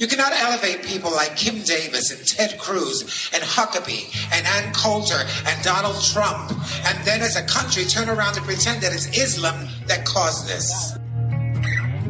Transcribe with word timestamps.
You 0.00 0.06
cannot 0.06 0.32
elevate 0.32 0.82
people 0.82 1.10
like 1.10 1.36
Kim 1.36 1.60
Davis 1.60 2.10
and 2.10 2.26
Ted 2.26 2.58
Cruz 2.58 3.02
and 3.34 3.42
Huckabee 3.42 4.08
and 4.32 4.46
Ann 4.46 4.72
Coulter 4.72 5.26
and 5.46 5.62
Donald 5.62 6.02
Trump, 6.02 6.52
and 6.86 7.04
then 7.04 7.20
as 7.20 7.36
a 7.36 7.42
country 7.42 7.84
turn 7.84 8.08
around 8.08 8.34
and 8.38 8.46
pretend 8.46 8.80
that 8.80 8.94
it's 8.94 9.08
Islam 9.08 9.68
that 9.88 10.06
caused 10.06 10.48
this. 10.48 10.96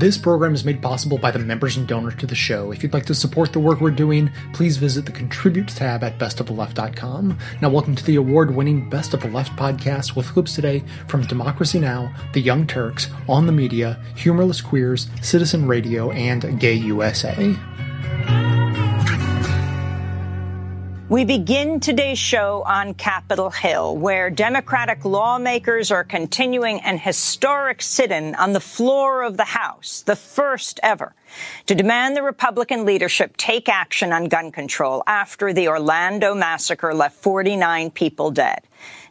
This 0.01 0.17
program 0.17 0.55
is 0.55 0.65
made 0.65 0.81
possible 0.81 1.19
by 1.19 1.31
the 1.31 1.39
members 1.39 1.77
and 1.77 1.87
donors 1.87 2.15
to 2.21 2.27
the 2.27 2.35
show. 2.35 2.73
If 2.73 2.83
you'd 2.83 2.95
like 2.95 3.05
to 3.05 3.15
support 3.15 3.53
the 3.53 3.61
work 3.61 3.83
we're 3.83 3.91
doing, 3.91 4.31
please 4.55 4.79
visit 4.79 5.05
the 5.05 5.13
Contribute 5.13 5.69
tab 5.69 6.03
at 6.03 6.19
bestoftheleft.com. 6.19 7.39
Now, 7.61 7.69
welcome 7.69 7.95
to 7.95 8.05
the 8.05 8.17
award 8.17 8.55
winning 8.55 8.89
Best 8.89 9.13
of 9.13 9.21
the 9.21 9.29
Left 9.29 9.55
podcast 9.59 10.17
with 10.17 10.33
clips 10.33 10.55
today 10.55 10.83
from 11.07 11.27
Democracy 11.27 11.79
Now!, 11.79 12.15
The 12.33 12.41
Young 12.41 12.67
Turks, 12.67 13.11
On 13.29 13.45
the 13.45 13.53
Media, 13.53 14.03
Humorless 14.17 14.63
Queers, 14.63 15.09
Citizen 15.21 15.67
Radio, 15.67 16.11
and 16.13 16.59
Gay 16.59 16.77
USA. 16.77 17.55
We 21.11 21.25
begin 21.25 21.81
today's 21.81 22.21
show 22.21 22.63
on 22.65 22.95
Capitol 22.95 23.51
Hill, 23.51 23.97
where 23.97 24.31
Democratic 24.31 25.05
lawmakers 25.05 25.91
are 25.91 26.05
continuing 26.05 26.79
an 26.83 26.99
historic 26.99 27.83
sit-in 27.83 28.37
on 28.37 28.53
the 28.53 28.61
floor 28.61 29.25
of 29.25 29.37
the 29.37 29.45
House, 29.45 30.03
the 30.03 30.15
first 30.15 30.79
ever, 30.85 31.17
to 31.67 31.75
demand 31.75 32.17
the 32.17 32.23
Republican 32.23 32.87
leadership 32.87 33.37
take 33.37 33.69
action 33.69 34.13
on 34.13 34.29
gun 34.29 34.53
control 34.53 35.03
after 35.05 35.53
the 35.53 35.67
Orlando 35.67 36.33
massacre 36.33 36.95
left 36.95 37.17
49 37.17 37.91
people 37.91 38.31
dead. 38.31 38.61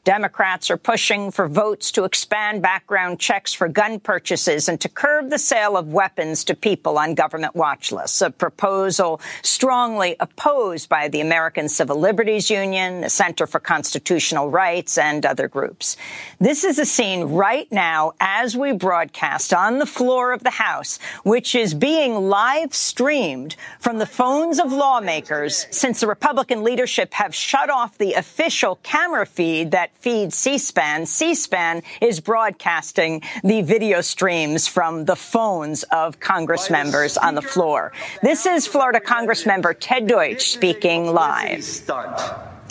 Democrats 0.03 0.69
are 0.71 0.77
pushing 0.77 1.31
for 1.31 1.47
votes 1.47 1.91
to 1.91 2.03
expand 2.03 2.61
background 2.61 3.19
checks 3.19 3.53
for 3.53 3.67
gun 3.67 3.99
purchases 3.99 4.69
and 4.69 4.79
to 4.81 4.89
curb 4.89 5.29
the 5.29 5.37
sale 5.37 5.75
of 5.75 5.87
weapons 5.93 6.43
to 6.45 6.55
people 6.55 6.97
on 6.97 7.15
government 7.15 7.55
watch 7.55 7.91
lists, 7.91 8.21
a 8.21 8.29
proposal 8.29 9.19
strongly 9.41 10.15
opposed 10.19 10.89
by 10.89 11.07
the 11.07 11.21
American 11.21 11.67
Civil 11.67 11.99
Liberties 11.99 12.49
Union, 12.49 13.01
the 13.01 13.09
Center 13.09 13.45
for 13.45 13.59
Constitutional 13.59 14.49
Rights, 14.49 14.97
and 14.97 15.25
other 15.25 15.47
groups. 15.47 15.97
This 16.39 16.63
is 16.63 16.79
a 16.79 16.85
scene 16.85 17.23
right 17.25 17.69
now 17.71 18.13
as 18.19 18.55
we 18.55 18.71
broadcast 18.71 19.53
on 19.53 19.79
the 19.79 19.85
floor 19.85 20.31
of 20.31 20.43
the 20.43 20.49
House, 20.49 20.99
which 21.23 21.55
is 21.55 21.73
being 21.73 22.29
live 22.29 22.73
streamed 22.73 23.55
from 23.79 23.97
the 23.97 24.05
phones 24.05 24.59
of 24.59 24.71
lawmakers 24.71 25.67
since 25.71 25.99
the 25.99 26.07
Republican 26.07 26.63
leadership 26.63 27.13
have 27.13 27.35
shut 27.35 27.69
off 27.69 27.97
the 27.97 28.13
official 28.13 28.79
camera 28.83 29.25
feed 29.25 29.71
that 29.71 29.88
feeds 29.99 30.35
C-SPAN. 30.35 31.05
C-SPAN 31.05 31.83
is 32.01 32.19
broadcasting 32.19 33.21
the 33.43 33.61
video 33.61 34.01
streams 34.01 34.67
from 34.67 35.05
the 35.05 35.15
phones 35.15 35.83
of 35.83 36.19
Congress 36.19 36.69
members 36.69 37.17
on 37.17 37.35
the 37.35 37.41
floor. 37.41 37.91
This 38.21 38.45
is 38.45 38.65
Florida 38.65 39.01
Congress 39.01 39.45
member 39.45 39.73
Ted 39.73 40.07
Deutch 40.07 40.49
speaking 40.49 41.13
live. 41.13 41.63
Stunt. 41.63 42.19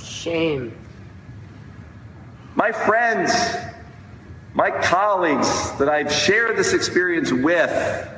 Shame. 0.03 0.75
My 2.55 2.73
friends, 2.73 3.33
my 4.55 4.71
colleagues 4.71 5.77
that 5.79 5.89
I've 5.89 6.13
shared 6.13 6.57
this 6.57 6.73
experience 6.73 7.31
with, 7.31 8.09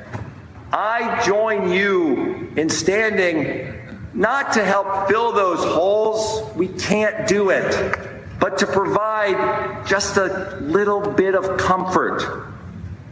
I 0.71 1.21
join 1.25 1.69
you 1.69 2.51
in 2.55 2.69
standing 2.69 3.77
not 4.13 4.53
to 4.53 4.63
help 4.63 5.09
fill 5.09 5.33
those 5.33 5.59
holes. 5.59 6.53
We 6.55 6.69
can't 6.69 7.27
do 7.27 7.49
it 7.49 8.20
but 8.41 8.57
to 8.57 8.65
provide 8.65 9.85
just 9.87 10.17
a 10.17 10.57
little 10.59 10.99
bit 10.99 11.35
of 11.35 11.57
comfort, 11.59 12.49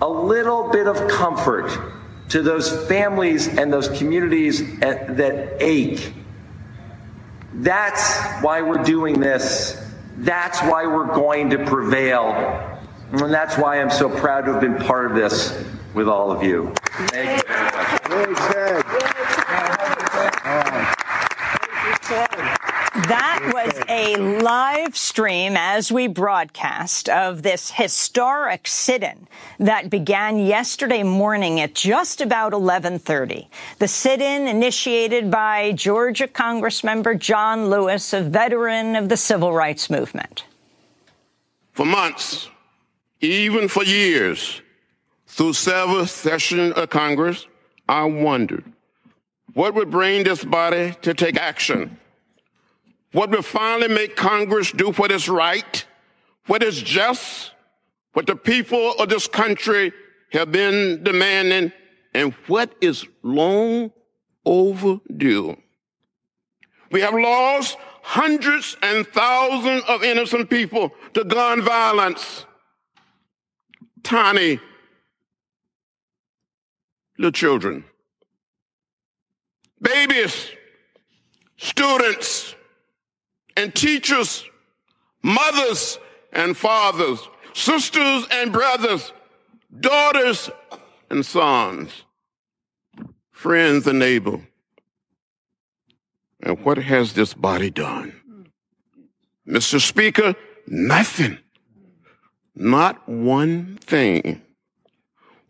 a 0.02 0.10
little 0.10 0.70
bit 0.70 0.88
of 0.88 1.08
comfort 1.08 1.72
to 2.30 2.42
those 2.42 2.88
families 2.88 3.48
and 3.48 3.72
those 3.72 3.88
communities 3.90 4.80
that 4.80 5.58
ache. 5.60 6.14
That's 7.54 8.20
why 8.42 8.64
we're 8.64 8.84
doing 8.84 9.20
this. 9.20 9.80
That's 10.18 10.60
why 10.62 10.88
we're 10.88 11.14
going 11.14 11.52
to 11.52 11.64
prevail. 11.64 12.32
And 13.12 13.32
that's 13.32 13.56
why 13.56 13.80
I'm 13.80 13.92
so 13.92 14.10
proud 14.10 14.46
to 14.46 14.54
have 14.54 14.62
been 14.62 14.78
part 14.78 15.12
of 15.12 15.16
this 15.16 15.64
with 15.94 16.08
all 16.08 16.32
of 16.32 16.44
you. 16.44 16.74
Thank 17.12 17.44
you 17.44 17.48
very 18.52 18.84
much. 18.84 19.20
That 23.08 23.52
was 23.54 23.74
a 24.00 24.16
live 24.16 24.96
stream 24.96 25.58
as 25.58 25.92
we 25.92 26.08
broadcast 26.08 27.10
of 27.10 27.44
this 27.44 27.72
historic 27.72 28.66
sit-in 28.66 29.28
that 29.60 29.90
began 29.90 30.40
yesterday 30.40 31.04
morning 31.04 31.60
at 31.60 31.76
just 31.76 32.22
about 32.22 32.54
11:30. 32.54 33.50
The 33.80 33.90
sit-in 33.90 34.48
initiated 34.48 35.30
by 35.30 35.74
Georgia 35.74 36.30
Congressmember 36.30 37.20
John 37.20 37.70
Lewis, 37.70 38.14
a 38.14 38.22
veteran 38.22 38.96
of 38.96 39.10
the 39.10 39.18
civil 39.18 39.52
rights 39.52 39.90
movement. 39.90 40.46
For 41.74 41.86
months, 41.86 42.48
even 43.20 43.68
for 43.68 43.84
years, 43.84 44.62
through 45.28 45.54
several 45.54 46.06
sessions 46.06 46.72
of 46.72 46.90
Congress, 46.90 47.48
I 47.90 48.04
wondered 48.06 48.64
what 49.54 49.74
would 49.74 49.92
bring 49.92 50.24
this 50.24 50.46
body 50.46 50.96
to 51.02 51.14
take 51.14 51.36
action 51.36 51.98
what 53.12 53.32
will 53.32 53.42
finally 53.42 53.88
make 53.88 54.16
Congress 54.16 54.72
do 54.72 54.92
what 54.92 55.12
is 55.12 55.28
right, 55.28 55.86
what 56.46 56.64
is 56.64 56.82
just, 56.82 57.52
what 58.14 58.28
the 58.28 58.36
people 58.36 58.94
of 58.94 59.10
this 59.10 59.28
country 59.28 59.92
have 60.32 60.52
been 60.52 61.04
demanding, 61.04 61.72
and 62.14 62.34
what 62.48 62.74
is 62.82 63.06
long 63.24 63.92
overdue. 64.46 65.58
We 66.92 67.02
have 67.02 67.14
lost 67.14 67.78
hundreds 68.02 68.78
and 68.82 69.06
thousands 69.08 69.84
of 69.88 70.04
innocent 70.04 70.50
people 70.50 70.92
to 71.14 71.24
gun 71.24 71.62
violence. 71.62 72.46
Tiny 74.02 74.60
little 77.18 77.32
children, 77.32 77.84
babies, 79.82 80.50
students, 81.58 82.56
and 83.60 83.76
teachers, 83.76 84.46
mothers 85.22 86.00
and 86.32 86.56
fathers, 86.56 87.20
sisters 87.54 88.26
and 88.32 88.54
brothers, 88.54 89.12
daughters 89.80 90.50
and 91.10 91.26
sons, 91.26 92.04
friends 93.32 93.86
and 93.86 94.00
neighbors. 94.00 94.42
And 96.42 96.64
what 96.64 96.78
has 96.78 97.14
this 97.14 97.34
body 97.34 97.70
done? 97.70 98.14
Mr. 99.46 99.82
Speaker, 99.82 100.36
nothing. 100.66 101.38
Not 102.56 103.08
one 103.10 103.78
thing. 103.82 104.42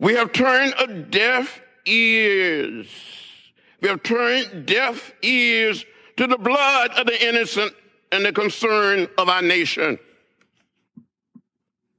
We 0.00 0.14
have 0.14 0.32
turned 0.32 0.74
a 0.78 0.86
deaf 0.88 1.60
ears. 1.86 2.88
We 3.80 3.88
have 3.88 4.02
turned 4.02 4.66
deaf 4.66 5.12
ears 5.22 5.84
to 6.16 6.26
the 6.26 6.38
blood 6.38 6.90
of 6.96 7.06
the 7.06 7.26
innocent 7.28 7.72
and 8.12 8.24
the 8.24 8.32
concern 8.32 9.08
of 9.18 9.28
our 9.28 9.42
nation. 9.42 9.98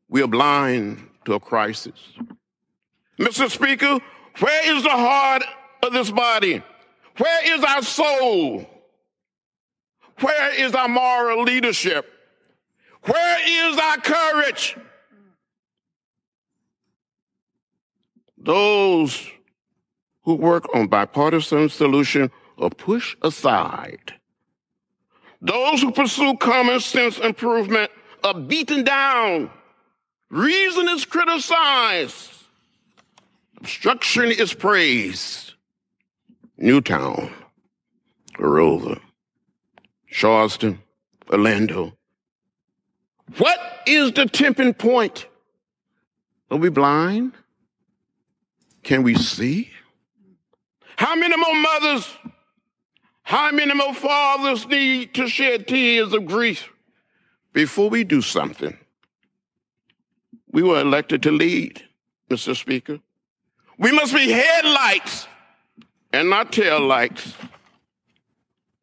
We 0.09 0.22
are 0.22 0.27
blind 0.27 1.07
to 1.25 1.33
a 1.33 1.39
crisis. 1.39 1.99
Mr. 3.19 3.49
Speaker, 3.49 3.99
where 4.39 4.75
is 4.75 4.83
the 4.83 4.89
heart 4.89 5.44
of 5.83 5.94
this 5.94 6.11
body? 6.11 6.61
Where 7.17 7.55
is 7.57 7.63
our 7.63 7.81
soul? 7.81 8.69
Where 10.19 10.53
is 10.53 10.73
our 10.75 10.88
moral 10.88 11.44
leadership? 11.44 12.05
Where 13.03 13.69
is 13.71 13.77
our 13.77 13.97
courage? 13.97 14.77
Those 18.38 19.29
who 20.23 20.35
work 20.35 20.66
on 20.75 20.88
bipartisan 20.88 21.69
solution 21.69 22.31
are 22.57 22.69
pushed 22.69 23.18
aside 23.21 24.13
those 25.41 25.81
who 25.81 25.91
pursue 25.91 26.38
common 26.38 26.79
sense 26.79 27.17
improvement 27.17 27.91
are 28.23 28.33
beaten 28.33 28.83
down. 28.83 29.49
Reason 30.29 30.88
is 30.89 31.05
criticized. 31.05 32.29
Obstruction 33.57 34.31
is 34.31 34.53
praised. 34.53 35.53
Newtown, 36.57 37.31
Aurora, 38.39 38.99
Charleston, 40.07 40.79
Orlando. 41.31 41.93
What 43.38 43.59
is 43.88 44.11
the 44.11 44.25
tipping 44.25 44.73
point? 44.73 45.27
Are 46.51 46.57
we 46.57 46.69
blind? 46.69 47.33
Can 48.83 49.03
we 49.03 49.15
see? 49.15 49.71
How 50.97 51.15
many 51.15 51.35
more 51.35 51.55
mothers 51.55 52.07
how 53.31 53.50
many 53.50 53.74
more 53.74 53.94
fathers 53.94 54.68
need 54.68 55.13
to 55.13 55.25
shed 55.25 55.66
tears 55.66 56.12
of 56.12 56.25
grief 56.25 56.68
before 57.54 57.89
we 57.89 58.04
do 58.04 58.22
something? 58.22 58.78
We 60.51 60.63
were 60.63 60.81
elected 60.81 61.24
to 61.24 61.31
lead, 61.31 61.81
Mr. 62.30 62.54
Speaker. 62.54 63.00
We 63.78 63.94
must 63.94 64.13
be 64.13 64.30
headlights 64.30 65.28
and 66.12 66.30
not 66.30 66.51
tail 66.51 66.81
lights, 66.81 67.33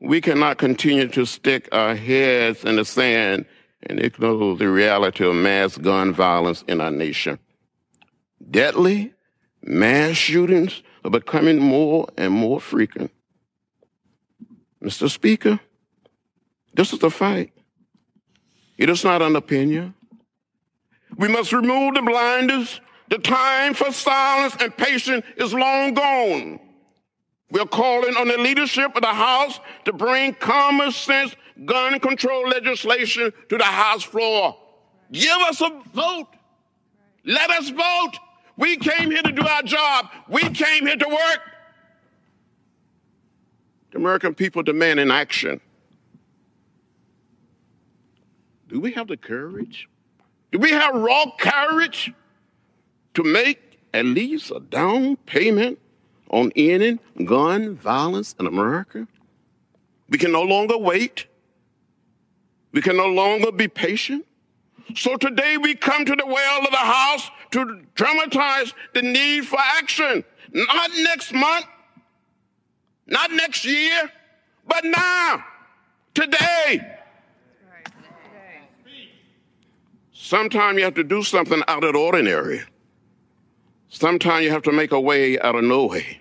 we 0.01 0.23
cannot 0.23 0.57
continue 0.57 1.09
to 1.09 1.27
stick 1.27 1.69
our 1.71 1.95
heads 1.95 2.65
in 2.65 2.77
the 2.77 2.87
sand 2.87 3.45
and 3.83 4.01
ignore 4.01 4.57
the 4.57 4.71
reality 4.71 5.27
of 5.27 5.35
mass 5.35 5.77
gun 5.77 6.15
violence 6.15 6.65
in 6.67 6.81
our 6.81 6.91
nation. 6.91 7.39
Deadly 8.51 9.13
mass 9.63 10.17
shootings 10.17 10.83
are 11.05 11.11
becoming 11.11 11.59
more 11.59 12.09
and 12.17 12.33
more 12.33 12.63
frequent. 12.63 13.11
Mr. 14.83 15.11
Speaker, 15.11 15.61
this 16.75 16.93
is 16.93 17.03
a 17.03 17.11
fight. 17.11 17.53
It 18.77 18.89
is 18.89 19.05
not 19.05 19.23
an 19.23 19.35
opinion. 19.35 19.95
We 21.17 21.29
must 21.29 21.53
remove 21.53 21.95
the 21.95 22.03
blinders. 22.03 22.81
The 23.09 23.19
time 23.19 23.75
for 23.75 23.91
silence 23.91 24.57
and 24.61 24.77
patience 24.77 25.25
is 25.37 25.53
long 25.53 25.95
gone. 25.95 26.61
We're 27.51 27.65
calling 27.65 28.15
on 28.15 28.29
the 28.29 28.37
leadership 28.37 28.95
of 28.95 29.01
the 29.03 29.09
House 29.09 29.59
to 29.87 29.93
bring 29.93 30.35
common 30.35 30.93
sense 30.93 31.35
gun 31.65 31.99
control 31.99 32.47
legislation 32.49 33.33
to 33.49 33.59
the 33.59 33.65
House 33.65 34.03
floor. 34.03 34.57
Give 35.11 35.39
us 35.49 35.61
a 35.61 35.71
vote. 35.93 36.29
Let 37.25 37.51
us 37.51 37.71
vote. 37.71 38.13
We 38.57 38.77
came 38.77 39.11
here 39.11 39.23
to 39.23 39.33
do 39.33 39.47
our 39.47 39.63
job. 39.63 40.07
We 40.29 40.43
came 40.51 40.87
here 40.87 40.97
to 40.97 41.09
work. 41.09 41.41
The 43.91 43.99
American 43.99 44.35
people 44.35 44.63
demand 44.63 45.01
an 45.01 45.11
action. 45.11 45.61
Do 48.69 48.81
we 48.81 48.93
have 48.93 49.09
the 49.09 49.17
courage? 49.17 49.89
Do 50.53 50.59
we 50.59 50.71
have 50.71 50.95
raw 50.95 51.25
courage 51.39 52.13
to 53.15 53.23
make 53.23 53.81
at 53.95 54.05
least 54.05 54.51
a 54.51 54.61
down 54.61 55.17
payment 55.17 55.79
on 56.31 56.53
ending 56.55 57.01
gun 57.25 57.77
violence 57.77 58.35
in 58.39 58.47
America? 58.47 59.07
We 60.11 60.19
can 60.19 60.33
no 60.33 60.43
longer 60.43 60.77
wait. 60.77 61.27
We 62.73 62.83
can 62.83 62.97
no 62.97 63.07
longer 63.07 63.51
be 63.53 63.69
patient. 63.69 64.27
So 64.95 65.17
today 65.17 65.57
we 65.57 65.75
come 65.75 66.05
to 66.05 66.17
the 66.17 66.27
well 66.27 66.61
of 66.61 66.71
the 66.71 66.77
House 66.77 67.31
to 67.53 67.83
dramatize 67.95 68.73
the 68.95 69.03
need 69.03 69.47
for 69.47 69.59
action. 69.59 70.25
Not 70.53 70.91
next 70.97 71.33
month, 71.33 71.67
not 73.09 73.33
next 73.33 73.65
year, 73.65 74.11
but 74.67 74.85
now, 74.85 75.45
today. 76.15 76.97
Sometimes 80.13 80.77
you 80.77 80.85
have 80.85 80.95
to 80.95 81.05
do 81.05 81.23
something 81.23 81.63
out 81.69 81.85
of 81.85 81.95
the 81.95 81.99
ordinary. 81.99 82.61
Sometimes 83.89 84.45
you 84.45 84.51
have 84.51 84.63
to 84.65 84.73
make 84.73 84.93
a 84.93 85.01
way 85.01 85.41
out 85.41 85.55
of 85.55 85.65
no 85.65 85.87
way. 85.87 86.21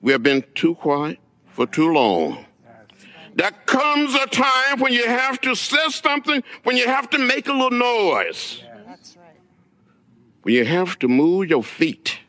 We 0.00 0.12
have 0.12 0.22
been 0.22 0.42
too 0.54 0.74
quiet 0.74 1.18
for 1.48 1.66
too 1.66 1.92
long. 1.92 2.46
There 3.34 3.50
comes 3.66 4.14
a 4.14 4.26
time 4.26 4.80
when 4.80 4.94
you 4.94 5.06
have 5.06 5.38
to 5.42 5.54
say 5.54 5.88
something, 5.90 6.42
when 6.62 6.78
you 6.78 6.86
have 6.86 7.10
to 7.10 7.18
make 7.18 7.46
a 7.46 7.52
little 7.52 7.70
noise. 7.70 8.62
When 10.42 10.54
you 10.54 10.64
have 10.64 10.98
to 11.00 11.08
move 11.08 11.50
your 11.50 11.62
feet. 11.62 12.20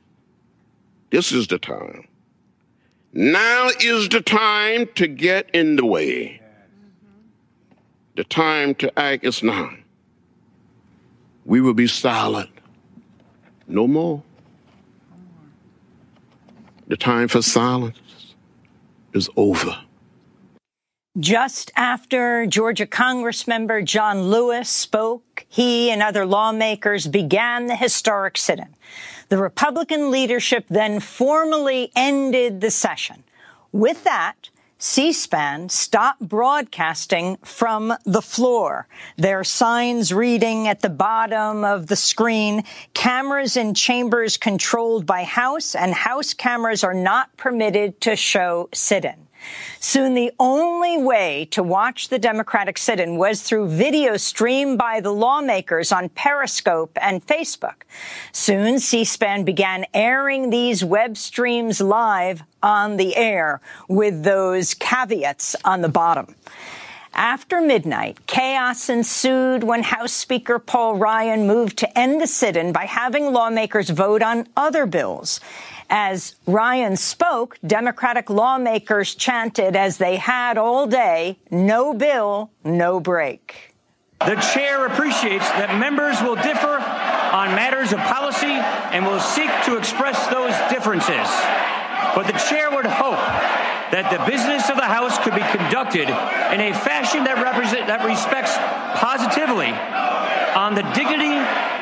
This 1.10 1.32
is 1.32 1.48
the 1.48 1.58
time. 1.58 2.09
Now 3.20 3.68
is 3.82 4.08
the 4.08 4.22
time 4.22 4.88
to 4.96 5.06
get 5.06 5.50
in 5.54 5.76
the 5.76 5.86
way. 5.86 6.40
The 8.16 8.24
time 8.24 8.76
to 8.76 8.98
act 8.98 9.26
is 9.26 9.44
now. 9.44 9.72
We 11.44 11.60
will 11.60 11.74
be 11.74 11.86
silent. 11.86 12.50
No 13.68 13.88
more. 13.88 14.24
The 16.88 16.96
time 16.96 17.28
for 17.28 17.42
silence 17.42 18.36
is 19.12 19.30
over. 19.36 19.78
Just 21.20 21.74
after 21.76 22.46
Georgia 22.46 22.86
Congressmember 22.86 23.84
John 23.84 24.30
Lewis 24.30 24.70
spoke, 24.70 25.46
he 25.50 25.92
and 25.92 26.02
other 26.02 26.26
lawmakers 26.26 27.06
began 27.06 27.66
the 27.66 27.76
historic 27.76 28.38
sit-in. 28.38 28.74
The 29.30 29.38
Republican 29.38 30.10
leadership 30.10 30.66
then 30.70 31.00
formally 31.00 31.92
ended 31.96 32.62
the 32.62 32.72
session. 32.72 33.24
With 33.72 34.04
that, 34.04 34.50
C-SPAN 34.80 35.70
stopped 35.70 36.22
broadcasting 36.22 37.38
from 37.44 37.94
the 38.06 38.24
floor. 38.24 38.88
Their 39.18 39.44
signs 39.44 40.12
reading 40.12 40.68
at 40.68 40.80
the 40.80 40.90
bottom 40.90 41.64
of 41.64 41.88
the 41.88 41.96
screen, 41.96 42.64
cameras 42.96 43.56
in 43.56 43.76
chambers 43.76 44.38
controlled 44.38 45.06
by 45.06 45.26
House 45.26 45.76
and 45.76 45.94
House 45.94 46.34
cameras 46.34 46.84
are 46.84 46.94
not 46.94 47.36
permitted 47.38 48.02
to 48.02 48.16
show 48.16 48.70
sit-in. 48.74 49.29
Soon 49.80 50.14
the 50.14 50.32
only 50.40 50.98
way 50.98 51.48
to 51.52 51.64
watch 51.64 52.10
the 52.10 52.20
Democratic 52.20 52.78
sit-in 52.78 53.18
was 53.18 53.42
through 53.42 53.70
video 53.70 54.18
streamed 54.18 54.78
by 54.78 55.00
the 55.00 55.14
lawmakers 55.14 55.92
on 55.92 56.10
Periscope 56.10 56.98
and 57.02 57.26
Facebook. 57.26 57.84
Soon 58.32 58.80
C-SPAN 58.80 59.44
began 59.46 59.86
airing 59.94 60.50
these 60.50 60.84
web 60.84 61.18
streams 61.18 61.80
live 61.80 62.44
on 62.62 62.98
the 62.98 63.16
air 63.16 63.62
with 63.88 64.24
those 64.24 64.74
caveats 64.74 65.56
on 65.64 65.82
the 65.82 65.90
bottom. 65.90 66.36
After 67.14 67.60
midnight, 67.60 68.28
chaos 68.28 68.88
ensued 68.88 69.64
when 69.64 69.84
House 69.84 70.14
Speaker 70.14 70.60
Paul 70.60 70.96
Ryan 70.96 71.48
moved 71.48 71.78
to 71.80 71.98
end 71.98 72.22
the 72.22 72.28
sit-in 72.28 72.72
by 72.72 72.86
having 72.86 73.34
lawmakers 73.34 73.90
vote 73.90 74.22
on 74.22 74.48
other 74.56 74.86
bills. 74.86 75.42
As 75.90 76.36
Ryan 76.46 76.96
spoke, 76.96 77.58
Democratic 77.66 78.30
lawmakers 78.30 79.16
chanted, 79.16 79.76
as 79.76 79.98
they 79.98 80.18
had 80.18 80.58
all 80.58 80.86
day, 80.86 81.40
no 81.50 81.96
bill, 81.96 82.52
no 82.64 83.00
break. 83.00 83.76
The 84.20 84.36
chair 84.54 84.86
appreciates 84.86 85.50
that 85.58 85.80
members 85.80 86.22
will 86.22 86.36
differ 86.36 86.78
on 86.78 87.56
matters 87.56 87.94
of 87.94 88.00
policy 88.00 88.54
and 88.94 89.06
will 89.06 89.20
seek 89.20 89.50
to 89.66 89.78
express 89.78 90.28
those 90.28 90.54
differences. 90.70 91.26
But 92.14 92.28
the 92.28 92.38
chair 92.38 92.70
would 92.70 92.86
hope 92.86 93.22
that 93.90 94.14
the 94.14 94.22
business 94.30 94.70
of 94.70 94.76
the 94.78 94.86
House 94.86 95.18
could 95.24 95.34
be 95.34 95.46
conducted 95.50 96.10
in 96.54 96.60
a 96.62 96.74
fashion 96.74 97.24
that, 97.24 97.42
represent, 97.42 97.88
that 97.88 98.06
respects 98.06 98.54
positively 99.02 99.74
on 100.56 100.76
the 100.76 100.84
dignity 100.94 101.36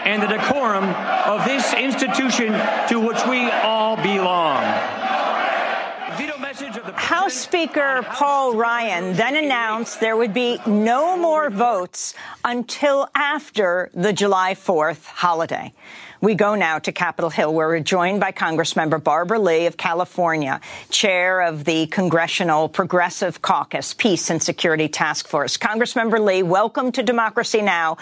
and 0.05 0.21
the 0.21 0.27
decorum 0.27 0.85
of 1.25 1.45
this 1.45 1.73
institution 1.73 2.53
to 2.87 2.99
which 2.99 3.25
we 3.27 3.49
all 3.51 3.95
belong. 3.97 4.63
House 6.95 7.33
Speaker 7.33 8.03
Paul 8.03 8.55
Ryan 8.55 9.13
then 9.13 9.35
announced 9.35 9.99
there 9.99 10.17
would 10.17 10.33
be 10.33 10.59
no 10.65 11.17
more 11.17 11.49
votes 11.49 12.13
until 12.43 13.07
after 13.13 13.89
the 13.93 14.13
July 14.13 14.55
4th 14.55 15.05
holiday. 15.05 15.73
We 16.19 16.33
go 16.33 16.55
now 16.55 16.79
to 16.79 16.91
Capitol 16.91 17.29
Hill, 17.29 17.53
where 17.53 17.67
we're 17.67 17.79
joined 17.79 18.19
by 18.19 18.31
Congressmember 18.31 19.03
Barbara 19.03 19.39
Lee 19.39 19.67
of 19.67 19.77
California, 19.77 20.59
chair 20.89 21.41
of 21.41 21.63
the 21.63 21.85
Congressional 21.87 22.69
Progressive 22.69 23.41
Caucus 23.41 23.93
Peace 23.93 24.31
and 24.31 24.41
Security 24.41 24.87
Task 24.87 25.27
Force. 25.27 25.57
Congressmember 25.57 26.19
Lee, 26.19 26.41
welcome 26.41 26.91
to 26.93 27.03
Democracy 27.03 27.61
Now! 27.61 27.97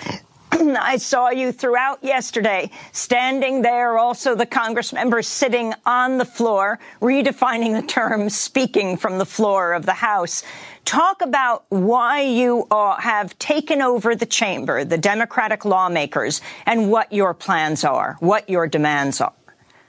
I 0.55 0.97
saw 0.97 1.29
you 1.29 1.51
throughout 1.51 2.01
yesterday 2.01 2.71
standing 2.93 3.61
there, 3.61 3.97
also 3.97 4.35
the 4.35 4.45
Congress 4.45 4.93
members 4.93 5.27
sitting 5.27 5.73
on 5.85 6.17
the 6.17 6.25
floor, 6.25 6.79
redefining 7.01 7.79
the 7.79 7.85
term 7.85 8.29
speaking 8.29 8.95
from 8.95 9.17
the 9.17 9.25
floor 9.25 9.73
of 9.73 9.85
the 9.85 9.93
House. 9.93 10.43
Talk 10.85 11.21
about 11.21 11.65
why 11.69 12.21
you 12.21 12.67
have 12.71 13.37
taken 13.37 13.81
over 13.81 14.15
the 14.15 14.25
chamber, 14.25 14.85
the 14.85 14.97
Democratic 14.97 15.65
lawmakers, 15.65 16.41
and 16.65 16.89
what 16.89 17.11
your 17.11 17.33
plans 17.33 17.83
are, 17.83 18.15
what 18.19 18.49
your 18.49 18.65
demands 18.67 19.19
are. 19.19 19.33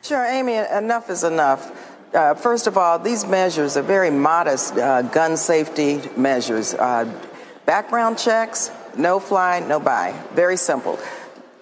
Sure, 0.02 0.24
Amy, 0.24 0.54
enough 0.54 1.10
is 1.10 1.22
enough. 1.22 1.94
Uh, 2.12 2.34
first 2.34 2.66
of 2.66 2.76
all, 2.76 2.98
these 2.98 3.24
measures 3.26 3.76
are 3.76 3.82
very 3.82 4.10
modest 4.10 4.76
uh, 4.76 5.02
gun 5.02 5.36
safety 5.36 6.00
measures. 6.16 6.74
Uh, 6.74 7.12
background 7.66 8.18
checks, 8.18 8.70
no 8.98 9.20
fly, 9.20 9.60
no 9.60 9.80
buy. 9.80 10.14
Very 10.34 10.56
simple. 10.56 10.98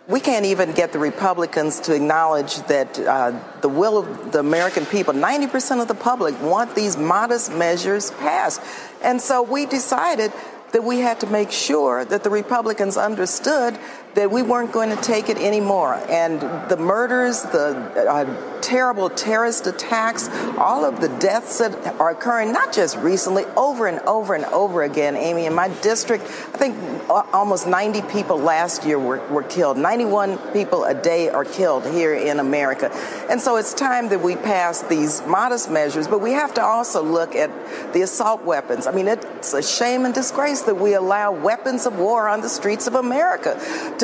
We 0.07 0.21
can't 0.21 0.45
even 0.45 0.73
get 0.73 0.93
the 0.93 0.99
Republicans 0.99 1.81
to 1.81 1.95
acknowledge 1.95 2.57
that 2.67 2.99
uh, 2.99 3.41
the 3.63 3.71
will 3.71 3.99
of 3.99 4.33
the 4.33 4.39
American 4.39 4.85
people, 4.85 5.15
90% 5.15 5.81
of 5.81 5.89
the 5.89 5.95
public, 5.95 6.41
want 6.43 6.75
these 6.75 6.99
modest 6.99 7.53
measures 7.53 8.11
passed. 8.11 8.61
And 9.03 9.21
so 9.21 9.43
we 9.43 9.65
decided 9.65 10.31
that 10.73 10.85
we 10.85 10.99
had 10.99 11.21
to 11.21 11.27
make 11.27 11.51
sure 11.51 12.05
that 12.05 12.23
the 12.23 12.31
Republicans 12.31 12.97
understood 12.97 13.79
that 14.15 14.31
we 14.31 14.43
weren't 14.43 14.73
going 14.73 14.95
to 14.95 15.03
take 15.03 15.29
it 15.29 15.39
anymore. 15.39 15.95
And 16.09 16.41
the 16.71 16.77
murders, 16.77 17.43
the 17.43 17.77
uh, 18.09 18.61
terrible 18.65 19.11
terrorist 19.11 19.67
attacks, 19.67 20.29
all 20.57 20.85
of 20.85 21.01
the 21.01 21.09
deaths 21.19 21.59
that 21.59 22.01
are 22.01 22.11
occurring, 22.11 22.53
not 22.53 22.73
just 22.73 22.97
recently, 22.97 23.45
over 23.57 23.87
and 23.87 23.99
over 24.01 24.35
and 24.35 24.45
over 24.47 24.83
again, 24.83 25.17
Amy. 25.17 25.45
In 25.45 25.55
my 25.55 25.69
district, 25.83 26.25
I 26.25 26.57
think 26.57 26.77
almost 27.11 27.67
90 27.67 28.03
people 28.03 28.39
last 28.39 28.85
year 28.85 28.99
were, 28.99 29.27
were 29.29 29.43
killed. 29.43 29.77
91 29.77 30.39
people 30.53 30.85
a 30.85 30.95
day 30.95 31.29
are 31.29 31.45
killed 31.45 31.85
here 31.85 32.15
in 32.15 32.41
America. 32.41 32.91
And 33.29 33.41
so 33.41 33.57
it's 33.57 33.75
time 33.75 34.09
that 34.09 34.23
we 34.23 34.37
pass 34.37 34.83
these 34.83 35.25
modest 35.27 35.71
measures, 35.71 36.09
but 36.09 36.21
we 36.21 36.33
have 36.33 36.55
to 36.55 36.63
also 36.63 37.03
look 37.03 37.35
at 37.35 37.51
the 37.93 38.03
assault 38.03 38.45
weapons. 38.45 38.87
I 38.87 38.93
mean, 38.93 39.09
it's 39.09 39.53
a 39.53 39.63
shame 39.63 40.05
and 40.05 40.15
disgrace 40.15 40.63
that 40.63 40.77
we 40.77 40.95
allow 40.95 41.33
weapons 41.33 41.85
of 41.85 41.99
war 41.99 42.29
on 42.29 42.41
the 42.41 42.49
streets 42.49 42.87
of 42.87 42.95
America. 42.95 43.55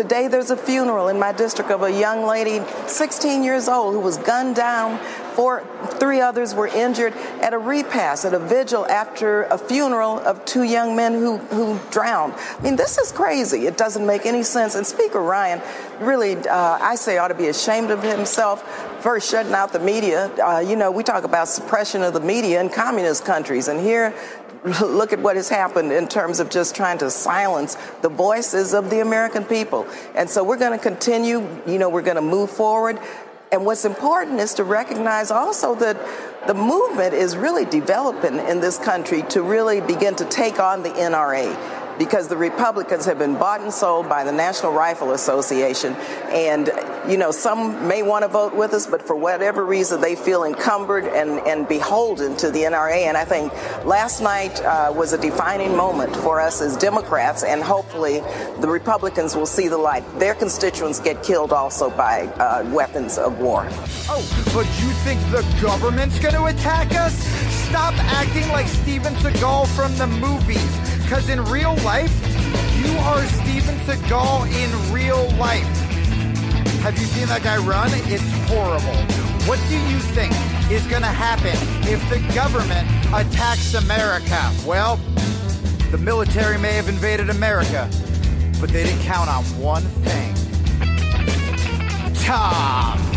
Today, 0.00 0.28
there's 0.28 0.50
a 0.50 0.56
funeral 0.56 1.08
in 1.08 1.18
my 1.18 1.30
district 1.30 1.70
of 1.70 1.82
a 1.82 1.92
young 1.92 2.24
lady, 2.24 2.64
16 2.86 3.44
years 3.44 3.68
old, 3.68 3.92
who 3.92 4.00
was 4.00 4.16
gunned 4.16 4.56
down. 4.56 4.98
Four, 5.34 5.62
three 5.98 6.22
others 6.22 6.54
were 6.54 6.68
injured 6.68 7.12
at 7.42 7.52
a 7.52 7.58
repast, 7.58 8.24
at 8.24 8.32
a 8.32 8.38
vigil 8.38 8.86
after 8.86 9.42
a 9.42 9.58
funeral 9.58 10.18
of 10.20 10.42
two 10.46 10.62
young 10.62 10.96
men 10.96 11.12
who, 11.12 11.36
who 11.36 11.78
drowned. 11.90 12.32
I 12.32 12.62
mean, 12.62 12.76
this 12.76 12.96
is 12.96 13.12
crazy. 13.12 13.66
It 13.66 13.76
doesn't 13.76 14.06
make 14.06 14.24
any 14.24 14.42
sense. 14.42 14.74
And 14.74 14.86
Speaker 14.86 15.20
Ryan 15.20 15.60
really, 16.00 16.34
uh, 16.36 16.78
I 16.80 16.94
say, 16.94 17.18
ought 17.18 17.28
to 17.28 17.34
be 17.34 17.48
ashamed 17.48 17.90
of 17.90 18.02
himself 18.02 18.62
for 19.02 19.20
shutting 19.20 19.52
out 19.52 19.72
the 19.72 19.80
media. 19.80 20.30
Uh, 20.42 20.60
you 20.60 20.76
know, 20.76 20.90
we 20.90 21.02
talk 21.02 21.24
about 21.24 21.48
suppression 21.48 22.02
of 22.02 22.14
the 22.14 22.20
media 22.20 22.60
in 22.60 22.70
communist 22.70 23.24
countries, 23.24 23.68
and 23.68 23.80
here 23.80 24.14
look 24.82 25.12
at 25.12 25.20
what 25.20 25.36
has 25.36 25.48
happened 25.48 25.92
in 25.92 26.06
terms 26.06 26.38
of 26.38 26.50
just 26.50 26.74
trying 26.74 26.98
to 26.98 27.10
silence 27.10 27.76
the 28.02 28.08
voices 28.08 28.74
of 28.74 28.90
the 28.90 29.00
American 29.00 29.44
people. 29.44 29.86
And 30.14 30.28
so 30.28 30.44
we're 30.44 30.58
going 30.58 30.78
to 30.78 30.82
continue, 30.82 31.46
you 31.66 31.78
know, 31.78 31.88
we're 31.88 32.02
going 32.02 32.16
to 32.16 32.22
move 32.22 32.50
forward. 32.50 32.98
And 33.52 33.64
what's 33.64 33.84
important 33.84 34.38
is 34.38 34.54
to 34.54 34.64
recognize 34.64 35.30
also 35.30 35.74
that 35.76 35.96
the 36.46 36.54
movement 36.54 37.14
is 37.14 37.36
really 37.36 37.64
developing 37.64 38.38
in 38.38 38.60
this 38.60 38.78
country 38.78 39.22
to 39.30 39.42
really 39.42 39.80
begin 39.80 40.14
to 40.16 40.24
take 40.24 40.60
on 40.60 40.82
the 40.82 40.90
NRA 40.90 41.79
because 42.00 42.28
the 42.28 42.36
Republicans 42.36 43.04
have 43.04 43.18
been 43.18 43.34
bought 43.34 43.60
and 43.60 43.70
sold 43.70 44.08
by 44.08 44.24
the 44.24 44.32
National 44.32 44.72
Rifle 44.72 45.12
Association. 45.12 45.92
And, 46.30 46.70
you 47.06 47.18
know, 47.18 47.30
some 47.30 47.86
may 47.86 48.02
want 48.02 48.22
to 48.22 48.28
vote 48.28 48.56
with 48.56 48.72
us, 48.72 48.86
but 48.86 49.06
for 49.06 49.14
whatever 49.14 49.66
reason, 49.66 50.00
they 50.00 50.16
feel 50.16 50.44
encumbered 50.44 51.04
and, 51.04 51.46
and 51.46 51.68
beholden 51.68 52.38
to 52.38 52.50
the 52.50 52.60
NRA. 52.60 53.02
And 53.02 53.18
I 53.18 53.26
think 53.26 53.52
last 53.84 54.22
night 54.22 54.62
uh, 54.62 54.90
was 54.96 55.12
a 55.12 55.18
defining 55.18 55.76
moment 55.76 56.16
for 56.16 56.40
us 56.40 56.62
as 56.62 56.74
Democrats, 56.78 57.44
and 57.44 57.62
hopefully 57.62 58.20
the 58.60 58.68
Republicans 58.68 59.36
will 59.36 59.44
see 59.44 59.68
the 59.68 59.76
light. 59.76 60.02
Their 60.18 60.34
constituents 60.34 61.00
get 61.00 61.22
killed 61.22 61.52
also 61.52 61.90
by 61.90 62.28
uh, 62.38 62.66
weapons 62.72 63.18
of 63.18 63.40
war. 63.40 63.66
Oh, 64.08 64.24
but 64.54 64.64
you 64.82 64.88
think 65.04 65.20
the 65.30 65.46
government's 65.60 66.18
going 66.18 66.34
to 66.34 66.46
attack 66.46 66.92
us? 66.94 67.59
Stop 67.70 67.94
acting 67.98 68.48
like 68.48 68.66
Steven 68.66 69.14
Seagal 69.14 69.68
from 69.76 69.96
the 69.96 70.08
movies. 70.08 70.76
Because 71.02 71.28
in 71.28 71.40
real 71.44 71.76
life, 71.84 72.12
you 72.84 72.90
are 72.98 73.24
Steven 73.26 73.76
Seagal 73.86 74.50
in 74.50 74.92
real 74.92 75.30
life. 75.38 75.64
Have 76.82 76.98
you 76.98 77.04
seen 77.06 77.28
that 77.28 77.44
guy 77.44 77.58
run? 77.58 77.88
It's 77.92 78.28
horrible. 78.48 78.96
What 79.46 79.60
do 79.68 79.78
you 79.88 80.00
think 80.00 80.32
is 80.68 80.84
going 80.88 81.02
to 81.02 81.08
happen 81.08 81.56
if 81.88 82.00
the 82.10 82.18
government 82.34 82.88
attacks 83.14 83.74
America? 83.74 84.50
Well, 84.66 84.96
the 85.92 85.98
military 85.98 86.58
may 86.58 86.72
have 86.72 86.88
invaded 86.88 87.30
America, 87.30 87.88
but 88.60 88.70
they 88.70 88.82
didn't 88.82 89.02
count 89.02 89.30
on 89.30 89.44
one 89.60 89.84
thing. 90.02 90.34
Tom. 92.16 93.09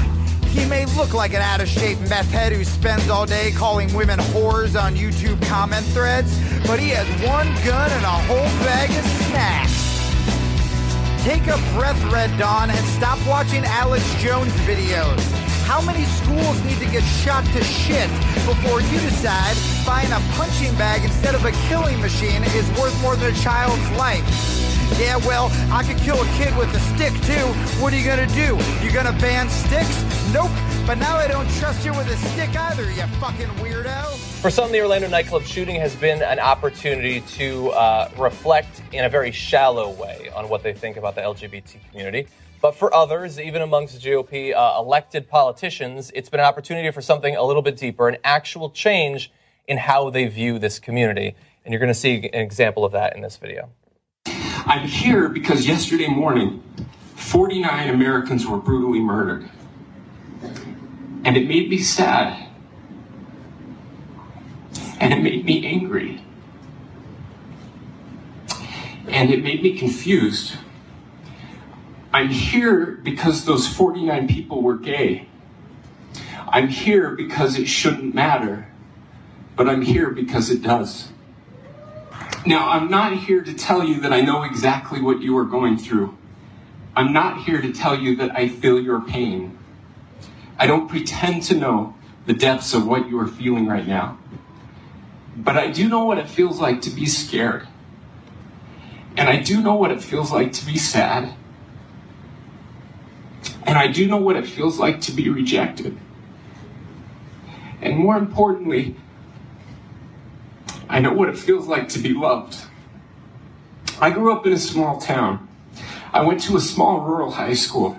He 0.53 0.65
may 0.65 0.85
look 0.95 1.15
like 1.15 1.33
an 1.33 1.41
out 1.41 1.61
of 1.61 1.67
shape 1.67 1.99
meth 2.01 2.29
head 2.29 2.53
who 2.53 2.63
spends 2.63 3.09
all 3.09 3.25
day 3.25 3.51
calling 3.51 3.91
women 3.91 4.19
whores 4.19 4.79
on 4.79 4.95
YouTube 4.95 5.41
comment 5.47 5.83
threads, 5.87 6.37
but 6.67 6.79
he 6.79 6.89
has 6.89 7.07
one 7.27 7.47
gun 7.65 7.89
and 7.89 8.05
a 8.05 8.17
whole 8.29 8.53
bag 8.61 8.89
of 8.91 9.03
snacks. 9.25 9.83
Take 11.23 11.47
a 11.47 11.57
breath, 11.73 11.99
Red 12.13 12.37
Dawn, 12.37 12.69
and 12.69 12.85
stop 12.85 13.17
watching 13.27 13.63
Alex 13.65 14.03
Jones 14.21 14.51
videos. 14.67 15.19
How 15.65 15.81
many 15.81 16.05
schools 16.05 16.63
need 16.65 16.77
to 16.77 16.91
get 16.91 17.01
shot 17.01 17.43
to 17.45 17.63
shit 17.63 18.09
before 18.45 18.79
you 18.79 18.99
decide 18.99 19.57
buying 19.87 20.11
a 20.11 20.21
punching 20.37 20.75
bag 20.77 21.03
instead 21.03 21.33
of 21.33 21.45
a 21.45 21.51
killing 21.67 21.99
machine 21.99 22.43
is 22.43 22.69
worth 22.79 22.93
more 23.01 23.15
than 23.15 23.33
a 23.33 23.37
child's 23.39 23.89
life? 23.97 24.62
Yeah, 24.99 25.17
well, 25.17 25.49
I 25.71 25.83
could 25.83 25.97
kill 25.97 26.21
a 26.21 26.27
kid 26.37 26.55
with 26.57 26.73
a 26.75 26.79
stick 26.95 27.13
too. 27.23 27.47
What 27.81 27.93
are 27.93 27.97
you 27.97 28.05
gonna 28.05 28.27
do? 28.27 28.57
You 28.83 28.91
gonna 28.91 29.17
ban 29.19 29.49
sticks? 29.49 30.03
Nope. 30.33 30.51
But 30.85 30.97
now 30.97 31.15
I 31.15 31.27
don't 31.27 31.49
trust 31.59 31.85
you 31.85 31.91
with 31.93 32.07
a 32.09 32.17
stick 32.17 32.55
either, 32.55 32.83
you 32.91 33.03
fucking 33.19 33.47
weirdo. 33.63 34.15
For 34.41 34.49
some, 34.49 34.71
the 34.73 34.81
Orlando 34.81 35.07
nightclub 35.07 35.43
shooting 35.43 35.77
has 35.77 35.95
been 35.95 36.21
an 36.21 36.39
opportunity 36.39 37.21
to 37.21 37.69
uh, 37.69 38.11
reflect 38.17 38.81
in 38.91 39.05
a 39.05 39.09
very 39.09 39.31
shallow 39.31 39.91
way 39.91 40.29
on 40.35 40.49
what 40.49 40.61
they 40.61 40.73
think 40.73 40.97
about 40.97 41.15
the 41.15 41.21
LGBT 41.21 41.77
community. 41.89 42.27
But 42.61 42.75
for 42.75 42.93
others, 42.93 43.39
even 43.39 43.61
amongst 43.61 44.01
GOP 44.01 44.53
uh, 44.53 44.75
elected 44.77 45.29
politicians, 45.29 46.11
it's 46.13 46.27
been 46.27 46.41
an 46.41 46.45
opportunity 46.45 46.91
for 46.91 47.01
something 47.01 47.35
a 47.35 47.43
little 47.43 47.61
bit 47.61 47.77
deeper, 47.77 48.09
an 48.09 48.17
actual 48.23 48.69
change 48.69 49.31
in 49.67 49.77
how 49.77 50.09
they 50.09 50.27
view 50.27 50.59
this 50.59 50.79
community. 50.79 51.35
And 51.63 51.71
you're 51.71 51.79
going 51.79 51.87
to 51.87 51.93
see 51.93 52.29
an 52.33 52.41
example 52.41 52.83
of 52.83 52.91
that 52.91 53.15
in 53.15 53.21
this 53.21 53.37
video. 53.37 53.69
I'm 54.65 54.87
here 54.87 55.27
because 55.27 55.67
yesterday 55.67 56.07
morning, 56.07 56.63
49 57.15 57.89
Americans 57.89 58.45
were 58.45 58.57
brutally 58.57 58.99
murdered. 58.99 59.49
And 61.25 61.35
it 61.35 61.47
made 61.47 61.69
me 61.69 61.79
sad. 61.79 62.47
And 64.99 65.13
it 65.13 65.21
made 65.21 65.43
me 65.43 65.65
angry. 65.65 66.23
And 69.09 69.31
it 69.31 69.43
made 69.43 69.61
me 69.61 69.77
confused. 69.77 70.55
I'm 72.13 72.29
here 72.29 72.99
because 73.03 73.45
those 73.45 73.67
49 73.67 74.27
people 74.27 74.61
were 74.61 74.77
gay. 74.77 75.27
I'm 76.47 76.69
here 76.69 77.11
because 77.11 77.57
it 77.57 77.67
shouldn't 77.67 78.15
matter. 78.15 78.67
But 79.55 79.67
I'm 79.67 79.81
here 79.81 80.09
because 80.09 80.49
it 80.49 80.61
does. 80.61 81.12
Now, 82.45 82.69
I'm 82.69 82.89
not 82.89 83.13
here 83.13 83.41
to 83.41 83.53
tell 83.53 83.83
you 83.85 84.01
that 84.01 84.11
I 84.11 84.19
know 84.19 84.43
exactly 84.43 84.99
what 85.01 85.21
you 85.21 85.37
are 85.37 85.45
going 85.45 85.77
through. 85.77 86.17
I'm 86.95 87.13
not 87.13 87.43
here 87.43 87.61
to 87.61 87.71
tell 87.71 87.97
you 87.97 88.17
that 88.17 88.35
I 88.35 88.49
feel 88.49 88.79
your 88.79 88.99
pain. 88.99 89.57
I 90.57 90.67
don't 90.67 90.89
pretend 90.89 91.43
to 91.43 91.55
know 91.55 91.95
the 92.25 92.33
depths 92.33 92.73
of 92.73 92.85
what 92.85 93.07
you 93.07 93.17
are 93.19 93.27
feeling 93.27 93.65
right 93.65 93.87
now. 93.87 94.17
But 95.37 95.57
I 95.57 95.71
do 95.71 95.87
know 95.87 96.03
what 96.03 96.17
it 96.17 96.29
feels 96.29 96.59
like 96.59 96.81
to 96.81 96.89
be 96.89 97.05
scared. 97.05 97.67
And 99.15 99.29
I 99.29 99.37
do 99.37 99.61
know 99.61 99.75
what 99.75 99.91
it 99.91 100.03
feels 100.03 100.31
like 100.31 100.51
to 100.53 100.65
be 100.65 100.77
sad. 100.77 101.33
And 103.63 103.77
I 103.77 103.87
do 103.87 104.05
know 104.05 104.17
what 104.17 104.35
it 104.35 104.45
feels 104.45 104.77
like 104.77 104.99
to 105.01 105.11
be 105.13 105.29
rejected. 105.29 105.97
And 107.81 107.97
more 107.97 108.17
importantly, 108.17 108.95
I 110.93 110.99
know 110.99 111.11
what 111.11 111.27
it 111.27 111.39
feels 111.39 111.65
like 111.65 111.89
to 111.89 111.99
be 111.99 112.13
loved. 112.13 112.55
I 113.99 114.11
grew 114.11 114.31
up 114.31 114.45
in 114.45 114.53
a 114.53 114.59
small 114.59 115.01
town. 115.01 115.47
I 116.13 116.21
went 116.21 116.39
to 116.41 116.55
a 116.55 116.59
small 116.59 116.99
rural 116.99 117.31
high 117.31 117.55
school. 117.55 117.97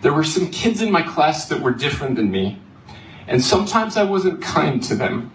There 0.00 0.14
were 0.14 0.24
some 0.24 0.50
kids 0.50 0.80
in 0.80 0.90
my 0.90 1.02
class 1.02 1.46
that 1.50 1.60
were 1.60 1.72
different 1.72 2.16
than 2.16 2.30
me, 2.30 2.58
and 3.26 3.44
sometimes 3.44 3.98
I 3.98 4.04
wasn't 4.04 4.40
kind 4.40 4.82
to 4.84 4.94
them. 4.94 5.30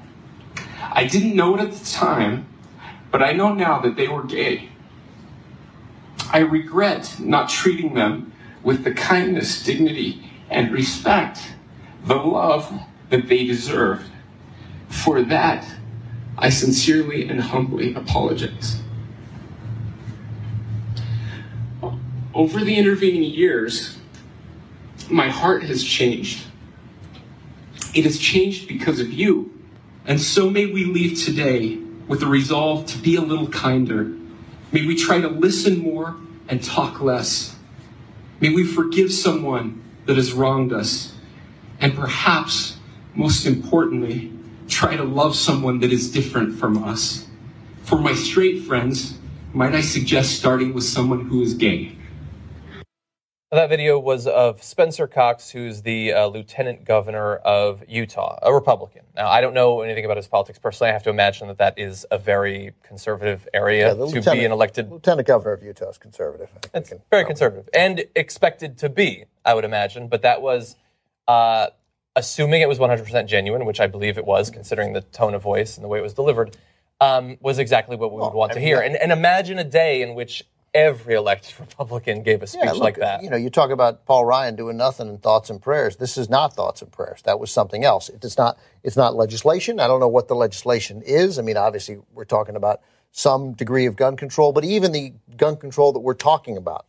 I 0.92 1.06
didn't 1.06 1.36
know 1.36 1.54
it 1.54 1.62
at 1.62 1.72
the 1.72 1.86
time, 1.86 2.48
but 3.12 3.22
I 3.22 3.32
know 3.32 3.54
now 3.54 3.77
that 3.82 3.96
they 3.96 4.08
were 4.08 4.24
gay. 4.24 4.70
I 6.32 6.39
regret 6.39 7.18
not 7.20 7.48
treating 7.48 7.94
them 7.94 8.34
with 8.63 8.84
the 8.84 8.92
kindness, 8.92 9.63
dignity, 9.63 10.32
and 10.50 10.72
respect, 10.72 11.54
the 12.06 12.16
love 12.16 12.74
that 13.12 13.27
they 13.27 13.46
deserved. 13.46 14.10
For 14.89 15.22
that, 15.22 15.63
I 16.38 16.50
sincerely 16.50 17.27
and 17.27 17.41
humbly 17.41 17.94
apologize. 17.96 18.82
Over 22.34 22.63
the 22.63 22.75
intervening 22.75 23.24
years, 23.24 23.98
my 25.10 25.29
heart 25.29 25.63
has 25.63 25.84
changed. 25.84 26.44
It 27.96 28.03
has 28.03 28.20
changed 28.20 28.67
because 28.67 29.00
of 29.00 29.12
you. 29.12 29.51
And 30.06 30.22
so 30.22 30.50
may 30.50 30.67
we 30.67 30.86
leave 30.86 31.24
today 31.24 31.77
with 32.08 32.20
the 32.20 32.27
resolve 32.27 32.86
to 32.88 32.98
be 33.00 33.15
a 33.15 33.22
little 33.22 33.48
kinder. 33.48 34.15
May 34.72 34.86
we 34.86 34.96
try 34.96 35.20
to 35.20 35.27
listen 35.27 35.79
more 35.79 36.15
and 36.48 36.63
talk 36.63 37.01
less. 37.01 37.56
May 38.39 38.53
we 38.53 38.63
forgive 38.63 39.12
someone 39.12 39.84
that 40.06 40.17
has 40.17 40.34
wronged 40.34 40.72
us. 40.72 41.13
And 41.82 41.96
perhaps, 41.96 42.77
most 43.15 43.46
importantly, 43.46 44.32
try 44.68 44.96
to 44.96 45.04
love 45.04 45.36
someone 45.36 45.80
that 45.80 45.92
is 45.92 46.12
different 46.12 46.58
from 46.60 46.84
us. 46.84 47.28
For 47.84 47.98
my 48.00 48.14
straight 48.14 48.64
friends, 48.64 49.18
Might 49.54 49.74
I 49.74 49.82
suggest 49.82 50.38
starting 50.38 50.74
with 50.74 50.84
someone 50.84 51.22
who 51.26 51.42
is 51.42 51.54
gay? 51.56 51.96
That 53.50 53.70
video 53.70 53.98
was 53.98 54.28
of 54.28 54.62
Spencer 54.62 55.08
Cox, 55.08 55.50
who's 55.50 55.82
the 55.84 56.12
uh, 56.14 56.28
lieutenant 56.28 56.84
governor 56.84 57.38
of 57.38 57.82
Utah, 57.88 58.38
a 58.44 58.54
Republican. 58.54 59.04
Now, 59.16 59.30
I 59.30 59.40
don't 59.40 59.54
know 59.54 59.82
anything 59.82 60.04
about 60.04 60.18
his 60.18 60.28
politics 60.28 60.60
personally. 60.60 60.90
I 60.90 60.94
have 60.94 61.04
to 61.04 61.10
imagine 61.10 61.48
that 61.48 61.58
that 61.60 61.80
is 61.80 62.06
a 62.12 62.18
very 62.18 62.74
conservative 62.84 63.48
area 63.54 63.96
Yeah, 63.96 64.12
to 64.22 64.32
be 64.34 64.44
an 64.44 64.52
elected. 64.52 64.92
lieutenant 64.92 65.26
governor 65.28 65.54
of 65.54 65.64
Utah 65.64 65.90
is 65.90 65.98
conservative. 65.98 66.50
I 66.56 66.60
think 66.60 66.76
It's 66.76 66.90
can- 66.90 67.02
very 67.10 67.24
conservative 67.24 67.70
and 67.74 68.04
expected 68.16 68.78
to 68.80 68.90
be, 68.90 69.24
I 69.46 69.54
would 69.54 69.66
imagine. 69.66 70.10
But 70.10 70.24
that 70.24 70.42
was 70.42 70.76
uh, 71.28 71.68
assuming 72.18 72.62
it 72.62 72.68
was 72.68 72.80
100% 72.80 73.28
genuine, 73.28 73.64
which 73.66 73.80
I 73.80 73.88
believe 73.88 74.18
it 74.18 74.26
was, 74.26 74.50
considering 74.50 74.94
the 74.94 75.02
tone 75.02 75.34
of 75.36 75.42
voice 75.42 75.78
and 75.78 75.84
the 75.84 75.88
way 75.88 76.00
it 76.00 76.02
was 76.02 76.14
delivered, 76.14 76.58
um, 77.00 77.38
was 77.40 77.60
exactly 77.60 77.96
what 77.96 78.12
we 78.12 78.20
would 78.20 78.34
want 78.34 78.52
I 78.52 78.56
to 78.56 78.60
mean, 78.60 78.68
hear. 78.68 78.80
yeah. 78.80 78.88
And, 78.88 78.96
and 78.98 79.12
imagine 79.12 79.60
a 79.60 79.64
day 79.64 80.02
in 80.02 80.16
which 80.16 80.44
every 80.74 81.14
elected 81.14 81.54
Republican 81.60 82.24
gave 82.24 82.42
a 82.42 82.48
speech 82.48 82.64
Yeah, 82.64 82.72
look, 82.72 82.82
like 82.82 82.96
that. 82.98 83.22
You 83.22 83.30
know, 83.30 83.38
you 83.38 83.52
talk 83.52 83.70
about 83.70 84.06
Paul 84.06 84.26
Ryan 84.26 84.56
doing 84.56 84.78
nothing 84.78 85.08
and 85.08 85.22
thoughts 85.22 85.52
and 85.52 85.62
prayers. 85.62 85.98
This 85.98 86.18
is 86.18 86.28
not 86.28 86.54
thoughts 86.56 86.82
and 86.82 86.92
prayers. 86.92 87.22
That 87.24 87.40
was 87.40 87.52
something 87.52 87.86
else. 87.86 88.10
It's 88.10 88.38
not. 88.38 88.58
It's 88.84 88.98
not 88.98 89.16
legislation. 89.16 89.80
I 89.80 89.88
don't 89.88 90.00
know 90.00 90.08
what 90.08 90.28
the 90.28 90.36
legislation 90.36 91.04
is. 91.04 91.38
I 91.38 91.44
mean, 91.44 91.58
obviously, 91.58 92.00
we're 92.14 92.26
talking 92.26 92.56
about 92.56 92.82
some 93.12 93.54
degree 93.54 93.86
of 93.86 93.96
gun 93.96 94.18
control, 94.18 94.52
but 94.52 94.64
even 94.66 94.92
the 94.92 95.14
gun 95.36 95.56
control 95.56 95.94
that 95.94 96.00
we're 96.00 96.14
talking 96.14 96.58
about 96.58 96.86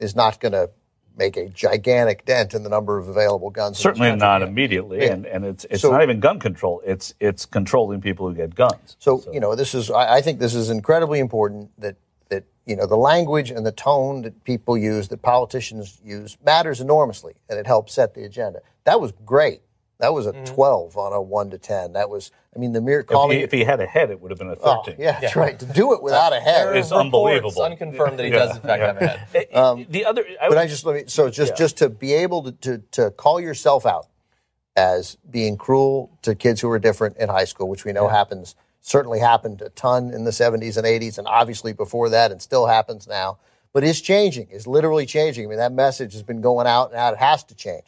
is 0.00 0.16
not 0.16 0.40
going 0.40 0.52
to 0.52 0.70
make 1.20 1.36
a 1.36 1.48
gigantic 1.50 2.24
dent 2.24 2.54
in 2.54 2.62
the 2.62 2.70
number 2.70 2.98
of 2.98 3.06
available 3.06 3.50
guns. 3.50 3.78
Certainly 3.78 4.08
country. 4.08 4.26
not 4.26 4.42
immediately, 4.42 5.02
Yeah. 5.02 5.12
and, 5.12 5.26
and 5.26 5.44
it's 5.44 5.66
it's 5.70 5.82
So- 5.82 5.92
not 5.92 6.02
even 6.02 6.18
gun 6.18 6.40
control. 6.40 6.82
It's 6.84 7.14
it's 7.20 7.46
controlling 7.46 8.00
people 8.00 8.26
who 8.28 8.34
get 8.34 8.54
guns. 8.54 8.96
So, 8.98 9.22
you 9.30 9.38
know, 9.38 9.54
this 9.54 9.74
is 9.74 9.90
I, 9.90 10.16
I 10.16 10.20
think 10.22 10.40
this 10.40 10.54
is 10.54 10.70
incredibly 10.70 11.20
important 11.20 11.70
that 11.78 11.96
that 12.30 12.44
you 12.64 12.74
know 12.74 12.86
the 12.86 12.96
language 12.96 13.50
and 13.50 13.64
the 13.64 13.72
tone 13.72 14.22
that 14.22 14.42
people 14.44 14.76
use, 14.78 15.08
that 15.08 15.20
politicians 15.20 16.00
use, 16.02 16.38
matters 16.44 16.80
enormously, 16.80 17.34
and 17.48 17.58
it 17.58 17.66
helps 17.66 17.92
set 17.92 18.14
the 18.14 18.24
agenda. 18.24 18.60
That 18.84 19.00
was 19.00 19.12
great. 19.24 19.60
That 19.98 20.14
was 20.14 20.26
a 20.26 20.32
mm-hmm. 20.32 20.54
twelve 20.54 20.96
on 20.96 21.12
a 21.12 21.20
one 21.20 21.50
to 21.50 21.58
ten. 21.58 21.92
That 21.92 22.08
was, 22.08 22.32
I 22.54 22.58
mean, 22.58 22.72
the 22.72 22.80
mere 22.80 23.00
If 23.00 23.06
calling 23.06 23.36
he, 23.38 23.42
it. 23.42 23.44
if 23.44 23.52
he 23.52 23.62
had 23.62 23.80
a 23.80 23.86
head, 23.86 24.10
it 24.10 24.20
would 24.20 24.32
have 24.32 24.38
been 24.38 24.48
a 24.50 24.56
Oh, 24.60 24.82
thirteen. 24.82 25.00
yeah, 25.00 25.20
that's 25.20 25.36
right. 25.36 25.56
To 25.58 25.66
do 25.66 25.92
it 25.94 26.02
without 26.02 26.32
a 26.32 26.36
There 26.36 26.40
head 26.40 26.66
are 26.66 26.74
It's 26.74 26.90
reports, 26.90 27.04
unbelievable. 27.04 27.62
Unconfirmed 27.62 28.18
that 28.18 28.24
he 28.24 28.30
Yeah, 28.32 28.38
does 28.38 28.56
in 28.56 28.62
fact 28.62 28.80
yeah. 28.80 28.86
have 28.88 28.96
a 28.96 29.06
head. 29.38 29.54
Um, 29.54 29.86
the 29.88 30.04
other, 30.04 30.24
I 30.40 30.48
but 30.48 30.58
I 30.58 30.66
just 30.66 30.84
let 30.84 30.96
me. 30.96 31.02
So 31.06 31.30
just 31.30 31.52
Yeah. 31.52 31.56
just 31.56 31.76
to 31.78 31.88
be 31.88 32.12
able 32.12 32.42
to, 32.42 32.52
to 32.52 32.78
to 32.92 33.10
call 33.12 33.40
yourself 33.40 33.86
out 33.86 34.08
as 34.76 35.16
being 35.30 35.56
cruel 35.56 36.10
to 36.22 36.34
kids 36.34 36.60
who 36.60 36.70
are 36.70 36.78
different 36.80 37.16
in 37.18 37.28
high 37.28 37.44
school, 37.44 37.68
which 37.68 37.84
we 37.84 37.92
know 37.92 38.08
happens 38.08 38.56
certainly 38.80 39.18
happened 39.20 39.60
a 39.62 39.68
ton 39.70 40.10
in 40.10 40.24
the 40.24 40.30
70s 40.30 40.76
and 40.76 40.86
80s, 40.86 41.18
and 41.18 41.28
obviously 41.28 41.72
before 41.72 42.08
that, 42.08 42.32
and 42.32 42.40
still 42.40 42.66
happens 42.66 43.06
now. 43.06 43.36
But 43.72 43.84
is 43.84 44.00
changing, 44.00 44.48
is 44.50 44.66
literally 44.66 45.04
changing. 45.06 45.44
I 45.44 45.48
mean, 45.48 45.58
that 45.58 45.70
message 45.72 46.14
has 46.14 46.22
been 46.22 46.40
going 46.40 46.66
out, 46.66 46.86
and 46.86 46.94
now 46.96 47.10
it 47.12 47.18
has 47.18 47.44
to 47.44 47.54
change. 47.54 47.84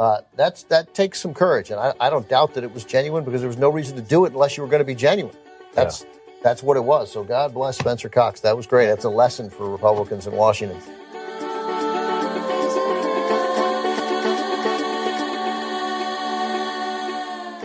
Uh, 0.00 0.22
that's 0.34 0.62
that 0.62 0.94
takes 0.94 1.20
some 1.20 1.34
courage, 1.34 1.70
and 1.70 1.78
I, 1.78 1.92
I 2.00 2.08
don't 2.08 2.26
doubt 2.26 2.54
that 2.54 2.64
it 2.64 2.72
was 2.72 2.86
genuine 2.86 3.22
because 3.22 3.42
there 3.42 3.48
was 3.48 3.58
no 3.58 3.68
reason 3.68 3.96
to 3.96 4.02
do 4.02 4.24
it 4.24 4.32
unless 4.32 4.56
you 4.56 4.62
were 4.62 4.68
going 4.70 4.80
to 4.80 4.86
be 4.86 4.94
genuine. 4.94 5.36
That's 5.74 6.06
that's 6.42 6.62
what 6.62 6.78
it 6.78 6.84
was. 6.84 7.12
So 7.12 7.22
God 7.22 7.52
bless 7.52 7.76
Spencer 7.76 8.08
Cox. 8.08 8.40
That 8.40 8.56
was 8.56 8.66
great. 8.66 8.86
That's 8.86 9.04
a 9.04 9.10
lesson 9.10 9.50
for 9.50 9.68
Republicans 9.68 10.26
in 10.26 10.32
Washington. 10.34 10.80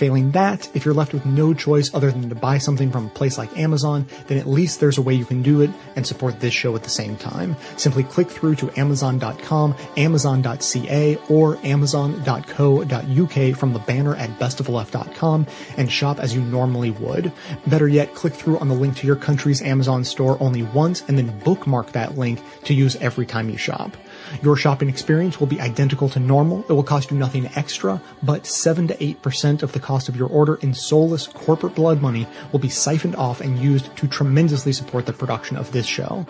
Failing 0.00 0.30
that, 0.30 0.74
if 0.74 0.86
you're 0.86 0.94
left 0.94 1.12
with 1.12 1.26
no 1.26 1.52
choice 1.52 1.92
other 1.92 2.10
than 2.10 2.30
to 2.30 2.34
buy 2.34 2.56
something 2.56 2.90
from 2.90 3.08
a 3.08 3.10
place 3.10 3.36
like 3.36 3.58
Amazon, 3.58 4.06
then 4.28 4.38
at 4.38 4.48
least 4.48 4.80
there's 4.80 4.96
a 4.96 5.02
way 5.02 5.12
you 5.12 5.26
can 5.26 5.42
do 5.42 5.60
it 5.60 5.68
and 5.94 6.06
support 6.06 6.40
this 6.40 6.54
show 6.54 6.74
at 6.74 6.82
the 6.82 6.88
same 6.88 7.18
time. 7.18 7.54
Simply 7.76 8.02
click 8.04 8.30
through 8.30 8.54
to 8.54 8.70
amazon.com, 8.80 9.74
amazon.ca, 9.98 11.18
or 11.28 11.58
amazon.co.uk 11.66 13.56
from 13.58 13.72
the 13.74 13.78
banner 13.80 14.16
at 14.16 14.30
bestofleft.com 14.38 15.46
and 15.76 15.92
shop 15.92 16.18
as 16.18 16.34
you 16.34 16.40
normally 16.40 16.92
would. 16.92 17.30
Better 17.66 17.86
yet, 17.86 18.14
click 18.14 18.32
through 18.32 18.58
on 18.58 18.68
the 18.68 18.74
link 18.74 18.96
to 18.96 19.06
your 19.06 19.16
country's 19.16 19.60
Amazon 19.60 20.04
store 20.04 20.38
only 20.40 20.62
once 20.62 21.04
and 21.08 21.18
then 21.18 21.38
bookmark 21.40 21.92
that 21.92 22.16
link 22.16 22.40
to 22.64 22.72
use 22.72 22.96
every 22.96 23.26
time 23.26 23.50
you 23.50 23.58
shop. 23.58 23.94
Your 24.42 24.56
shopping 24.56 24.88
experience 24.88 25.40
will 25.40 25.46
be 25.46 25.60
identical 25.60 26.08
to 26.10 26.20
normal. 26.20 26.64
It 26.68 26.72
will 26.72 26.82
cost 26.82 27.10
you 27.10 27.16
nothing 27.16 27.48
extra, 27.56 28.00
but 28.22 28.46
7 28.46 28.88
to 28.88 28.96
8% 28.96 29.62
of 29.62 29.72
the 29.72 29.80
cost 29.80 30.08
of 30.08 30.16
your 30.16 30.28
order 30.28 30.56
in 30.56 30.74
soulless 30.74 31.26
corporate 31.26 31.74
blood 31.74 32.00
money 32.00 32.26
will 32.52 32.60
be 32.60 32.68
siphoned 32.68 33.16
off 33.16 33.40
and 33.40 33.58
used 33.58 33.94
to 33.96 34.08
tremendously 34.08 34.72
support 34.72 35.06
the 35.06 35.12
production 35.12 35.56
of 35.56 35.72
this 35.72 35.86
show. 35.86 36.26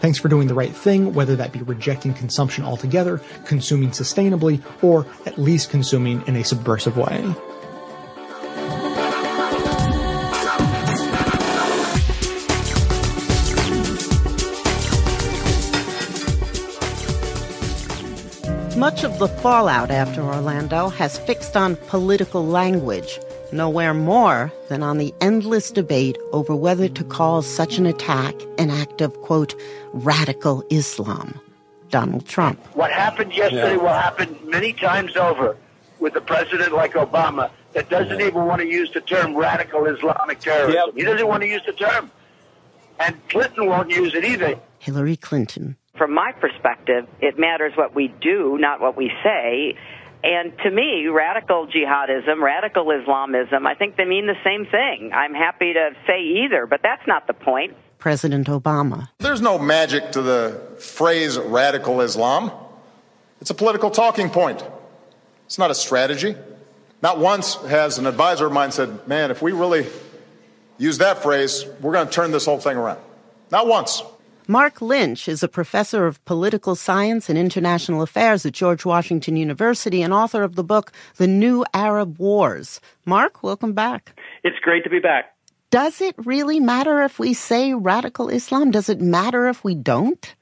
Thanks 0.00 0.18
for 0.18 0.28
doing 0.28 0.48
the 0.48 0.54
right 0.54 0.74
thing, 0.74 1.14
whether 1.14 1.36
that 1.36 1.52
be 1.52 1.62
rejecting 1.62 2.14
consumption 2.14 2.64
altogether, 2.64 3.20
consuming 3.44 3.90
sustainably, 3.90 4.62
or 4.82 5.06
at 5.26 5.38
least 5.38 5.70
consuming 5.70 6.22
in 6.26 6.36
a 6.36 6.44
subversive 6.44 6.96
way. 6.96 7.34
Much 18.84 19.02
of 19.02 19.18
the 19.18 19.28
fallout 19.28 19.90
after 19.90 20.20
Orlando 20.20 20.90
has 20.90 21.18
fixed 21.18 21.56
on 21.56 21.76
political 21.88 22.46
language, 22.46 23.18
nowhere 23.50 23.94
more 23.94 24.52
than 24.68 24.82
on 24.82 24.98
the 24.98 25.14
endless 25.22 25.70
debate 25.70 26.18
over 26.32 26.54
whether 26.54 26.86
to 26.86 27.02
call 27.02 27.40
such 27.40 27.78
an 27.78 27.86
attack 27.86 28.34
an 28.58 28.68
act 28.68 29.00
of, 29.00 29.10
quote, 29.22 29.54
radical 29.94 30.62
Islam. 30.68 31.40
Donald 31.88 32.26
Trump. 32.26 32.60
What 32.76 32.92
happened 32.92 33.32
yesterday 33.34 33.78
will 33.78 33.88
happen 33.88 34.36
many 34.44 34.74
times 34.74 35.16
over 35.16 35.56
with 35.98 36.14
a 36.16 36.20
president 36.20 36.74
like 36.74 36.92
Obama 36.92 37.50
that 37.72 37.88
doesn't 37.88 38.20
even 38.20 38.44
want 38.44 38.60
to 38.60 38.68
use 38.68 38.92
the 38.92 39.00
term 39.00 39.34
radical 39.34 39.86
Islamic 39.86 40.40
terrorism. 40.40 40.90
He 40.94 41.04
doesn't 41.04 41.26
want 41.26 41.42
to 41.42 41.48
use 41.48 41.62
the 41.64 41.72
term. 41.72 42.10
And 43.00 43.16
Clinton 43.30 43.64
won't 43.64 43.90
use 43.90 44.14
it 44.14 44.26
either. 44.26 44.60
Hillary 44.78 45.16
Clinton. 45.16 45.78
From 45.96 46.12
my 46.12 46.32
perspective, 46.32 47.06
it 47.20 47.38
matters 47.38 47.72
what 47.76 47.94
we 47.94 48.08
do, 48.20 48.58
not 48.58 48.80
what 48.80 48.96
we 48.96 49.12
say. 49.22 49.76
And 50.24 50.56
to 50.64 50.70
me, 50.70 51.06
radical 51.06 51.68
jihadism, 51.68 52.42
radical 52.42 52.90
Islamism, 52.90 53.66
I 53.66 53.74
think 53.74 53.96
they 53.96 54.04
mean 54.04 54.26
the 54.26 54.38
same 54.42 54.66
thing. 54.66 55.12
I'm 55.14 55.34
happy 55.34 55.72
to 55.74 55.90
say 56.06 56.20
either, 56.44 56.66
but 56.66 56.80
that's 56.82 57.06
not 57.06 57.26
the 57.26 57.34
point. 57.34 57.76
President 57.98 58.48
Obama. 58.48 59.08
There's 59.18 59.40
no 59.40 59.58
magic 59.58 60.12
to 60.12 60.22
the 60.22 60.60
phrase 60.78 61.38
radical 61.38 62.00
Islam. 62.00 62.50
It's 63.40 63.50
a 63.50 63.54
political 63.54 63.90
talking 63.90 64.30
point. 64.30 64.64
It's 65.46 65.58
not 65.58 65.70
a 65.70 65.74
strategy. 65.74 66.34
Not 67.02 67.18
once 67.18 67.54
has 67.56 67.98
an 67.98 68.06
advisor 68.06 68.46
of 68.46 68.52
mine 68.52 68.72
said, 68.72 69.06
man, 69.06 69.30
if 69.30 69.42
we 69.42 69.52
really 69.52 69.86
use 70.78 70.98
that 70.98 71.22
phrase, 71.22 71.66
we're 71.80 71.92
going 71.92 72.06
to 72.08 72.12
turn 72.12 72.30
this 72.32 72.46
whole 72.46 72.58
thing 72.58 72.76
around. 72.76 73.00
Not 73.50 73.66
once. 73.68 74.02
Marc 74.46 74.82
Lynch 74.82 75.26
is 75.26 75.42
a 75.42 75.48
professor 75.48 76.06
of 76.06 76.22
political 76.26 76.74
science 76.74 77.30
and 77.30 77.38
international 77.38 78.02
affairs 78.02 78.44
at 78.44 78.52
George 78.52 78.84
Washington 78.84 79.36
University 79.36 80.02
and 80.02 80.12
author 80.12 80.42
of 80.42 80.54
the 80.54 80.62
book, 80.62 80.92
The 81.16 81.26
New 81.26 81.64
Arab 81.72 82.18
Wars. 82.18 82.78
Marc, 83.06 83.42
welcome 83.42 83.72
back. 83.72 84.20
It's 84.42 84.58
great 84.58 84.84
to 84.84 84.90
be 84.90 84.98
back. 84.98 85.34
Does 85.70 86.02
it 86.02 86.14
really 86.18 86.60
matter 86.60 87.02
if 87.02 87.18
we 87.18 87.32
say 87.32 87.72
radical 87.72 88.28
Islam? 88.28 88.70
Does 88.70 88.90
it 88.90 89.00
matter 89.00 89.48
if 89.48 89.64
we 89.64 89.74
don't? 89.74 90.34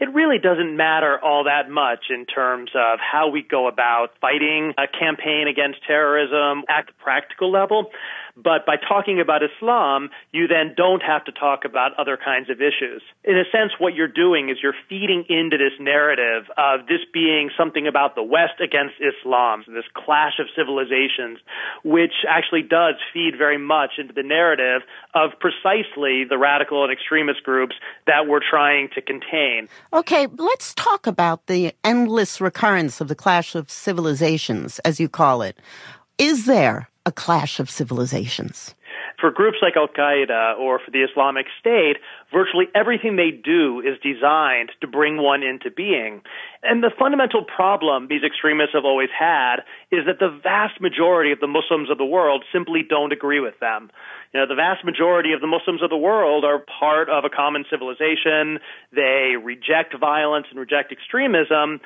It 0.00 0.12
really 0.12 0.38
doesn't 0.38 0.76
matter 0.76 1.18
all 1.18 1.44
that 1.44 1.70
much 1.70 2.06
in 2.10 2.26
terms 2.26 2.72
of 2.74 2.98
how 3.00 3.30
we 3.30 3.42
go 3.42 3.68
about 3.68 4.08
fighting 4.20 4.74
a 4.76 4.86
campaign 4.86 5.46
against 5.48 5.78
terrorism 5.86 6.64
at 6.68 6.86
the 6.86 6.92
practical 6.98 7.50
level. 7.50 7.90
But 8.36 8.66
by 8.66 8.76
talking 8.76 9.20
about 9.20 9.42
Islam, 9.44 10.10
you 10.32 10.48
then 10.48 10.74
don't 10.76 11.02
have 11.02 11.24
to 11.26 11.32
talk 11.32 11.64
about 11.64 11.92
other 11.98 12.16
kinds 12.16 12.50
of 12.50 12.60
issues. 12.60 13.00
In 13.22 13.38
a 13.38 13.44
sense, 13.52 13.72
what 13.78 13.94
you're 13.94 14.08
doing 14.08 14.48
is 14.48 14.56
you're 14.60 14.74
feeding 14.88 15.24
into 15.28 15.56
this 15.56 15.78
narrative 15.78 16.50
of 16.58 16.86
this 16.88 16.98
being 17.12 17.50
something 17.56 17.86
about 17.86 18.16
the 18.16 18.24
West 18.24 18.60
against 18.60 18.94
Islam, 18.98 19.62
this 19.68 19.84
clash 19.94 20.40
of 20.40 20.46
civilizations, 20.56 21.38
which 21.84 22.26
actually 22.28 22.62
does 22.62 22.94
feed 23.12 23.34
very 23.38 23.58
much 23.58 23.92
into 23.98 24.12
the 24.12 24.24
narrative 24.24 24.82
of 25.14 25.30
precisely 25.38 26.24
the 26.28 26.36
radical 26.36 26.82
and 26.82 26.92
extremist 26.92 27.44
groups 27.44 27.76
that 28.08 28.26
we're 28.26 28.40
trying 28.40 28.88
to 28.94 29.00
contain. 29.00 29.68
Okay, 29.92 30.26
let's 30.26 30.74
talk 30.74 31.06
about 31.06 31.46
the 31.46 31.72
endless 31.84 32.40
recurrence 32.40 33.00
of 33.00 33.06
the 33.06 33.14
clash 33.14 33.54
of 33.54 33.70
civilizations, 33.70 34.80
as 34.80 34.98
you 34.98 35.08
call 35.08 35.42
it. 35.42 35.56
Is 36.18 36.46
there 36.46 36.88
a 37.06 37.12
clash 37.12 37.60
of 37.60 37.70
civilizations? 37.70 38.74
For 39.20 39.30
groups 39.30 39.58
like 39.62 39.76
Al 39.76 39.88
Qaeda 39.88 40.58
or 40.58 40.78
for 40.78 40.90
the 40.90 41.02
Islamic 41.02 41.46
State, 41.58 41.96
virtually 42.32 42.66
everything 42.74 43.16
they 43.16 43.30
do 43.30 43.80
is 43.80 43.98
designed 44.02 44.70
to 44.80 44.86
bring 44.86 45.16
one 45.16 45.42
into 45.42 45.70
being. 45.70 46.20
And 46.62 46.82
the 46.82 46.90
fundamental 46.98 47.44
problem 47.44 48.08
these 48.08 48.24
extremists 48.24 48.74
have 48.74 48.84
always 48.84 49.08
had 49.16 49.64
is 49.90 50.04
that 50.06 50.18
the 50.18 50.28
vast 50.42 50.80
majority 50.80 51.32
of 51.32 51.40
the 51.40 51.46
Muslims 51.46 51.90
of 51.90 51.98
the 51.98 52.04
world 52.04 52.44
simply 52.52 52.82
don't 52.86 53.12
agree 53.12 53.40
with 53.40 53.58
them. 53.60 53.90
You 54.32 54.40
know, 54.40 54.46
the 54.46 54.56
vast 54.56 54.84
majority 54.84 55.32
of 55.32 55.40
the 55.40 55.46
Muslims 55.46 55.82
of 55.82 55.90
the 55.90 55.96
world 55.96 56.44
are 56.44 56.58
part 56.58 57.08
of 57.08 57.24
a 57.24 57.30
common 57.30 57.64
civilization. 57.70 58.58
They 58.92 59.36
reject 59.40 59.94
violence 59.98 60.46
and 60.50 60.58
reject 60.58 60.92
extremism. 60.92 61.80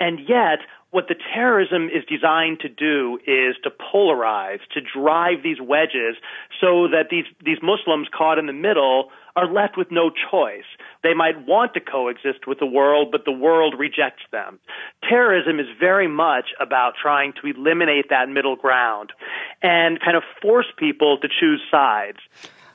And 0.00 0.18
yet, 0.28 0.60
what 0.92 1.08
the 1.08 1.14
terrorism 1.34 1.88
is 1.88 2.04
designed 2.06 2.60
to 2.60 2.68
do 2.68 3.18
is 3.26 3.56
to 3.64 3.70
polarize, 3.70 4.60
to 4.74 4.80
drive 4.80 5.42
these 5.42 5.56
wedges 5.58 6.16
so 6.60 6.86
that 6.86 7.06
these, 7.10 7.24
these 7.42 7.56
Muslims 7.62 8.08
caught 8.16 8.38
in 8.38 8.44
the 8.44 8.52
middle 8.52 9.08
are 9.34 9.50
left 9.50 9.78
with 9.78 9.90
no 9.90 10.10
choice. 10.10 10.68
They 11.02 11.14
might 11.14 11.46
want 11.46 11.72
to 11.74 11.80
coexist 11.80 12.46
with 12.46 12.58
the 12.58 12.66
world, 12.66 13.08
but 13.10 13.24
the 13.24 13.32
world 13.32 13.74
rejects 13.78 14.22
them. 14.30 14.60
Terrorism 15.08 15.58
is 15.58 15.66
very 15.80 16.08
much 16.08 16.50
about 16.60 16.92
trying 17.00 17.32
to 17.40 17.48
eliminate 17.48 18.10
that 18.10 18.28
middle 18.28 18.56
ground 18.56 19.12
and 19.62 19.98
kind 19.98 20.16
of 20.16 20.22
force 20.42 20.70
people 20.76 21.16
to 21.22 21.28
choose 21.40 21.62
sides. 21.70 22.18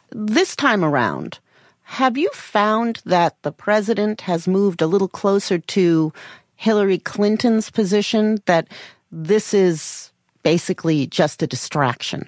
This 0.10 0.56
time 0.56 0.84
around, 0.84 1.38
have 1.84 2.18
you 2.18 2.32
found 2.34 3.00
that 3.06 3.40
the 3.44 3.52
president 3.52 4.22
has 4.22 4.48
moved 4.48 4.82
a 4.82 4.88
little 4.88 5.08
closer 5.08 5.60
to 5.60 6.12
Hillary 6.58 6.98
Clinton's 6.98 7.70
position 7.70 8.40
that 8.46 8.68
this 9.12 9.54
is 9.54 10.12
basically 10.44 11.08
just 11.08 11.42
a 11.42 11.48
distraction? 11.48 12.28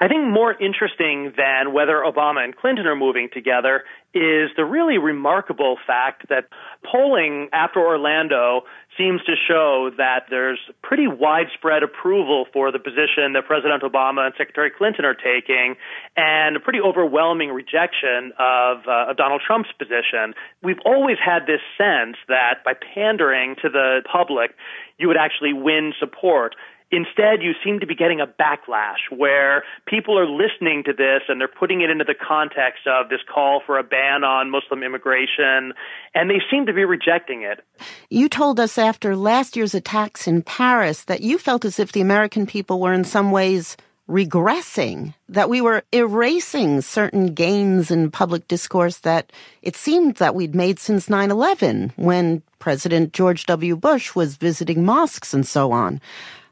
I 0.00 0.08
think 0.08 0.26
more 0.26 0.52
interesting 0.60 1.32
than 1.36 1.72
whether 1.72 2.02
Obama 2.04 2.42
and 2.42 2.56
Clinton 2.56 2.86
are 2.86 2.96
moving 2.96 3.28
together 3.32 3.84
is 4.12 4.50
the 4.56 4.64
really 4.64 4.98
remarkable 4.98 5.76
fact 5.86 6.28
that 6.28 6.48
polling 6.84 7.48
after 7.52 7.80
Orlando 7.80 8.62
seems 8.96 9.22
to 9.24 9.34
show 9.48 9.90
that 9.96 10.26
there's 10.30 10.60
pretty 10.82 11.06
widespread 11.06 11.82
approval 11.82 12.46
for 12.52 12.72
the 12.72 12.78
position 12.78 13.32
that 13.34 13.44
President 13.46 13.82
Obama 13.82 14.26
and 14.26 14.34
Secretary 14.36 14.70
Clinton 14.70 15.04
are 15.04 15.14
taking, 15.14 15.76
and 16.16 16.56
a 16.56 16.60
pretty 16.60 16.80
overwhelming 16.80 17.50
rejection 17.50 18.32
of, 18.38 18.86
uh, 18.86 19.10
of 19.10 19.16
Donald 19.16 19.42
Trump's 19.46 19.70
position. 19.78 20.34
We've 20.62 20.80
always 20.84 21.16
had 21.24 21.46
this 21.46 21.60
sense 21.76 22.16
that 22.28 22.64
by 22.64 22.74
pandering 22.94 23.56
to 23.62 23.68
the 23.68 24.02
public, 24.10 24.54
you 24.98 25.08
would 25.08 25.16
actually 25.16 25.52
win 25.52 25.92
support. 25.98 26.54
Instead, 26.94 27.42
you 27.42 27.54
seem 27.64 27.80
to 27.80 27.86
be 27.86 27.96
getting 27.96 28.20
a 28.20 28.26
backlash 28.26 29.10
where 29.10 29.64
people 29.84 30.16
are 30.16 30.28
listening 30.28 30.84
to 30.84 30.92
this 30.92 31.22
and 31.28 31.40
they're 31.40 31.48
putting 31.48 31.80
it 31.80 31.90
into 31.90 32.04
the 32.04 32.14
context 32.14 32.86
of 32.86 33.08
this 33.08 33.18
call 33.32 33.60
for 33.66 33.78
a 33.78 33.82
ban 33.82 34.22
on 34.22 34.48
Muslim 34.48 34.84
immigration, 34.84 35.72
and 36.14 36.30
they 36.30 36.40
seem 36.48 36.66
to 36.66 36.72
be 36.72 36.84
rejecting 36.84 37.42
it. 37.42 37.64
You 38.10 38.28
told 38.28 38.60
us 38.60 38.78
after 38.78 39.16
last 39.16 39.56
year's 39.56 39.74
attacks 39.74 40.28
in 40.28 40.42
Paris 40.42 41.02
that 41.04 41.20
you 41.20 41.36
felt 41.36 41.64
as 41.64 41.80
if 41.80 41.90
the 41.90 42.00
American 42.00 42.46
people 42.46 42.78
were 42.78 42.92
in 42.92 43.02
some 43.02 43.32
ways 43.32 43.76
regressing, 44.08 45.14
that 45.28 45.48
we 45.48 45.60
were 45.60 45.82
erasing 45.90 46.80
certain 46.80 47.34
gains 47.34 47.90
in 47.90 48.12
public 48.12 48.46
discourse 48.46 48.98
that 48.98 49.32
it 49.62 49.74
seemed 49.74 50.14
that 50.16 50.36
we'd 50.36 50.54
made 50.54 50.78
since 50.78 51.08
9-11 51.08 51.90
when 51.96 52.42
President 52.60 53.12
George 53.12 53.46
W. 53.46 53.74
Bush 53.74 54.14
was 54.14 54.36
visiting 54.36 54.84
mosques 54.84 55.34
and 55.34 55.44
so 55.44 55.72
on. 55.72 56.00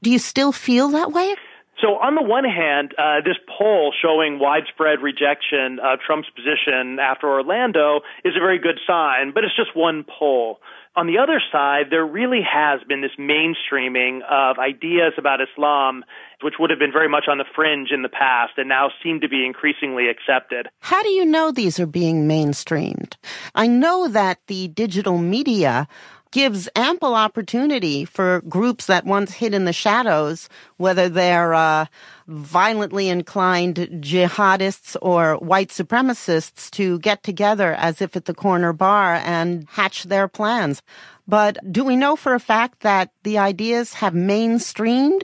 Do 0.02 0.10
you 0.10 0.18
still 0.18 0.52
feel 0.52 0.88
that 0.88 1.12
way? 1.12 1.34
So, 1.80 1.98
on 1.98 2.14
the 2.14 2.22
one 2.22 2.44
hand, 2.44 2.94
uh, 2.96 3.22
this 3.24 3.38
poll 3.58 3.92
showing 4.00 4.38
widespread 4.38 5.02
rejection 5.02 5.80
of 5.82 5.98
Trump's 5.98 6.28
position 6.30 7.00
after 7.00 7.26
Orlando 7.26 8.02
is 8.24 8.34
a 8.36 8.40
very 8.40 8.58
good 8.58 8.78
sign, 8.86 9.32
but 9.34 9.42
it's 9.42 9.56
just 9.56 9.74
one 9.74 10.04
poll. 10.06 10.60
On 10.94 11.06
the 11.06 11.18
other 11.18 11.40
side, 11.50 11.86
there 11.90 12.04
really 12.04 12.42
has 12.42 12.80
been 12.86 13.00
this 13.00 13.16
mainstreaming 13.18 14.20
of 14.30 14.58
ideas 14.58 15.14
about 15.16 15.40
Islam, 15.40 16.04
which 16.42 16.54
would 16.60 16.70
have 16.70 16.78
been 16.78 16.92
very 16.92 17.08
much 17.08 17.24
on 17.28 17.38
the 17.38 17.46
fringe 17.56 17.90
in 17.90 18.02
the 18.02 18.10
past 18.10 18.52
and 18.58 18.68
now 18.68 18.90
seem 19.02 19.20
to 19.20 19.28
be 19.28 19.46
increasingly 19.46 20.08
accepted. 20.08 20.68
How 20.80 21.02
do 21.02 21.08
you 21.08 21.24
know 21.24 21.50
these 21.50 21.80
are 21.80 21.86
being 21.86 22.28
mainstreamed? 22.28 23.14
I 23.54 23.66
know 23.66 24.06
that 24.06 24.38
the 24.48 24.68
digital 24.68 25.16
media 25.16 25.88
gives 26.32 26.68
ample 26.74 27.14
opportunity 27.14 28.04
for 28.04 28.40
groups 28.48 28.86
that 28.86 29.04
once 29.04 29.32
hid 29.32 29.54
in 29.54 29.64
the 29.64 29.72
shadows, 29.72 30.48
whether 30.78 31.08
they're 31.08 31.54
uh, 31.54 31.86
violently 32.26 33.08
inclined 33.08 33.76
jihadists 33.76 34.96
or 35.00 35.36
white 35.36 35.68
supremacists, 35.68 36.70
to 36.70 36.98
get 36.98 37.22
together 37.22 37.74
as 37.74 38.02
if 38.02 38.16
at 38.16 38.24
the 38.24 38.34
corner 38.34 38.72
bar 38.72 39.14
and 39.14 39.66
hatch 39.70 40.04
their 40.04 40.26
plans. 40.26 40.82
But 41.28 41.58
do 41.70 41.84
we 41.84 41.96
know 41.96 42.16
for 42.16 42.34
a 42.34 42.40
fact 42.40 42.80
that 42.80 43.10
the 43.22 43.38
ideas 43.38 43.94
have 43.94 44.14
mainstreamed? 44.14 45.22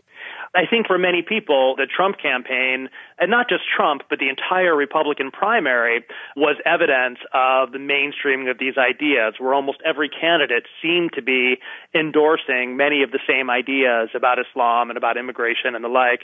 I 0.54 0.66
think 0.68 0.86
for 0.86 0.98
many 0.98 1.22
people, 1.22 1.74
the 1.76 1.86
Trump 1.86 2.16
campaign, 2.18 2.88
and 3.20 3.30
not 3.30 3.48
just 3.48 3.62
Trump, 3.74 4.02
but 4.08 4.18
the 4.18 4.28
entire 4.28 4.74
Republican 4.74 5.30
primary, 5.30 6.04
was 6.36 6.56
evidence 6.64 7.18
of 7.34 7.72
the 7.72 7.78
mainstreaming 7.78 8.50
of 8.50 8.58
these 8.58 8.78
ideas, 8.78 9.34
where 9.38 9.54
almost 9.54 9.78
every 9.84 10.08
candidate 10.08 10.64
seemed 10.82 11.12
to 11.14 11.22
be 11.22 11.56
endorsing 11.94 12.76
many 12.76 13.02
of 13.02 13.10
the 13.10 13.18
same 13.26 13.50
ideas 13.50 14.10
about 14.14 14.38
Islam 14.38 14.90
and 14.90 14.96
about 14.96 15.16
immigration 15.16 15.74
and 15.74 15.84
the 15.84 15.88
like. 15.88 16.20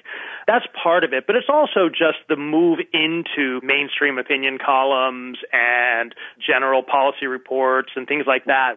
That's 0.46 0.66
part 0.80 1.04
of 1.04 1.12
it, 1.12 1.26
but 1.26 1.36
it's 1.36 1.48
also 1.48 1.88
just 1.88 2.18
the 2.28 2.36
move 2.36 2.78
into 2.92 3.60
mainstream 3.62 4.18
opinion 4.18 4.58
columns 4.64 5.38
and 5.52 6.14
general 6.38 6.82
policy 6.82 7.26
reports 7.26 7.90
and 7.96 8.06
things 8.06 8.24
like 8.26 8.44
that. 8.46 8.76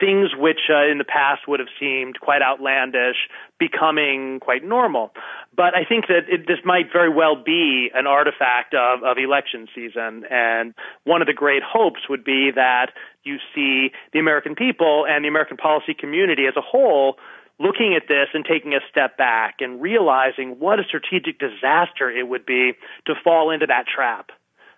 Things 0.00 0.30
which 0.36 0.70
uh, 0.70 0.90
in 0.90 0.98
the 0.98 1.04
past 1.04 1.42
would 1.48 1.60
have 1.60 1.68
seemed 1.78 2.20
quite 2.20 2.42
outlandish 2.42 3.16
becoming 3.58 4.38
quite 4.40 4.64
normal. 4.64 5.10
But 5.58 5.74
I 5.74 5.84
think 5.84 6.06
that 6.06 6.30
it, 6.30 6.46
this 6.46 6.60
might 6.64 6.92
very 6.92 7.12
well 7.12 7.34
be 7.34 7.90
an 7.92 8.06
artifact 8.06 8.74
of, 8.74 9.02
of 9.02 9.18
election 9.18 9.66
season. 9.74 10.22
And 10.30 10.72
one 11.02 11.20
of 11.20 11.26
the 11.26 11.34
great 11.34 11.64
hopes 11.66 12.08
would 12.08 12.22
be 12.22 12.52
that 12.54 12.92
you 13.24 13.38
see 13.56 13.90
the 14.12 14.20
American 14.20 14.54
people 14.54 15.04
and 15.04 15.24
the 15.24 15.28
American 15.28 15.56
policy 15.56 15.94
community 15.98 16.46
as 16.46 16.54
a 16.56 16.60
whole 16.60 17.16
looking 17.58 17.98
at 18.00 18.06
this 18.06 18.28
and 18.34 18.44
taking 18.44 18.72
a 18.74 18.78
step 18.88 19.18
back 19.18 19.56
and 19.58 19.82
realizing 19.82 20.60
what 20.60 20.78
a 20.78 20.84
strategic 20.84 21.40
disaster 21.40 22.08
it 22.08 22.28
would 22.28 22.46
be 22.46 22.74
to 23.06 23.14
fall 23.24 23.50
into 23.50 23.66
that 23.66 23.84
trap 23.92 24.30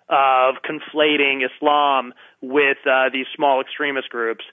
of 0.08 0.56
conflating 0.64 1.44
Islam 1.44 2.14
with 2.40 2.78
uh, 2.86 3.10
these 3.12 3.26
small 3.36 3.60
extremist 3.60 4.08
groups. 4.08 4.44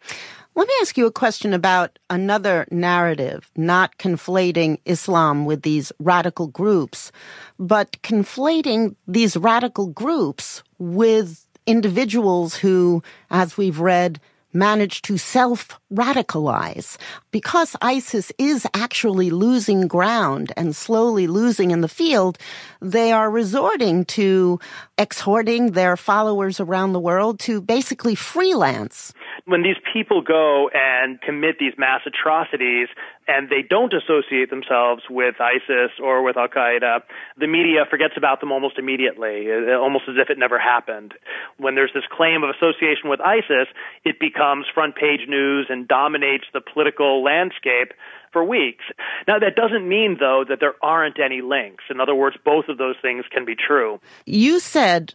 Let 0.58 0.68
me 0.68 0.74
ask 0.82 0.98
you 0.98 1.06
a 1.06 1.12
question 1.12 1.54
about 1.54 2.00
another 2.10 2.66
narrative, 2.72 3.52
not 3.56 4.00
conflating 4.00 4.80
Islam 4.86 5.46
with 5.46 5.62
these 5.62 5.92
radical 6.00 6.48
groups, 6.48 7.12
but 7.60 7.92
conflating 8.02 8.96
these 9.08 9.38
radical 9.38 9.86
groups 9.86 10.64
with 10.80 11.46
individuals 11.68 12.56
who, 12.56 13.04
as 13.30 13.56
we've 13.56 13.80
read, 13.80 14.20
manage 14.52 15.04
to 15.04 15.20
self 15.20 15.80
radicalize. 15.94 16.98
Because 17.30 17.76
ISIS 17.80 18.32
is 18.40 18.66
actually 18.74 19.30
losing 19.30 19.88
ground 19.88 20.52
and 20.58 20.76
slowly 20.76 21.28
losing 21.28 21.70
in 21.70 21.82
the 21.82 21.88
field, 21.88 22.40
they 22.82 23.12
are 23.12 23.30
resorting 23.30 24.06
to 24.06 24.60
exhorting 24.98 25.74
their 25.74 25.96
followers 25.96 26.60
around 26.60 26.94
the 26.94 27.00
world 27.00 27.40
to 27.42 27.62
basically 27.62 28.16
freelance 28.16 29.14
when 29.46 29.64
these 29.64 29.78
people 29.94 30.22
go 30.22 30.70
and 30.74 31.20
commit 31.22 31.58
these 31.60 31.74
mass 31.78 32.02
atrocities 32.06 32.88
and 33.28 33.50
they 33.50 33.62
don't 33.62 33.94
associate 33.94 34.50
themselves 34.50 35.04
with 35.10 35.36
ISIS 35.40 35.92
or 36.02 36.24
with 36.24 36.38
Al 36.38 36.48
Qaeda, 36.48 37.02
the 37.38 37.48
media 37.48 37.86
forgets 37.90 38.14
about 38.18 38.40
them 38.40 38.52
almost 38.52 38.78
immediately, 38.78 39.48
uh, 39.52 39.78
almost 39.78 40.06
as 40.08 40.16
if 40.18 40.30
it 40.30 40.38
never 40.38 40.58
happened. 40.58 41.14
When 41.58 41.76
there's 41.76 41.92
this 41.94 42.06
claim 42.12 42.44
of 42.44 42.50
association 42.50 43.10
with 43.10 43.20
ISIS, 43.22 43.68
it 44.06 44.20
becomes 44.20 44.66
front 44.74 44.96
page 44.96 45.28
news 45.28 45.68
and 45.70 45.88
dominates 45.88 46.46
the 46.54 46.62
political 46.62 47.24
landscape 47.24 47.94
for 48.32 48.44
weeks. 48.44 48.84
Now, 49.28 49.40
that 49.40 49.56
doesn't 49.56 49.88
mean, 49.88 50.18
though, 50.20 50.44
that 50.48 50.60
there 50.60 50.76
aren't 50.82 51.20
any 51.20 51.42
links. 51.42 51.84
In 51.90 52.00
other 52.00 52.16
words, 52.16 52.38
both 52.44 52.66
of 52.70 52.78
those 52.78 52.96
things 53.02 53.26
can 53.32 53.46
be 53.46 53.56
true. 53.56 54.00
You 54.26 54.60
said 54.60 55.14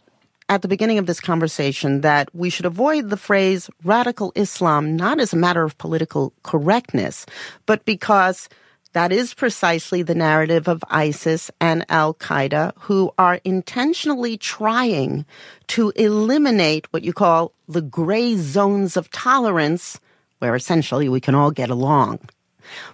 at 0.49 0.61
the 0.61 0.67
beginning 0.67 0.97
of 0.97 1.05
this 1.05 1.19
conversation 1.19 2.01
that 2.01 2.33
we 2.33 2.49
should 2.49 2.65
avoid 2.65 3.09
the 3.09 3.17
phrase 3.17 3.69
radical 3.83 4.31
Islam 4.35 4.95
not 4.95 5.19
as 5.19 5.33
a 5.33 5.37
matter 5.37 5.63
of 5.63 5.77
political 5.77 6.33
correctness, 6.43 7.25
but 7.65 7.85
because 7.85 8.49
that 8.93 9.11
is 9.11 9.33
precisely 9.33 10.03
the 10.03 10.15
narrative 10.15 10.67
of 10.67 10.83
ISIS 10.89 11.49
and 11.59 11.83
Al 11.89 12.13
Qaeda, 12.13 12.73
who 12.77 13.11
are 13.17 13.39
intentionally 13.43 14.37
trying 14.37 15.25
to 15.67 15.89
eliminate 15.95 16.91
what 16.93 17.03
you 17.03 17.11
call 17.11 17.53
the 17.67 17.81
gray 17.81 18.35
zones 18.35 18.95
of 18.95 19.09
tolerance, 19.09 19.99
where 20.39 20.55
essentially 20.55 21.09
we 21.09 21.19
can 21.19 21.33
all 21.33 21.49
get 21.49 21.71
along. 21.71 22.19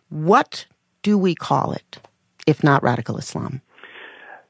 What 0.07 0.65
do 1.03 1.17
we 1.17 1.35
call 1.35 1.73
it, 1.73 1.99
if 2.47 2.63
not 2.63 2.81
radical 2.81 3.17
Islam? 3.17 3.62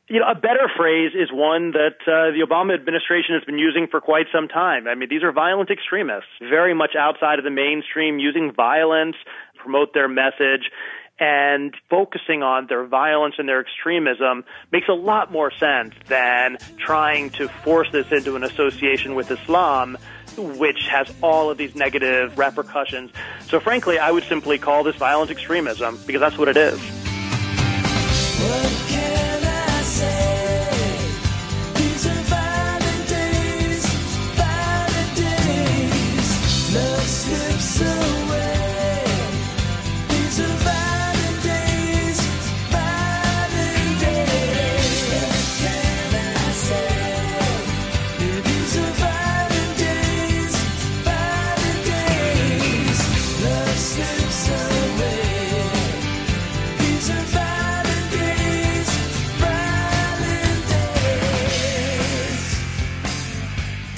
You 0.09 0.19
know, 0.19 0.27
a 0.27 0.35
better 0.35 0.69
phrase 0.75 1.11
is 1.13 1.31
one 1.31 1.71
that 1.71 2.01
uh, 2.01 2.33
the 2.33 2.43
Obama 2.45 2.73
administration 2.73 3.35
has 3.35 3.43
been 3.43 3.59
using 3.59 3.87
for 3.89 4.01
quite 4.01 4.25
some 4.33 4.47
time. 4.47 4.87
I 4.87 4.95
mean, 4.95 5.07
these 5.07 5.23
are 5.23 5.31
violent 5.31 5.69
extremists, 5.69 6.29
very 6.41 6.73
much 6.73 6.95
outside 6.97 7.37
of 7.37 7.45
the 7.45 7.51
mainstream, 7.51 8.17
using 8.17 8.51
violence 8.51 9.15
to 9.53 9.61
promote 9.61 9.93
their 9.93 10.07
message. 10.07 10.71
And 11.21 11.75
focusing 11.89 12.43
on 12.43 12.67
their 12.67 12.85
violence 12.85 13.35
and 13.37 13.47
their 13.47 13.59
extremism 13.59 14.45
makes 14.71 14.87
a 14.87 14.93
lot 14.93 15.33
more 15.33 15.51
sense 15.51 15.93
than 16.07 16.57
trying 16.77 17.29
to 17.31 17.49
force 17.49 17.91
this 17.91 18.09
into 18.11 18.37
an 18.37 18.43
association 18.45 19.15
with 19.15 19.29
Islam, 19.29 19.97
which 20.37 20.87
has 20.89 21.13
all 21.21 21.51
of 21.51 21.57
these 21.57 21.75
negative 21.75 22.37
repercussions. 22.37 23.11
So, 23.47 23.59
frankly, 23.59 23.99
I 23.99 24.11
would 24.11 24.23
simply 24.23 24.57
call 24.57 24.83
this 24.83 24.95
violent 24.95 25.29
extremism 25.29 25.99
because 26.07 26.21
that's 26.21 26.37
what 26.37 26.47
it 26.47 26.55
is. 26.55 26.79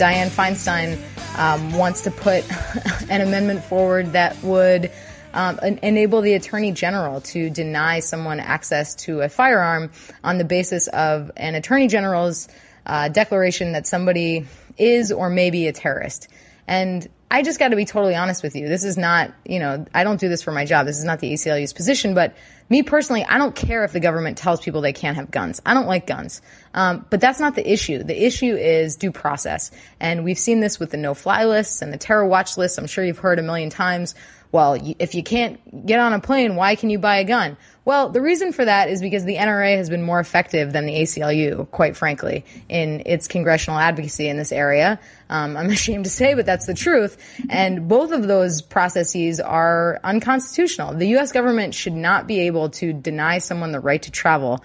Dianne 0.02 0.30
Feinstein 0.30 0.98
um, 1.38 1.74
wants 1.74 2.02
to 2.02 2.12
put 2.12 2.44
an 3.12 3.22
amendment 3.22 3.64
forward 3.64 4.14
that 4.14 4.42
would 4.42 4.90
um, 5.32 5.60
enable 5.60 6.22
the 6.22 6.34
attorney 6.34 6.72
general 6.72 7.22
to 7.22 7.52
deny 7.52 8.00
someone 8.00 8.40
access 8.40 8.96
to 8.96 9.22
a 9.22 9.30
firearm 9.30 9.92
on 10.24 10.40
the 10.40 10.44
basis 10.44 10.88
of 10.88 11.30
an 11.38 11.54
attorney 11.54 11.88
general's 11.88 12.48
uh, 12.88 13.10
declaration 13.10 13.74
that 13.74 13.86
somebody 13.86 14.48
is 14.76 15.12
or 15.12 15.30
may 15.30 15.52
be 15.52 15.68
a 15.68 15.72
terrorist. 15.72 16.30
And 16.68 17.08
I 17.30 17.44
just 17.44 17.60
got 17.60 17.70
to 17.70 17.76
be 17.76 17.86
totally 17.86 18.16
honest 18.16 18.42
with 18.42 18.56
you. 18.56 18.68
This 18.68 18.84
is 18.84 18.98
not, 18.98 19.32
you 19.46 19.60
know, 19.60 19.86
I 19.94 20.04
don't 20.04 20.20
do 20.20 20.30
this 20.30 20.42
for 20.42 20.52
my 20.52 20.66
job. 20.66 20.88
This 20.88 20.98
is 20.98 21.06
not 21.06 21.20
the 21.20 21.32
ACLU's 21.32 21.74
position, 21.74 22.16
but 22.16 22.36
me 22.70 22.82
personally, 22.82 23.24
I 23.24 23.38
don't 23.38 23.56
care 23.56 23.84
if 23.84 23.92
the 23.92 24.00
government 24.00 24.38
tells 24.38 24.62
people 24.62 24.82
they 24.82 24.94
can't 24.94 25.16
have 25.16 25.30
guns. 25.30 25.62
I 25.66 25.74
don't 25.76 25.88
like 25.88 26.08
guns. 26.08 26.42
Um, 26.74 27.06
but 27.10 27.20
that's 27.20 27.40
not 27.40 27.56
the 27.56 27.72
issue. 27.72 28.04
The 28.04 28.26
issue 28.26 28.56
is 28.56 28.96
due 28.96 29.12
process. 29.12 29.72
And 30.00 30.24
we've 30.24 30.40
seen 30.40 30.60
this 30.60 30.80
with 30.80 30.92
the 30.92 30.98
no 30.98 31.14
fly 31.14 31.46
lists 31.46 31.82
and 31.82 31.92
the 31.92 31.98
terror 31.98 32.26
watch 32.26 32.58
lists. 32.58 32.78
I'm 32.78 32.88
sure 32.88 33.04
you've 33.04 33.20
heard 33.20 33.40
a 33.40 33.44
million 33.44 33.70
times. 33.70 34.16
Well, 34.52 34.78
if 35.00 35.16
you 35.16 35.24
can't 35.24 35.86
get 35.86 36.00
on 36.00 36.12
a 36.12 36.20
plane, 36.20 36.58
why 36.58 36.76
can 36.76 36.90
you 36.90 37.00
buy 37.00 37.18
a 37.18 37.24
gun? 37.24 37.56
Well, 37.86 38.10
the 38.10 38.22
reason 38.22 38.52
for 38.52 38.66
that 38.66 38.90
is 38.90 39.02
because 39.02 39.24
the 39.24 39.38
NRA 39.38 39.78
has 39.78 39.90
been 39.90 40.04
more 40.04 40.20
effective 40.20 40.74
than 40.74 40.86
the 40.86 40.94
ACLU, 40.94 41.72
quite 41.72 41.96
frankly, 41.96 42.44
in 42.68 43.02
its 43.06 43.28
congressional 43.28 43.80
advocacy 43.80 44.28
in 44.28 44.38
this 44.38 44.52
area. 44.52 45.00
Um, 45.30 45.56
I'm 45.56 45.70
ashamed 45.72 46.04
to 46.04 46.12
say, 46.12 46.34
but 46.34 46.46
that's 46.46 46.66
the 46.66 46.74
truth. 46.74 47.18
And 47.50 47.88
both 47.88 48.12
of 48.12 48.28
those 48.28 48.62
processes 48.62 49.40
are 49.40 50.00
unconstitutional. 50.04 50.96
The 50.96 51.08
U.S. 51.10 51.32
government 51.32 51.74
should 51.74 51.94
not 51.96 52.28
be 52.28 52.42
able 52.42 52.70
to 52.72 52.92
deny 52.92 53.40
someone 53.40 53.72
the 53.72 53.80
right 53.80 54.02
to 54.04 54.12
travel 54.12 54.64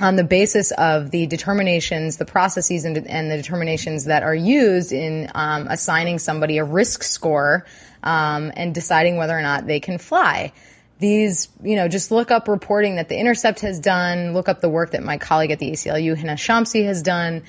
on 0.00 0.16
the 0.16 0.24
basis 0.24 0.72
of 0.72 1.10
the 1.10 1.26
determinations, 1.26 2.18
the 2.18 2.24
processes 2.24 2.84
and, 2.84 3.06
and 3.06 3.30
the 3.30 3.36
determinations 3.36 4.04
that 4.04 4.22
are 4.22 4.34
used 4.34 4.92
in 4.92 5.30
um, 5.34 5.66
assigning 5.68 6.18
somebody 6.18 6.58
a 6.58 6.64
risk 6.64 7.02
score 7.02 7.64
um, 8.02 8.52
and 8.56 8.74
deciding 8.74 9.16
whether 9.16 9.36
or 9.36 9.42
not 9.42 9.66
they 9.66 9.80
can 9.80 9.98
fly. 9.98 10.52
These, 10.98 11.48
you 11.62 11.76
know, 11.76 11.88
just 11.88 12.10
look 12.10 12.30
up 12.30 12.48
reporting 12.48 12.96
that 12.96 13.08
The 13.08 13.18
Intercept 13.18 13.60
has 13.60 13.80
done, 13.80 14.32
look 14.32 14.48
up 14.48 14.60
the 14.60 14.68
work 14.68 14.92
that 14.92 15.02
my 15.02 15.18
colleague 15.18 15.50
at 15.50 15.58
the 15.58 15.70
ACLU, 15.70 16.16
Hina 16.16 16.34
Shamsi, 16.34 16.84
has 16.84 17.02
done, 17.02 17.42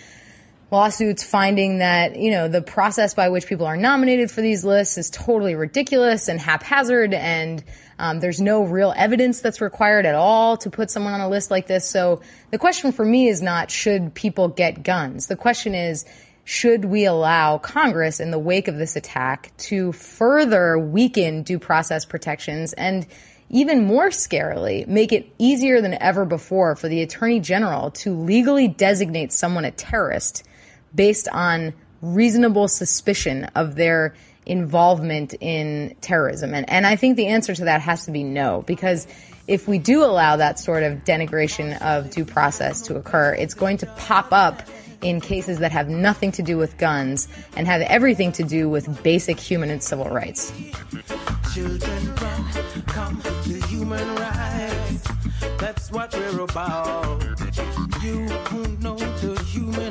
lawsuits 0.72 1.24
finding 1.24 1.78
that, 1.78 2.18
you 2.18 2.32
know, 2.32 2.48
the 2.48 2.62
process 2.62 3.14
by 3.14 3.30
which 3.30 3.48
people 3.48 3.66
are 3.66 3.78
nominated 3.78 4.30
for 4.30 4.42
these 4.42 4.66
lists 4.66 4.98
is 4.98 5.10
totally 5.10 5.56
ridiculous 5.56 6.28
and 6.28 6.40
haphazard 6.40 7.14
and 7.14 7.64
um, 8.00 8.20
there's 8.20 8.40
no 8.40 8.64
real 8.64 8.94
evidence 8.96 9.42
that's 9.42 9.62
required 9.62 10.06
at 10.06 10.16
all 10.16 10.58
to 10.58 10.70
put 10.70 10.92
someone 10.92 11.14
on 11.14 11.22
a 11.22 11.30
list 11.30 11.50
like 11.50 11.68
this. 11.68 11.90
So 11.90 12.22
the 12.52 12.58
question 12.58 12.92
for 12.92 13.04
me 13.04 13.28
is 13.28 13.42
not 13.42 13.72
should 13.72 14.14
people 14.14 14.50
get 14.50 14.84
guns? 14.84 15.28
The 15.28 15.36
question 15.36 15.74
is, 15.74 16.06
should 16.44 16.86
we 16.86 17.06
allow 17.06 17.58
Congress 17.58 18.20
in 18.20 18.32
the 18.32 18.40
wake 18.40 18.68
of 18.68 18.78
this 18.78 18.96
attack 18.96 19.52
to 19.58 19.92
further 19.92 20.78
weaken 20.80 21.44
due 21.44 21.60
process 21.60 22.06
protections 22.06 22.74
and 22.74 23.06
even 23.50 23.86
more 23.86 24.10
scarily, 24.10 24.86
make 24.88 25.12
it 25.12 25.30
easier 25.38 25.82
than 25.82 25.94
ever 25.94 26.26
before 26.26 26.76
for 26.76 26.88
the 26.88 27.02
Attorney 27.02 27.40
General 27.40 27.92
to 27.92 28.14
legally 28.14 28.68
designate 28.68 29.32
someone 29.32 29.66
a 29.66 29.72
terrorist 29.72 30.44
based 30.94 31.28
on 31.30 31.74
reasonable 32.02 32.68
suspicion 32.68 33.46
of 33.56 33.76
their 33.76 34.16
involvement 34.48 35.36
in 35.40 35.96
terrorism. 36.02 36.54
And, 36.54 36.70
and 36.70 36.88
I 36.88 36.96
think 36.96 37.18
the 37.18 37.28
answer 37.28 37.54
to 37.54 37.66
that 37.66 37.82
has 37.82 38.06
to 38.06 38.12
be 38.12 38.24
no, 38.24 38.64
because 38.66 39.08
if 39.48 39.68
we 39.68 39.78
do 39.78 40.04
allow 40.04 40.38
that 40.38 40.60
sort 40.60 40.84
of 40.84 41.04
denigration 41.04 41.80
of 41.82 42.10
due 42.10 42.26
process 42.26 42.82
to 42.84 42.96
occur, 42.96 43.34
it's 43.34 43.54
going 43.54 43.78
to 43.78 43.86
pop 43.86 44.32
up 44.32 44.64
in 45.02 45.22
cases 45.22 45.60
that 45.60 45.72
have 45.72 45.90
nothing 45.90 46.32
to 46.32 46.42
do 46.42 46.58
with 46.58 46.78
guns 46.78 47.28
and 47.56 47.68
have 47.68 47.82
everything 47.82 48.32
to 48.32 48.44
do 48.44 48.68
with 48.68 49.04
basic 49.04 49.40
human 49.40 49.70
and 49.70 49.84
civil 49.84 50.10
rights. 50.10 50.52
Children 51.54 52.16
come 52.88 53.22
human 53.68 54.16
rights. 54.16 55.08
That's 55.60 55.92
what 55.92 56.14
we're 56.14 56.42
about. 56.42 57.24
You 58.04 58.26
know 58.82 58.96
the 58.96 59.44
human 59.48 59.87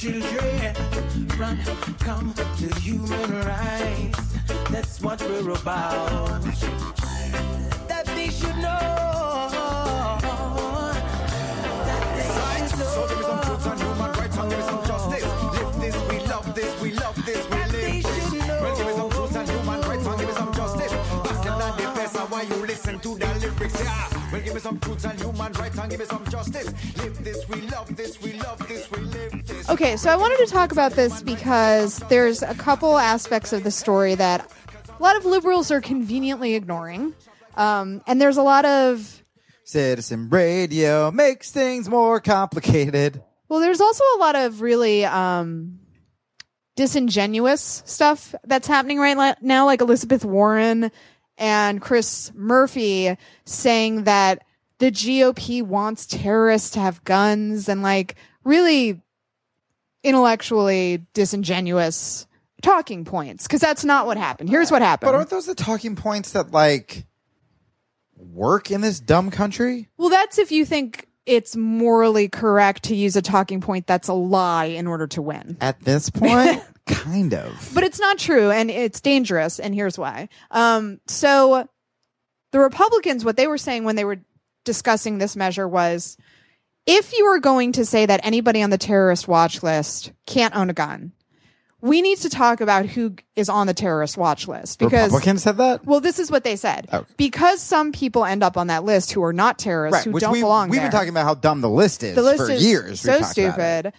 children. 0.00 0.74
Run, 1.38 1.58
come 1.98 2.32
to 2.32 2.80
human 2.80 3.44
rights. 3.44 4.32
That's 4.70 4.98
what 5.02 5.20
we're 5.20 5.50
about. 5.50 6.42
That 7.86 8.06
they 8.14 8.30
should 8.30 8.56
know. 8.56 9.09
Listen 22.80 23.00
to 23.00 23.18
the 23.18 23.26
lyrics, 23.34 23.84
yeah. 23.84 24.30
Well, 24.32 24.40
give 24.40 24.54
me 24.54 24.60
some 24.60 24.80
truth 24.80 25.04
and 25.04 25.20
human 25.20 25.52
rights 25.52 25.78
and 25.78 25.90
give 25.90 26.00
me 26.00 26.06
some 26.06 26.24
justice. 26.30 26.96
Live 26.96 27.24
this, 27.24 27.48
we 27.48 27.60
love 27.62 27.96
this, 27.96 28.22
we 28.22 28.32
love 28.34 28.68
this, 28.68 28.90
we 28.90 28.98
live 29.02 29.46
this. 29.46 29.68
Okay, 29.68 29.96
so 29.96 30.10
I 30.10 30.16
wanted 30.16 30.38
to 30.38 30.46
talk 30.46 30.72
about 30.72 30.92
this 30.92 31.22
because 31.22 31.98
there's 32.08 32.42
a 32.42 32.54
couple 32.54 32.96
aspects 32.96 33.52
of 33.52 33.64
the 33.64 33.70
story 33.70 34.14
that 34.14 34.50
a 34.98 35.02
lot 35.02 35.16
of 35.16 35.26
liberals 35.26 35.70
are 35.70 35.80
conveniently 35.80 36.54
ignoring. 36.54 37.14
Um, 37.56 38.02
and 38.06 38.20
there's 38.20 38.38
a 38.38 38.42
lot 38.42 38.64
of 38.64 39.22
Citizen 39.64 40.30
radio 40.30 41.10
makes 41.10 41.50
things 41.50 41.88
more 41.88 42.18
complicated. 42.18 43.22
Well, 43.48 43.60
there's 43.60 43.80
also 43.80 44.04
a 44.16 44.18
lot 44.18 44.36
of 44.36 44.62
really 44.62 45.04
um, 45.04 45.80
disingenuous 46.76 47.82
stuff 47.84 48.34
that's 48.44 48.66
happening 48.66 48.98
right 48.98 49.36
now, 49.42 49.66
like 49.66 49.80
Elizabeth 49.80 50.24
Warren 50.24 50.90
and 51.40 51.80
Chris 51.80 52.30
Murphy 52.34 53.16
saying 53.46 54.04
that 54.04 54.44
the 54.78 54.92
GOP 54.92 55.62
wants 55.62 56.06
terrorists 56.06 56.70
to 56.70 56.80
have 56.80 57.02
guns 57.02 57.68
and 57.68 57.82
like 57.82 58.14
really 58.44 59.02
intellectually 60.04 61.06
disingenuous 61.14 62.26
talking 62.62 63.04
points 63.04 63.46
because 63.46 63.60
that's 63.60 63.84
not 63.84 64.06
what 64.06 64.18
happened. 64.18 64.50
Here's 64.50 64.70
what 64.70 64.82
happened. 64.82 65.08
But 65.08 65.14
aren't 65.16 65.30
those 65.30 65.46
the 65.46 65.54
talking 65.54 65.96
points 65.96 66.32
that 66.32 66.52
like 66.52 67.06
work 68.16 68.70
in 68.70 68.82
this 68.82 69.00
dumb 69.00 69.30
country? 69.30 69.88
Well, 69.96 70.10
that's 70.10 70.38
if 70.38 70.52
you 70.52 70.64
think 70.64 71.08
it's 71.26 71.56
morally 71.56 72.28
correct 72.28 72.84
to 72.84 72.96
use 72.96 73.16
a 73.16 73.22
talking 73.22 73.60
point 73.60 73.86
that's 73.86 74.08
a 74.08 74.12
lie 74.14 74.66
in 74.66 74.86
order 74.86 75.06
to 75.08 75.22
win. 75.22 75.56
At 75.60 75.80
this 75.80 76.10
point, 76.10 76.62
kind 76.90 77.34
of. 77.34 77.70
But 77.74 77.84
it's 77.84 78.00
not 78.00 78.18
true 78.18 78.50
and 78.50 78.70
it's 78.70 79.00
dangerous. 79.00 79.58
And 79.58 79.74
here's 79.74 79.98
why. 79.98 80.28
Um, 80.50 81.00
so 81.06 81.68
the 82.52 82.58
Republicans, 82.60 83.24
what 83.24 83.36
they 83.36 83.46
were 83.46 83.58
saying 83.58 83.84
when 83.84 83.96
they 83.96 84.04
were 84.04 84.18
discussing 84.64 85.18
this 85.18 85.36
measure 85.36 85.66
was 85.66 86.16
if 86.86 87.16
you 87.16 87.24
are 87.26 87.38
going 87.38 87.72
to 87.72 87.84
say 87.84 88.06
that 88.06 88.20
anybody 88.24 88.62
on 88.62 88.70
the 88.70 88.78
terrorist 88.78 89.28
watch 89.28 89.62
list 89.62 90.12
can't 90.26 90.54
own 90.56 90.70
a 90.70 90.72
gun, 90.74 91.12
we 91.82 92.02
need 92.02 92.18
to 92.18 92.28
talk 92.28 92.60
about 92.60 92.84
who 92.86 93.14
is 93.36 93.48
on 93.48 93.66
the 93.66 93.72
terrorist 93.74 94.16
watch 94.18 94.46
list 94.46 94.78
because 94.78 95.10
Republicans 95.10 95.42
said 95.42 95.56
that. 95.56 95.86
Well, 95.86 96.00
this 96.00 96.18
is 96.18 96.30
what 96.30 96.44
they 96.44 96.56
said. 96.56 96.88
Okay. 96.92 97.10
Because 97.16 97.62
some 97.62 97.92
people 97.92 98.24
end 98.24 98.42
up 98.42 98.56
on 98.58 98.66
that 98.66 98.84
list 98.84 99.12
who 99.12 99.22
are 99.24 99.32
not 99.32 99.58
terrorists, 99.58 100.04
who 100.04 100.10
which 100.12 100.20
don't 100.20 100.32
we, 100.32 100.40
belong 100.42 100.68
We've 100.68 100.80
there. 100.80 100.90
been 100.90 100.92
talking 100.92 101.08
about 101.08 101.24
how 101.24 101.34
dumb 101.34 101.62
the 101.62 101.70
list 101.70 102.02
is 102.02 102.16
the 102.16 102.22
list 102.22 102.44
for 102.44 102.50
is 102.50 102.62
years. 102.62 103.00
so 103.00 103.12
We've 103.12 103.20
about 103.20 103.28
it. 103.28 103.32
stupid. 103.32 103.92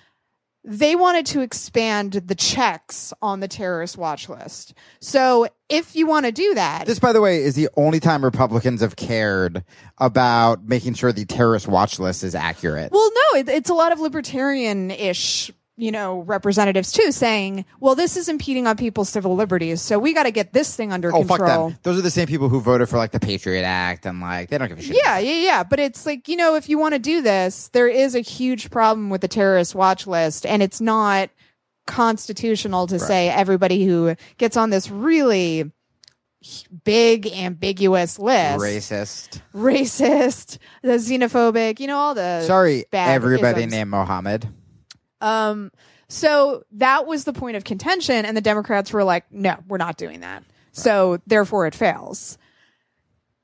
They 0.64 0.96
wanted 0.96 1.26
to 1.28 1.42
expand 1.42 2.14
the 2.14 2.36
checks 2.36 3.14
on 3.22 3.40
the 3.40 3.48
terrorist 3.48 3.98
watch 3.98 4.30
list. 4.30 4.76
So 5.00 5.48
if 5.70 5.96
you 5.96 6.06
want 6.06 6.28
to 6.28 6.32
do 6.32 6.54
that, 6.54 6.86
This, 6.86 7.00
by 7.00 7.14
the 7.14 7.22
way, 7.22 7.38
is 7.38 7.56
the 7.56 7.68
only 7.78 8.00
time 8.00 8.24
Republicans 8.24 8.82
have 8.82 8.96
cared 8.96 9.64
about 9.98 10.64
making 10.64 10.94
sure 10.94 11.12
the 11.12 11.26
terrorist 11.26 11.68
watch 11.68 12.00
list 12.00 12.24
is 12.24 12.36
accurate. 12.36 12.92
Well, 12.92 13.10
no, 13.10 13.40
it, 13.40 13.50
it's 13.50 13.72
a 13.72 13.74
lot 13.74 13.92
of 13.92 14.00
libertarian-ish, 14.00 15.52
you 15.82 15.92
know, 15.92 16.20
representatives 16.20 16.92
too, 16.92 17.12
saying, 17.12 17.66
"Well, 17.80 17.96
this 17.96 18.16
is 18.16 18.30
impeding 18.30 18.68
on 18.68 18.78
people's 18.78 19.10
civil 19.10 19.36
liberties, 19.36 19.82
so 19.82 19.98
we 19.98 20.14
got 20.14 20.24
to 20.24 20.32
get 20.32 20.54
this 20.54 20.76
thing 20.76 20.94
under 20.94 21.10
oh, 21.10 21.26
control." 21.26 21.38
fuck 21.40 21.48
them. 21.48 21.80
Those 21.82 21.98
are 21.98 22.04
the 22.04 22.12
same 22.12 22.28
people 22.28 22.50
who 22.50 22.62
voted 22.62 22.88
for 22.88 22.98
like 22.98 23.12
the 23.12 23.20
Patriot 23.20 23.64
Act 23.64 24.06
and 24.06 24.22
like 24.22 24.50
they 24.50 24.60
don't 24.60 24.68
give 24.68 24.78
a 24.78 24.82
shit. 24.84 24.96
Yeah, 24.96 25.18
yeah, 25.18 25.34
yeah. 25.34 25.64
But 25.64 25.80
it's 25.80 26.06
like, 26.06 26.28
you 26.28 26.36
know, 26.36 26.54
if 26.54 26.70
you 26.70 26.78
want 26.78 26.94
to 26.94 27.00
do 27.00 27.24
this, 27.24 27.70
there 27.70 27.88
is 27.88 28.14
a 28.14 28.20
huge 28.20 28.70
problem 28.70 29.10
with 29.10 29.22
the 29.22 29.28
terrorist 29.28 29.74
watch 29.74 30.06
list, 30.06 30.46
and 30.46 30.62
it's 30.62 30.80
not 30.80 31.32
constitutional 31.88 32.86
to 32.86 33.00
say 33.00 33.30
everybody 33.30 33.84
who 33.84 34.16
gets 34.38 34.56
on 34.56 34.70
this 34.70 34.88
really 34.92 35.72
big, 36.84 37.26
ambiguous 37.26 38.20
list 38.20 38.60
Racist. 38.60 39.42
racist, 39.54 40.58
the 40.84 40.94
xenophobic, 40.94 41.80
you 41.80 41.88
know, 41.88 41.98
all 41.98 42.14
the 42.14 42.44
Sorry, 42.44 42.86
bad 42.92 43.16
everybody 43.16 43.62
isms. 43.62 43.72
named 43.74 43.90
Mohammed. 43.90 44.48
Um, 45.22 45.72
so 46.08 46.64
that 46.74 47.08
was 47.08 47.24
the 47.24 47.34
point 47.34 47.56
of 47.56 47.64
contention, 47.64 48.26
and 48.26 48.36
the 48.36 48.42
Democrats 48.42 48.92
were 48.92 49.04
like, 49.04 49.32
"No, 49.32 49.56
we're 49.68 49.78
not 49.78 49.98
doing 49.98 50.22
that." 50.22 50.44
So 50.72 51.20
therefore, 51.28 51.68
it 51.68 51.76
fails. 51.76 52.38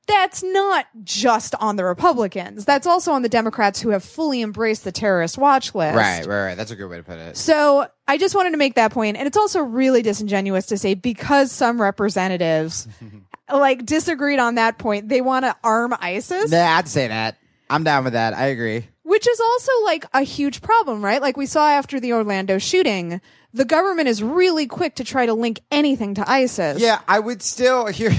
That's 0.06 0.42
not 0.42 0.86
just 1.04 1.54
on 1.56 1.76
the 1.76 1.84
Republicans. 1.84 2.64
That's 2.64 2.86
also 2.86 3.12
on 3.12 3.20
the 3.20 3.28
Democrats 3.28 3.80
who 3.80 3.90
have 3.90 4.02
fully 4.02 4.40
embraced 4.40 4.84
the 4.84 4.92
terrorist 4.92 5.36
watch 5.36 5.74
list. 5.74 5.96
Right, 5.96 6.26
right, 6.26 6.44
right. 6.46 6.54
That's 6.56 6.70
a 6.70 6.76
good 6.76 6.88
way 6.88 6.96
to 6.96 7.02
put 7.02 7.18
it. 7.18 7.36
So 7.36 7.86
I 8.06 8.16
just 8.16 8.34
wanted 8.34 8.52
to 8.52 8.56
make 8.56 8.74
that 8.76 8.90
point, 8.90 9.18
and 9.18 9.26
it's 9.26 9.36
also 9.36 9.60
really 9.60 10.00
disingenuous 10.00 10.66
to 10.66 10.78
say 10.78 10.94
because 10.94 11.52
some 11.52 11.80
representatives 11.80 12.88
like 13.52 13.84
disagreed 13.84 14.38
on 14.38 14.54
that 14.54 14.78
point, 14.78 15.08
they 15.10 15.20
want 15.20 15.44
to 15.44 15.54
arm 15.62 15.94
ISIS. 16.00 16.50
Nah, 16.50 16.76
I'd 16.76 16.88
say 16.88 17.08
that. 17.08 17.36
I'm 17.70 17.84
down 17.84 18.04
with 18.04 18.14
that. 18.14 18.32
I 18.32 18.46
agree. 18.46 18.88
Which 19.08 19.26
is 19.26 19.40
also 19.40 19.72
like 19.84 20.04
a 20.12 20.20
huge 20.20 20.60
problem, 20.60 21.02
right? 21.02 21.22
Like 21.22 21.38
we 21.38 21.46
saw 21.46 21.66
after 21.66 21.98
the 21.98 22.12
Orlando 22.12 22.58
shooting, 22.58 23.22
the 23.54 23.64
government 23.64 24.06
is 24.06 24.22
really 24.22 24.66
quick 24.66 24.96
to 24.96 25.04
try 25.04 25.24
to 25.24 25.32
link 25.32 25.60
anything 25.70 26.12
to 26.16 26.30
ISIS. 26.30 26.78
Yeah, 26.78 27.00
I 27.08 27.18
would 27.18 27.40
still 27.40 27.86
here. 27.86 28.12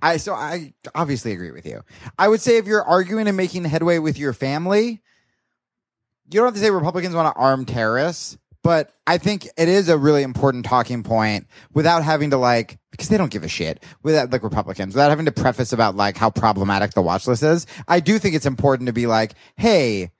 I 0.00 0.18
so 0.18 0.32
I 0.32 0.72
obviously 0.94 1.32
agree 1.32 1.50
with 1.50 1.66
you. 1.66 1.82
I 2.16 2.28
would 2.28 2.40
say 2.40 2.58
if 2.58 2.66
you're 2.66 2.84
arguing 2.84 3.26
and 3.26 3.36
making 3.36 3.64
headway 3.64 3.98
with 3.98 4.16
your 4.16 4.32
family, 4.32 5.02
you 6.30 6.40
don't 6.40 6.44
have 6.44 6.54
to 6.54 6.60
say 6.60 6.70
Republicans 6.70 7.14
want 7.16 7.34
to 7.34 7.40
arm 7.40 7.64
terrorists, 7.64 8.38
but 8.64 8.94
I 9.06 9.18
think 9.18 9.46
it 9.58 9.68
is 9.68 9.90
a 9.90 9.98
really 9.98 10.22
important 10.22 10.64
talking 10.64 11.02
point 11.02 11.46
without 11.74 12.02
having 12.02 12.30
to 12.30 12.38
like 12.38 12.78
because 12.90 13.10
they 13.10 13.18
don't 13.18 13.30
give 13.30 13.44
a 13.44 13.48
shit 13.48 13.84
without 14.02 14.32
like 14.32 14.42
Republicans 14.42 14.94
without 14.94 15.10
having 15.10 15.26
to 15.26 15.32
preface 15.32 15.72
about 15.72 15.94
like 15.94 16.16
how 16.16 16.30
problematic 16.30 16.94
the 16.94 17.02
watch 17.02 17.28
list 17.28 17.42
is. 17.42 17.66
I 17.86 18.00
do 18.00 18.18
think 18.18 18.34
it's 18.34 18.46
important 18.46 18.86
to 18.86 18.94
be 18.94 19.06
like, 19.06 19.34
hey, 19.56 20.12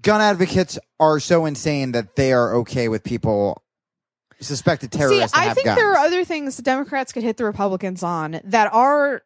gun 0.00 0.20
advocates 0.20 0.78
are 1.00 1.18
so 1.18 1.46
insane 1.46 1.92
that 1.92 2.14
they 2.14 2.32
are 2.32 2.54
okay 2.58 2.88
with 2.88 3.02
people 3.02 3.62
suspected 4.40 4.92
terrorists 4.92 5.36
See, 5.36 5.40
I 5.40 5.52
think 5.54 5.64
guns. 5.64 5.78
there 5.78 5.90
are 5.92 5.98
other 5.98 6.24
things 6.24 6.56
the 6.56 6.62
Democrats 6.62 7.12
could 7.12 7.24
hit 7.24 7.36
the 7.38 7.44
Republicans 7.44 8.04
on 8.04 8.40
that 8.44 8.72
are 8.72 9.22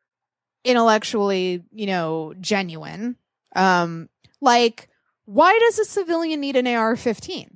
intellectually, 0.64 1.64
you 1.70 1.86
know, 1.86 2.32
genuine. 2.40 3.16
Um, 3.54 4.08
like, 4.40 4.88
why 5.32 5.58
does 5.58 5.78
a 5.78 5.84
civilian 5.84 6.40
need 6.40 6.56
an 6.56 6.66
AR-15? 6.66 7.48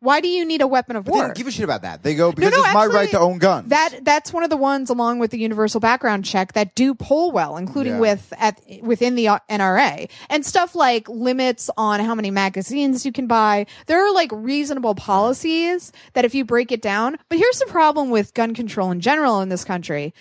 Why 0.00 0.20
do 0.20 0.28
you 0.28 0.44
need 0.44 0.60
a 0.60 0.66
weapon 0.66 0.96
of 0.96 1.04
But 1.06 1.12
they 1.12 1.16
war? 1.16 1.26
don't 1.28 1.36
give 1.36 1.46
a 1.46 1.50
shit 1.50 1.64
about 1.64 1.80
that. 1.80 2.02
They 2.02 2.14
go 2.14 2.30
because 2.30 2.52
no, 2.52 2.62
it's 2.62 2.74
my 2.74 2.84
right 2.84 3.08
to 3.12 3.18
own 3.18 3.38
guns. 3.38 3.70
That 3.70 4.00
that's 4.02 4.34
one 4.34 4.42
of 4.44 4.50
the 4.50 4.56
ones 4.58 4.90
along 4.90 5.18
with 5.18 5.30
the 5.30 5.38
universal 5.38 5.80
background 5.80 6.26
check 6.26 6.52
that 6.52 6.74
do 6.74 6.94
poll 6.94 7.32
well, 7.32 7.56
including 7.56 7.94
Yeah. 7.94 8.00
with 8.00 8.30
at 8.36 8.60
within 8.82 9.14
the 9.14 9.28
uh, 9.28 9.38
NRA 9.48 10.10
and 10.28 10.44
stuff 10.44 10.74
like 10.74 11.08
limits 11.08 11.70
on 11.78 12.00
how 12.00 12.14
many 12.14 12.30
magazines 12.30 13.06
you 13.06 13.12
can 13.12 13.26
buy. 13.26 13.64
There 13.86 14.06
are 14.06 14.12
like 14.12 14.28
reasonable 14.30 14.94
policies 14.94 15.90
that 16.12 16.26
if 16.26 16.34
you 16.34 16.44
break 16.44 16.70
it 16.70 16.82
down. 16.82 17.16
But 17.30 17.38
here's 17.38 17.58
the 17.58 17.66
problem 17.66 18.10
with 18.10 18.34
gun 18.34 18.52
control 18.54 18.90
in 18.90 19.00
general 19.00 19.40
in 19.40 19.48
this 19.48 19.64
country. 19.64 20.12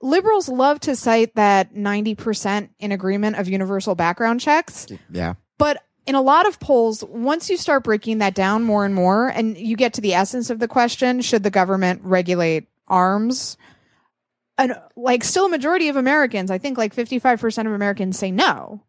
Liberals 0.00 0.48
love 0.48 0.80
to 0.80 0.96
cite 0.96 1.36
that 1.36 1.72
90% 1.72 2.68
in 2.80 2.90
agreement 2.90 3.36
of 3.36 3.48
universal 3.48 3.94
background 3.94 4.40
checks. 4.40 4.88
yeah. 5.08 5.34
But 5.56 5.84
in 6.06 6.14
a 6.14 6.22
lot 6.22 6.46
of 6.46 6.60
polls, 6.60 7.02
once 7.04 7.48
you 7.48 7.56
start 7.56 7.84
breaking 7.84 8.18
that 8.18 8.34
down 8.34 8.62
more 8.62 8.84
and 8.84 8.94
more, 8.94 9.28
and 9.28 9.56
you 9.56 9.76
get 9.76 9.94
to 9.94 10.00
the 10.00 10.14
essence 10.14 10.50
of 10.50 10.58
the 10.58 10.68
question, 10.68 11.20
should 11.20 11.42
the 11.42 11.50
government 11.50 12.02
regulate 12.04 12.68
arms? 12.88 13.56
And 14.58 14.74
like 14.96 15.24
still 15.24 15.46
a 15.46 15.50
majority 15.50 15.88
of 15.88 15.96
Americans, 15.96 16.50
I 16.50 16.58
think 16.58 16.78
like 16.78 16.94
55% 16.94 17.66
of 17.66 17.72
Americans 17.72 18.18
say 18.18 18.30
no. 18.30 18.82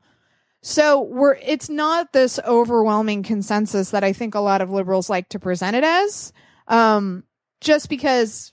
So 0.62 1.02
we're, 1.02 1.36
it's 1.36 1.70
not 1.70 2.12
this 2.12 2.40
overwhelming 2.46 3.24
consensus 3.24 3.92
that 3.92 4.04
I 4.04 4.14
think 4.14 4.36
a 4.36 4.40
lot 4.40 4.62
of 4.62 4.72
liberals 4.72 5.10
like 5.10 5.30
to 5.30 5.40
present 5.40 5.76
it 5.76 5.84
as. 5.84 6.34
Um, 6.68 7.24
just 7.62 7.88
because 7.88 8.52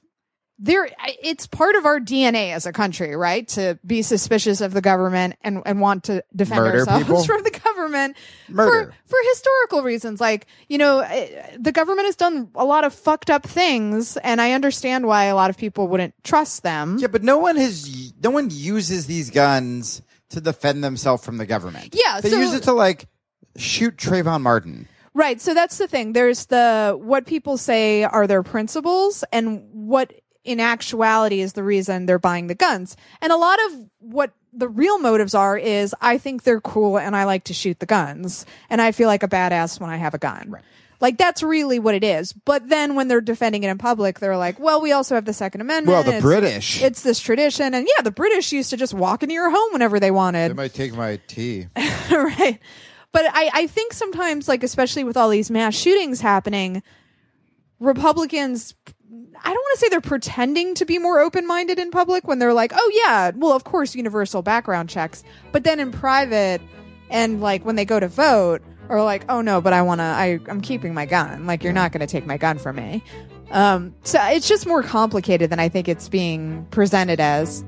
there 0.58 0.88
it's 1.22 1.46
part 1.46 1.74
of 1.74 1.86
our 1.86 1.98
DNA 1.98 2.52
as 2.52 2.66
a 2.66 2.72
country, 2.72 3.16
right? 3.16 3.48
To 3.48 3.78
be 3.84 4.02
suspicious 4.02 4.60
of 4.60 4.72
the 4.72 4.80
government 4.80 5.36
and, 5.42 5.62
and 5.66 5.80
want 5.80 6.04
to 6.04 6.22
defend 6.34 6.60
Murder 6.60 6.78
ourselves 6.80 7.04
people? 7.06 7.24
from 7.24 7.42
the 7.42 7.50
government 7.82 8.16
Murder. 8.48 8.92
for 9.04 9.16
for 9.16 9.18
historical 9.30 9.82
reasons. 9.82 10.20
Like, 10.20 10.46
you 10.68 10.78
know, 10.78 11.00
eh, 11.00 11.56
the 11.58 11.72
government 11.72 12.06
has 12.06 12.16
done 12.16 12.50
a 12.54 12.64
lot 12.64 12.84
of 12.84 12.94
fucked 12.94 13.30
up 13.30 13.44
things 13.44 14.16
and 14.18 14.40
I 14.40 14.52
understand 14.52 15.06
why 15.06 15.24
a 15.24 15.34
lot 15.34 15.50
of 15.50 15.56
people 15.56 15.88
wouldn't 15.88 16.14
trust 16.24 16.62
them. 16.62 16.98
Yeah, 16.98 17.08
but 17.08 17.22
no 17.22 17.38
one 17.38 17.56
has 17.56 18.12
no 18.22 18.30
one 18.30 18.48
uses 18.50 19.06
these 19.06 19.30
guns 19.30 20.02
to 20.30 20.40
defend 20.40 20.82
themselves 20.82 21.24
from 21.24 21.36
the 21.38 21.46
government. 21.46 21.94
Yeah, 21.94 22.20
They 22.20 22.30
so- 22.30 22.38
use 22.38 22.54
it 22.54 22.62
to 22.64 22.72
like 22.72 23.06
shoot 23.56 23.96
Trayvon 23.96 24.42
Martin. 24.42 24.88
Right. 25.14 25.40
So 25.42 25.52
that's 25.52 25.76
the 25.76 25.86
thing. 25.86 26.14
There's 26.14 26.46
the 26.46 26.98
what 26.98 27.26
people 27.26 27.58
say 27.58 28.02
are 28.04 28.26
their 28.26 28.42
principles 28.42 29.24
and 29.30 29.68
what 29.72 30.14
in 30.42 30.58
actuality 30.58 31.40
is 31.40 31.52
the 31.52 31.62
reason 31.62 32.06
they're 32.06 32.18
buying 32.18 32.46
the 32.46 32.54
guns. 32.54 32.96
And 33.20 33.30
a 33.30 33.36
lot 33.36 33.58
of 33.66 33.90
what 33.98 34.32
the 34.52 34.68
real 34.68 34.98
motives 34.98 35.34
are 35.34 35.56
is 35.56 35.94
I 36.00 36.18
think 36.18 36.42
they're 36.42 36.60
cool 36.60 36.98
and 36.98 37.16
I 37.16 37.24
like 37.24 37.44
to 37.44 37.54
shoot 37.54 37.78
the 37.80 37.86
guns 37.86 38.44
and 38.68 38.80
I 38.82 38.92
feel 38.92 39.08
like 39.08 39.22
a 39.22 39.28
badass 39.28 39.80
when 39.80 39.90
I 39.90 39.96
have 39.96 40.14
a 40.14 40.18
gun. 40.18 40.54
Like 41.00 41.18
that's 41.18 41.42
really 41.42 41.78
what 41.80 41.94
it 41.96 42.04
is. 42.04 42.32
But 42.32 42.68
then 42.68 42.94
when 42.94 43.08
they're 43.08 43.20
defending 43.20 43.64
it 43.64 43.70
in 43.70 43.78
public, 43.78 44.20
they're 44.20 44.36
like, 44.36 44.60
well, 44.60 44.80
we 44.80 44.92
also 44.92 45.16
have 45.16 45.24
the 45.24 45.32
Second 45.32 45.60
Amendment. 45.62 45.88
Well, 45.94 46.02
the 46.04 46.10
it's- 46.10 46.22
British. 46.22 46.80
It's 46.82 47.02
this 47.02 47.18
tradition. 47.18 47.74
And 47.74 47.88
yeah, 47.96 48.02
the 48.02 48.12
British 48.12 48.52
used 48.52 48.70
to 48.70 48.76
just 48.76 48.94
walk 48.94 49.22
into 49.24 49.34
your 49.34 49.50
home 49.50 49.72
whenever 49.72 49.98
they 49.98 50.12
wanted. 50.12 50.50
They 50.50 50.54
might 50.54 50.74
take 50.74 50.94
my 50.94 51.18
tea. 51.26 51.66
right. 52.10 52.58
But 53.10 53.26
I, 53.32 53.50
I 53.52 53.66
think 53.66 53.92
sometimes, 53.92 54.48
like, 54.48 54.62
especially 54.62 55.04
with 55.04 55.16
all 55.16 55.28
these 55.28 55.50
mass 55.50 55.74
shootings 55.74 56.20
happening, 56.20 56.82
Republicans, 57.80 58.74
I 59.12 59.48
don't 59.48 59.54
want 59.54 59.74
to 59.74 59.78
say 59.78 59.88
they're 59.90 60.00
pretending 60.00 60.74
to 60.76 60.86
be 60.86 60.98
more 60.98 61.20
open 61.20 61.46
minded 61.46 61.78
in 61.78 61.90
public 61.90 62.26
when 62.26 62.38
they're 62.38 62.54
like, 62.54 62.72
oh, 62.74 62.90
yeah, 62.94 63.32
well, 63.34 63.52
of 63.52 63.64
course, 63.64 63.94
universal 63.94 64.40
background 64.40 64.88
checks. 64.88 65.22
But 65.50 65.64
then 65.64 65.80
in 65.80 65.92
private, 65.92 66.62
and 67.10 67.42
like 67.42 67.64
when 67.64 67.76
they 67.76 67.84
go 67.84 68.00
to 68.00 68.08
vote, 68.08 68.62
or 68.88 69.02
like, 69.02 69.24
oh, 69.28 69.42
no, 69.42 69.60
but 69.60 69.72
I 69.72 69.82
want 69.82 70.00
to, 70.00 70.04
I'm 70.50 70.60
keeping 70.62 70.94
my 70.94 71.04
gun. 71.04 71.46
Like, 71.46 71.62
you're 71.62 71.72
not 71.72 71.92
going 71.92 72.00
to 72.00 72.06
take 72.06 72.26
my 72.26 72.38
gun 72.38 72.58
from 72.58 72.76
me. 72.76 73.04
Um, 73.50 73.94
so 74.02 74.18
it's 74.22 74.48
just 74.48 74.66
more 74.66 74.82
complicated 74.82 75.50
than 75.50 75.60
I 75.60 75.68
think 75.68 75.88
it's 75.88 76.08
being 76.08 76.66
presented 76.70 77.20
as. 77.20 77.64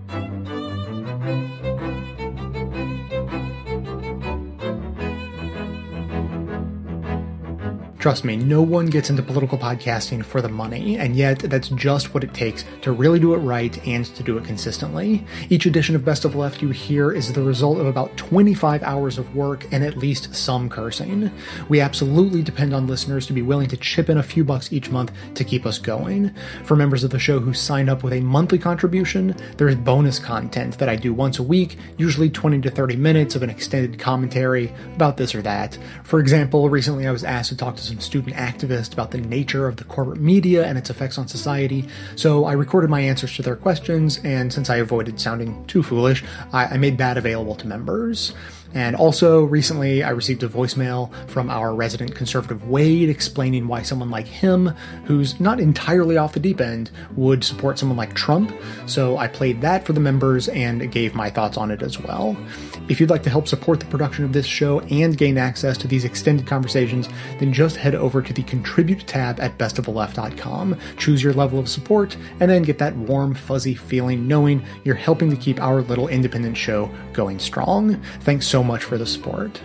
Trust 8.04 8.22
me, 8.22 8.36
no 8.36 8.60
one 8.60 8.84
gets 8.84 9.08
into 9.08 9.22
political 9.22 9.56
podcasting 9.56 10.22
for 10.22 10.42
the 10.42 10.48
money, 10.50 10.98
and 10.98 11.16
yet 11.16 11.38
that's 11.38 11.70
just 11.70 12.12
what 12.12 12.22
it 12.22 12.34
takes 12.34 12.62
to 12.82 12.92
really 12.92 13.18
do 13.18 13.32
it 13.32 13.38
right 13.38 13.74
and 13.86 14.04
to 14.04 14.22
do 14.22 14.36
it 14.36 14.44
consistently. 14.44 15.24
Each 15.48 15.64
edition 15.64 15.96
of 15.96 16.04
Best 16.04 16.26
of 16.26 16.34
Left 16.34 16.60
you 16.60 16.68
hear 16.68 17.10
is 17.10 17.32
the 17.32 17.42
result 17.42 17.78
of 17.78 17.86
about 17.86 18.14
25 18.18 18.82
hours 18.82 19.16
of 19.16 19.34
work 19.34 19.64
and 19.72 19.82
at 19.82 19.96
least 19.96 20.34
some 20.34 20.68
cursing. 20.68 21.30
We 21.70 21.80
absolutely 21.80 22.42
depend 22.42 22.74
on 22.74 22.86
listeners 22.86 23.26
to 23.26 23.32
be 23.32 23.40
willing 23.40 23.68
to 23.68 23.76
chip 23.78 24.10
in 24.10 24.18
a 24.18 24.22
few 24.22 24.44
bucks 24.44 24.70
each 24.70 24.90
month 24.90 25.10
to 25.36 25.42
keep 25.42 25.64
us 25.64 25.78
going. 25.78 26.34
For 26.64 26.76
members 26.76 27.04
of 27.04 27.10
the 27.10 27.18
show 27.18 27.40
who 27.40 27.54
sign 27.54 27.88
up 27.88 28.02
with 28.02 28.12
a 28.12 28.20
monthly 28.20 28.58
contribution, 28.58 29.34
there's 29.56 29.76
bonus 29.76 30.18
content 30.18 30.76
that 30.76 30.90
I 30.90 30.96
do 30.96 31.14
once 31.14 31.38
a 31.38 31.42
week, 31.42 31.78
usually 31.96 32.28
20 32.28 32.60
to 32.60 32.70
30 32.70 32.96
minutes 32.96 33.34
of 33.34 33.42
an 33.42 33.48
extended 33.48 33.98
commentary 33.98 34.74
about 34.94 35.16
this 35.16 35.34
or 35.34 35.40
that. 35.40 35.78
For 36.02 36.20
example, 36.20 36.68
recently 36.68 37.06
I 37.06 37.10
was 37.10 37.24
asked 37.24 37.48
to 37.48 37.56
talk 37.56 37.76
to 37.76 37.82
some 37.82 37.93
and 37.94 38.02
student 38.02 38.36
activist 38.36 38.92
about 38.92 39.10
the 39.12 39.18
nature 39.18 39.66
of 39.66 39.76
the 39.76 39.84
corporate 39.84 40.20
media 40.20 40.66
and 40.66 40.76
its 40.76 40.90
effects 40.90 41.16
on 41.16 41.28
society, 41.28 41.88
so 42.16 42.44
I 42.44 42.52
recorded 42.52 42.90
my 42.90 43.00
answers 43.00 43.34
to 43.36 43.42
their 43.42 43.56
questions, 43.56 44.20
and 44.24 44.52
since 44.52 44.68
I 44.68 44.76
avoided 44.76 45.20
sounding 45.20 45.64
too 45.66 45.82
foolish, 45.82 46.24
I, 46.52 46.66
I 46.66 46.76
made 46.76 46.98
that 46.98 47.16
available 47.16 47.54
to 47.56 47.66
members. 47.66 48.34
And 48.74 48.96
also, 48.96 49.44
recently, 49.44 50.02
I 50.02 50.10
received 50.10 50.42
a 50.42 50.48
voicemail 50.48 51.12
from 51.28 51.48
our 51.48 51.74
resident 51.74 52.14
conservative 52.14 52.68
Wade 52.68 53.08
explaining 53.08 53.68
why 53.68 53.82
someone 53.82 54.10
like 54.10 54.26
him, 54.26 54.74
who's 55.04 55.38
not 55.40 55.60
entirely 55.60 56.16
off 56.16 56.32
the 56.32 56.40
deep 56.40 56.60
end, 56.60 56.90
would 57.16 57.44
support 57.44 57.78
someone 57.78 57.96
like 57.96 58.14
Trump. 58.14 58.52
So 58.86 59.16
I 59.16 59.28
played 59.28 59.60
that 59.60 59.86
for 59.86 59.92
the 59.92 60.00
members 60.00 60.48
and 60.48 60.90
gave 60.90 61.14
my 61.14 61.30
thoughts 61.30 61.56
on 61.56 61.70
it 61.70 61.82
as 61.82 62.00
well. 62.00 62.36
If 62.88 63.00
you'd 63.00 63.10
like 63.10 63.22
to 63.22 63.30
help 63.30 63.46
support 63.46 63.80
the 63.80 63.86
production 63.86 64.24
of 64.24 64.32
this 64.32 64.46
show 64.46 64.80
and 64.80 65.16
gain 65.16 65.38
access 65.38 65.78
to 65.78 65.88
these 65.88 66.04
extended 66.04 66.46
conversations, 66.46 67.08
then 67.38 67.52
just 67.52 67.76
head 67.76 67.94
over 67.94 68.20
to 68.22 68.32
the 68.32 68.42
Contribute 68.42 69.06
tab 69.06 69.38
at 69.40 69.56
bestoftheleft.com, 69.56 70.78
choose 70.96 71.22
your 71.22 71.32
level 71.32 71.58
of 71.58 71.68
support, 71.68 72.16
and 72.40 72.50
then 72.50 72.62
get 72.62 72.78
that 72.78 72.96
warm, 72.96 73.34
fuzzy 73.34 73.74
feeling 73.74 74.26
knowing 74.26 74.64
you're 74.82 74.94
helping 74.94 75.30
to 75.30 75.36
keep 75.36 75.60
our 75.60 75.82
little 75.82 76.08
independent 76.08 76.56
show 76.56 76.90
going 77.12 77.38
strong. 77.38 78.02
Thanks 78.20 78.46
so 78.46 78.63
much 78.64 78.84
for 78.84 78.98
the 78.98 79.06
support. 79.06 79.60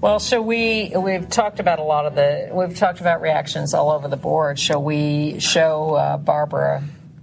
Well, 0.00 0.18
so 0.18 0.40
we? 0.40 0.92
We've 0.96 1.28
talked 1.28 1.60
about 1.60 1.78
a 1.78 1.82
lot 1.82 2.06
of 2.06 2.14
the. 2.14 2.50
We've 2.52 2.76
talked 2.76 3.00
about 3.00 3.20
reactions 3.20 3.74
all 3.74 3.90
over 3.90 4.08
the 4.08 4.16
board. 4.16 4.58
Shall 4.58 4.82
we 4.82 5.40
show 5.40 5.94
uh, 5.94 6.16
Barbara 6.16 6.82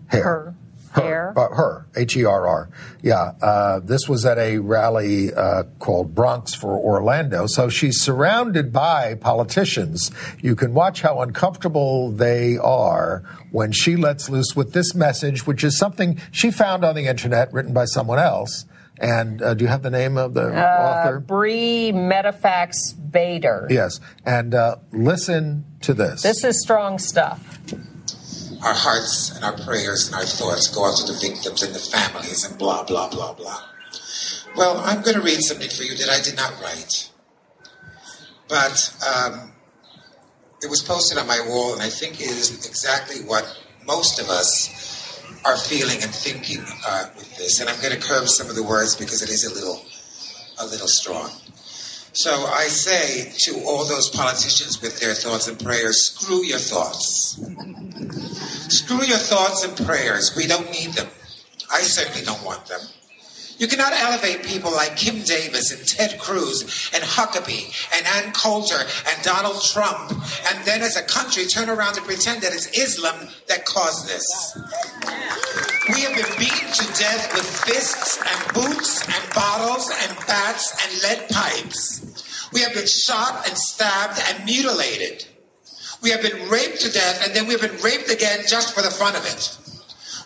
Herr 0.10 0.54
Herr 1.02 1.34
uh, 1.38 1.56
Herr 1.56 1.88
H 1.96 2.16
E 2.16 2.26
R 2.26 2.48
R? 2.48 2.70
Yeah, 3.02 3.34
uh, 3.42 3.80
this 3.80 4.08
was 4.08 4.26
at 4.26 4.38
a 4.38 4.58
rally 4.60 5.34
uh, 5.34 5.64
called 5.80 6.14
Bronx 6.16 6.54
for 6.54 6.78
Orlando. 6.78 7.46
So 7.48 7.70
she's 7.70 8.02
surrounded 8.02 8.74
by 8.74 9.16
politicians. 9.16 10.12
You 10.40 10.56
can 10.56 10.74
watch 10.74 11.02
how 11.02 11.22
uncomfortable 11.22 12.12
they 12.12 12.58
are 12.58 13.24
when 13.52 13.72
she 13.72 13.96
lets 13.96 14.30
loose 14.30 14.56
with 14.56 14.74
this 14.74 14.94
message, 14.96 15.48
which 15.48 15.64
is 15.64 15.78
something 15.78 16.20
she 16.32 16.52
found 16.52 16.84
on 16.84 16.96
the 16.96 17.08
internet, 17.08 17.52
written 17.54 17.74
by 17.74 17.86
someone 17.86 18.20
else. 18.20 18.66
And 19.00 19.42
uh, 19.42 19.54
do 19.54 19.64
you 19.64 19.70
have 19.70 19.84
the 19.84 19.92
name 19.92 20.18
of 20.18 20.34
the 20.34 20.48
uh, 20.48 21.04
author? 21.06 21.20
Bree 21.20 21.92
Metafax 21.94 22.76
Bader. 23.12 23.68
Yes. 23.70 24.00
And 24.26 24.56
uh, 24.56 24.78
listen 24.92 25.66
to 25.82 25.94
this. 25.94 26.24
This 26.24 26.44
is 26.44 26.62
strong 26.62 26.98
stuff. 26.98 27.60
Our 28.64 28.74
hearts 28.74 29.36
and 29.36 29.46
our 29.46 29.54
prayers 29.54 30.08
and 30.08 30.16
our 30.16 30.26
thoughts 30.26 30.68
go 30.68 30.86
out 30.86 30.98
to 30.98 31.12
the 31.12 31.20
victims 31.20 31.62
and 31.64 31.74
the 31.74 31.80
families 31.80 32.44
and 32.44 32.58
blah, 32.58 32.84
blah, 32.84 33.10
blah, 33.10 33.34
blah. 33.34 33.64
Well, 34.56 34.80
I'm 34.80 35.02
going 35.04 35.16
to 35.16 35.22
read 35.22 35.42
something 35.42 35.70
for 35.70 35.84
you 35.84 35.96
that 35.98 36.10
I 36.10 36.22
did 36.22 36.36
not 36.36 36.60
write. 36.62 37.12
But 38.50 38.96
um, 39.06 39.52
it 40.64 40.70
was 40.70 40.82
posted 40.82 41.18
on 41.18 41.28
my 41.28 41.40
wall, 41.48 41.74
and 41.74 41.82
I 41.82 41.90
think 41.90 42.20
it 42.20 42.30
is 42.30 42.66
exactly 42.66 43.18
what 43.18 43.46
most 43.86 44.20
of 44.20 44.30
us 44.30 45.22
are 45.46 45.58
feeling 45.58 46.02
and 46.02 46.14
thinking 46.14 46.64
uh, 46.88 47.06
with 47.16 47.38
this. 47.38 47.60
And 47.60 47.70
I'm 47.70 47.80
going 47.82 47.94
to 47.94 48.00
curb 48.00 48.28
some 48.28 48.50
of 48.50 48.56
the 48.56 48.64
words 48.64 48.96
because 48.96 49.22
it 49.22 49.30
is 49.30 49.46
a 49.46 49.54
little, 49.54 49.86
a 50.60 50.66
little 50.66 50.88
strong. 50.88 51.30
So 52.18 52.32
I 52.48 52.64
say 52.64 53.32
to 53.46 53.64
all 53.64 53.86
those 53.86 54.10
politicians 54.10 54.82
with 54.82 55.00
their 55.00 55.14
thoughts 55.14 55.48
and 55.48 55.60
prayers, 55.64 56.08
screw 56.08 56.44
your 56.44 56.58
thoughts. 56.58 57.40
Screw 58.74 59.04
your 59.04 59.20
thoughts 59.20 59.64
and 59.64 59.78
prayers. 59.86 60.36
We 60.36 60.48
don't 60.48 60.68
need 60.72 60.94
them. 60.94 61.06
I 61.72 61.82
certainly 61.82 62.26
don't 62.26 62.44
want 62.44 62.66
them. 62.66 62.80
You 63.60 63.68
cannot 63.68 63.94
elevate 63.94 64.42
people 64.44 64.72
like 64.72 64.96
Kim 64.96 65.22
Davis 65.22 65.72
and 65.72 65.88
Ted 65.88 66.20
Cruz 66.20 66.90
and 66.92 67.04
Huckabee 67.04 67.70
and 67.96 68.08
Ann 68.08 68.34
Coulter 68.34 68.82
and 69.10 69.24
Donald 69.24 69.62
Trump, 69.62 70.12
and 70.12 70.66
then 70.66 70.82
as 70.82 70.98
a 70.98 71.04
country 71.04 71.46
turn 71.46 71.70
around 71.70 71.98
and 71.98 72.06
pretend 72.08 72.42
that 72.42 72.52
it's 72.52 72.66
Islam 72.76 73.28
that 73.48 73.66
caused 73.66 74.08
this. 74.08 74.58
We 75.90 76.02
have 76.02 76.16
been 76.16 76.38
beaten 76.38 76.68
to 76.68 76.86
death 77.00 77.34
with 77.34 77.46
fists 77.66 78.20
and 78.20 78.54
boots 78.54 79.06
and 79.08 79.34
bottles 79.34 79.90
and 79.90 80.18
bats 80.28 80.76
and 80.84 81.02
lead 81.04 81.30
pipes. 81.30 82.50
We 82.52 82.62
have 82.62 82.74
been 82.74 82.88
shot 82.88 83.48
and 83.48 83.58
stabbed 83.58 84.22
and 84.28 84.46
mutilated. 84.46 85.26
We 86.02 86.10
have 86.12 86.22
been 86.22 86.50
raped 86.50 86.82
to 86.82 86.92
death 86.92 87.26
and 87.26 87.34
then 87.34 87.48
we 87.48 87.54
have 87.54 87.62
been 87.62 87.82
raped 87.82 88.12
again 88.12 88.42
just 88.48 88.76
for 88.76 88.82
the 88.82 88.92
fun 88.92 89.16
of 89.16 89.26
it. 89.26 89.58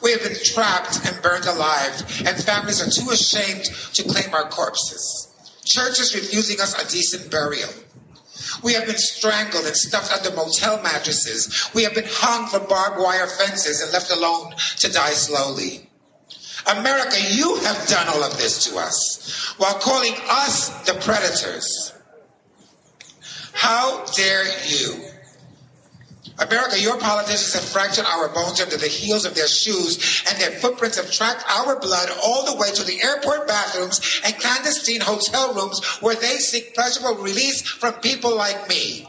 We 0.01 0.11
have 0.13 0.23
been 0.23 0.37
trapped 0.43 1.05
and 1.05 1.21
burned 1.21 1.45
alive, 1.45 2.23
and 2.25 2.43
families 2.43 2.81
are 2.81 2.89
too 2.89 3.11
ashamed 3.11 3.65
to 3.93 4.03
claim 4.03 4.33
our 4.33 4.49
corpses. 4.49 5.27
Churches 5.63 6.15
refusing 6.15 6.59
us 6.59 6.73
a 6.73 6.89
decent 6.89 7.29
burial. 7.29 7.69
We 8.63 8.73
have 8.73 8.85
been 8.85 8.97
strangled 8.97 9.65
and 9.65 9.75
stuffed 9.75 10.11
under 10.11 10.35
motel 10.35 10.81
mattresses. 10.81 11.69
We 11.73 11.83
have 11.83 11.93
been 11.93 12.07
hung 12.07 12.47
from 12.47 12.67
barbed 12.67 12.99
wire 12.99 13.27
fences 13.27 13.81
and 13.81 13.91
left 13.91 14.11
alone 14.11 14.53
to 14.77 14.91
die 14.91 15.11
slowly. 15.11 15.89
America, 16.67 17.17
you 17.31 17.55
have 17.57 17.87
done 17.87 18.07
all 18.07 18.23
of 18.23 18.37
this 18.37 18.65
to 18.65 18.77
us 18.77 19.53
while 19.57 19.75
calling 19.75 20.13
us 20.29 20.69
the 20.85 20.93
predators. 20.93 21.93
How 23.53 24.05
dare 24.15 24.45
you? 24.67 25.10
America, 26.41 26.79
your 26.79 26.97
politicians 26.97 27.53
have 27.53 27.63
fractured 27.63 28.05
our 28.05 28.27
bones 28.29 28.59
under 28.59 28.77
the 28.77 28.87
heels 28.87 29.25
of 29.25 29.35
their 29.35 29.47
shoes, 29.47 30.23
and 30.27 30.39
their 30.39 30.59
footprints 30.59 30.97
have 30.97 31.11
tracked 31.11 31.45
our 31.49 31.79
blood 31.79 32.09
all 32.23 32.45
the 32.45 32.59
way 32.59 32.71
to 32.71 32.83
the 32.83 33.01
airport 33.01 33.47
bathrooms 33.47 34.21
and 34.25 34.37
clandestine 34.39 35.01
hotel 35.01 35.53
rooms 35.53 35.85
where 36.01 36.15
they 36.15 36.37
seek 36.37 36.73
pleasurable 36.73 37.21
release 37.21 37.61
from 37.61 37.93
people 37.95 38.35
like 38.35 38.67
me. 38.67 39.07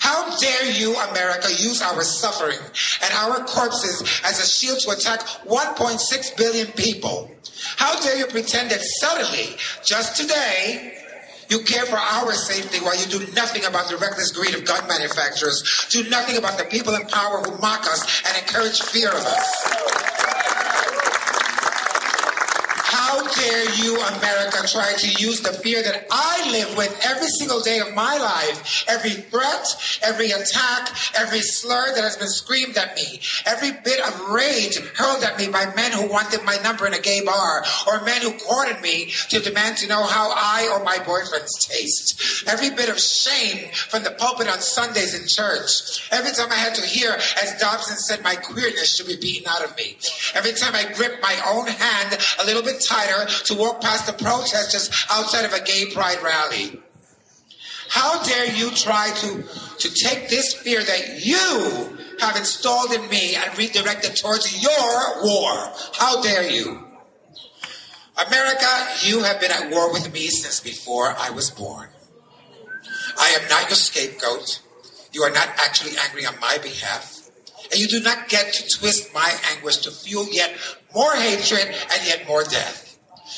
How 0.00 0.36
dare 0.36 0.70
you, 0.70 0.94
America, 1.10 1.48
use 1.48 1.80
our 1.80 2.02
suffering 2.02 2.58
and 3.02 3.14
our 3.14 3.42
corpses 3.44 4.02
as 4.24 4.38
a 4.38 4.46
shield 4.46 4.80
to 4.80 4.90
attack 4.90 5.20
1.6 5.46 6.36
billion 6.36 6.66
people? 6.72 7.30
How 7.76 7.98
dare 8.00 8.18
you 8.18 8.26
pretend 8.26 8.70
that 8.70 8.82
suddenly, 8.82 9.56
just 9.82 10.20
today, 10.20 10.93
you 11.54 11.60
care 11.60 11.86
for 11.86 11.96
our 11.96 12.32
safety 12.32 12.78
while 12.80 12.98
you 12.98 13.06
do 13.06 13.20
nothing 13.32 13.64
about 13.64 13.88
the 13.88 13.96
reckless 13.96 14.32
greed 14.32 14.54
of 14.54 14.64
gun 14.64 14.86
manufacturers, 14.88 15.86
do 15.88 16.02
nothing 16.10 16.36
about 16.36 16.58
the 16.58 16.64
people 16.64 16.94
in 16.94 17.06
power 17.06 17.38
who 17.42 17.56
mock 17.58 17.86
us 17.86 18.22
and 18.26 18.36
encourage 18.36 18.82
fear 18.82 19.10
of 19.10 19.22
us. 19.22 20.33
How 23.14 23.22
dare 23.22 23.74
you, 23.76 23.94
America, 23.94 24.66
try 24.66 24.92
to 24.92 25.08
use 25.22 25.40
the 25.40 25.52
fear 25.52 25.80
that 25.84 26.08
I 26.10 26.50
live 26.50 26.76
with 26.76 27.00
every 27.06 27.28
single 27.28 27.60
day 27.60 27.78
of 27.78 27.94
my 27.94 28.18
life? 28.18 28.84
Every 28.88 29.12
threat, 29.12 29.68
every 30.02 30.32
attack, 30.32 30.90
every 31.16 31.40
slur 31.40 31.94
that 31.94 32.02
has 32.02 32.16
been 32.16 32.26
screamed 32.26 32.76
at 32.76 32.96
me, 32.96 33.20
every 33.46 33.70
bit 33.70 34.00
of 34.00 34.30
rage 34.30 34.78
hurled 34.96 35.22
at 35.22 35.38
me 35.38 35.46
by 35.46 35.72
men 35.76 35.92
who 35.92 36.10
wanted 36.10 36.42
my 36.42 36.56
number 36.64 36.88
in 36.88 36.94
a 36.94 36.98
gay 36.98 37.24
bar, 37.24 37.64
or 37.86 38.02
men 38.02 38.20
who 38.20 38.32
courted 38.32 38.80
me 38.82 39.12
to 39.28 39.38
demand 39.38 39.76
to 39.76 39.86
know 39.86 40.02
how 40.02 40.32
I 40.34 40.68
or 40.72 40.82
my 40.82 40.96
boyfriends 40.96 41.60
taste. 41.60 42.48
Every 42.48 42.70
bit 42.70 42.88
of 42.88 42.98
shame 42.98 43.70
from 43.72 44.02
the 44.02 44.10
pulpit 44.10 44.48
on 44.48 44.58
Sundays 44.58 45.14
in 45.14 45.28
church. 45.28 46.10
Every 46.10 46.32
time 46.32 46.50
I 46.50 46.56
had 46.56 46.74
to 46.74 46.82
hear, 46.82 47.12
as 47.12 47.60
Dobson 47.60 47.96
said, 47.96 48.24
my 48.24 48.34
queerness 48.34 48.96
should 48.96 49.06
be 49.06 49.14
beaten 49.14 49.46
out 49.46 49.64
of 49.64 49.76
me. 49.76 49.98
Every 50.34 50.52
time 50.52 50.74
I 50.74 50.92
grip 50.92 51.22
my 51.22 51.36
own 51.46 51.68
hand 51.68 52.18
a 52.42 52.44
little 52.44 52.62
bit 52.62 52.80
to 53.44 53.54
walk 53.54 53.80
past 53.80 54.06
the 54.06 54.12
protesters 54.12 54.90
outside 55.10 55.44
of 55.44 55.52
a 55.52 55.62
gay 55.62 55.86
pride 55.92 56.22
rally. 56.22 56.80
How 57.88 58.22
dare 58.24 58.52
you 58.52 58.70
try 58.70 59.10
to, 59.16 59.44
to 59.78 59.94
take 59.94 60.28
this 60.28 60.54
fear 60.54 60.82
that 60.82 61.24
you 61.24 61.98
have 62.20 62.36
installed 62.36 62.92
in 62.92 63.08
me 63.08 63.34
and 63.36 63.56
redirect 63.58 64.04
it 64.04 64.16
towards 64.16 64.62
your 64.62 65.22
war? 65.22 65.72
How 65.94 66.22
dare 66.22 66.50
you? 66.50 66.84
America, 68.26 68.86
you 69.02 69.22
have 69.22 69.40
been 69.40 69.50
at 69.50 69.70
war 69.70 69.92
with 69.92 70.12
me 70.12 70.28
since 70.28 70.60
before 70.60 71.14
I 71.18 71.30
was 71.30 71.50
born. 71.50 71.88
I 73.18 73.36
am 73.40 73.48
not 73.48 73.68
your 73.68 73.76
scapegoat. 73.76 74.60
You 75.12 75.22
are 75.22 75.30
not 75.30 75.48
actually 75.64 75.92
angry 76.06 76.24
on 76.26 76.38
my 76.40 76.58
behalf. 76.62 77.28
And 77.70 77.80
you 77.80 77.88
do 77.88 78.00
not 78.00 78.28
get 78.28 78.52
to 78.52 78.78
twist 78.78 79.12
my 79.14 79.32
anguish 79.52 79.78
to 79.78 79.90
fuel 79.90 80.26
yet 80.30 80.56
more 80.94 81.12
hatred 81.14 81.66
and 81.66 82.06
yet 82.06 82.26
more 82.28 82.44
death. 82.44 82.83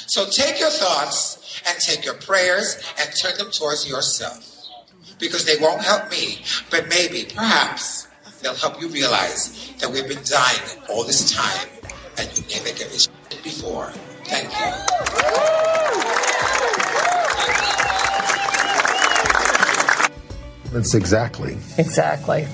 So 0.06 0.26
take 0.30 0.60
your 0.60 0.70
thoughts 0.70 1.62
and 1.68 1.78
take 1.80 2.04
your 2.04 2.14
prayers 2.14 2.76
and 2.98 3.10
turn 3.20 3.36
them 3.38 3.50
towards 3.50 3.88
yourself. 3.88 4.52
Because 5.18 5.44
they 5.44 5.56
won't 5.60 5.82
help 5.82 6.10
me, 6.10 6.42
but 6.70 6.88
maybe, 6.88 7.26
perhaps, 7.34 8.06
they'll 8.42 8.54
help 8.54 8.80
you 8.80 8.88
realize 8.88 9.72
that 9.78 9.90
we've 9.90 10.06
been 10.06 10.22
dying 10.24 10.82
all 10.90 11.04
this 11.04 11.32
time 11.32 11.68
and 12.18 12.28
you 12.36 12.44
never 12.54 12.76
gave 12.76 12.92
a 12.92 12.98
shit 12.98 13.42
before. 13.42 13.92
Thank 14.24 14.50
you. 14.50 14.72
That's 20.72 20.94
exactly. 20.94 21.56
Exactly. 21.78 22.46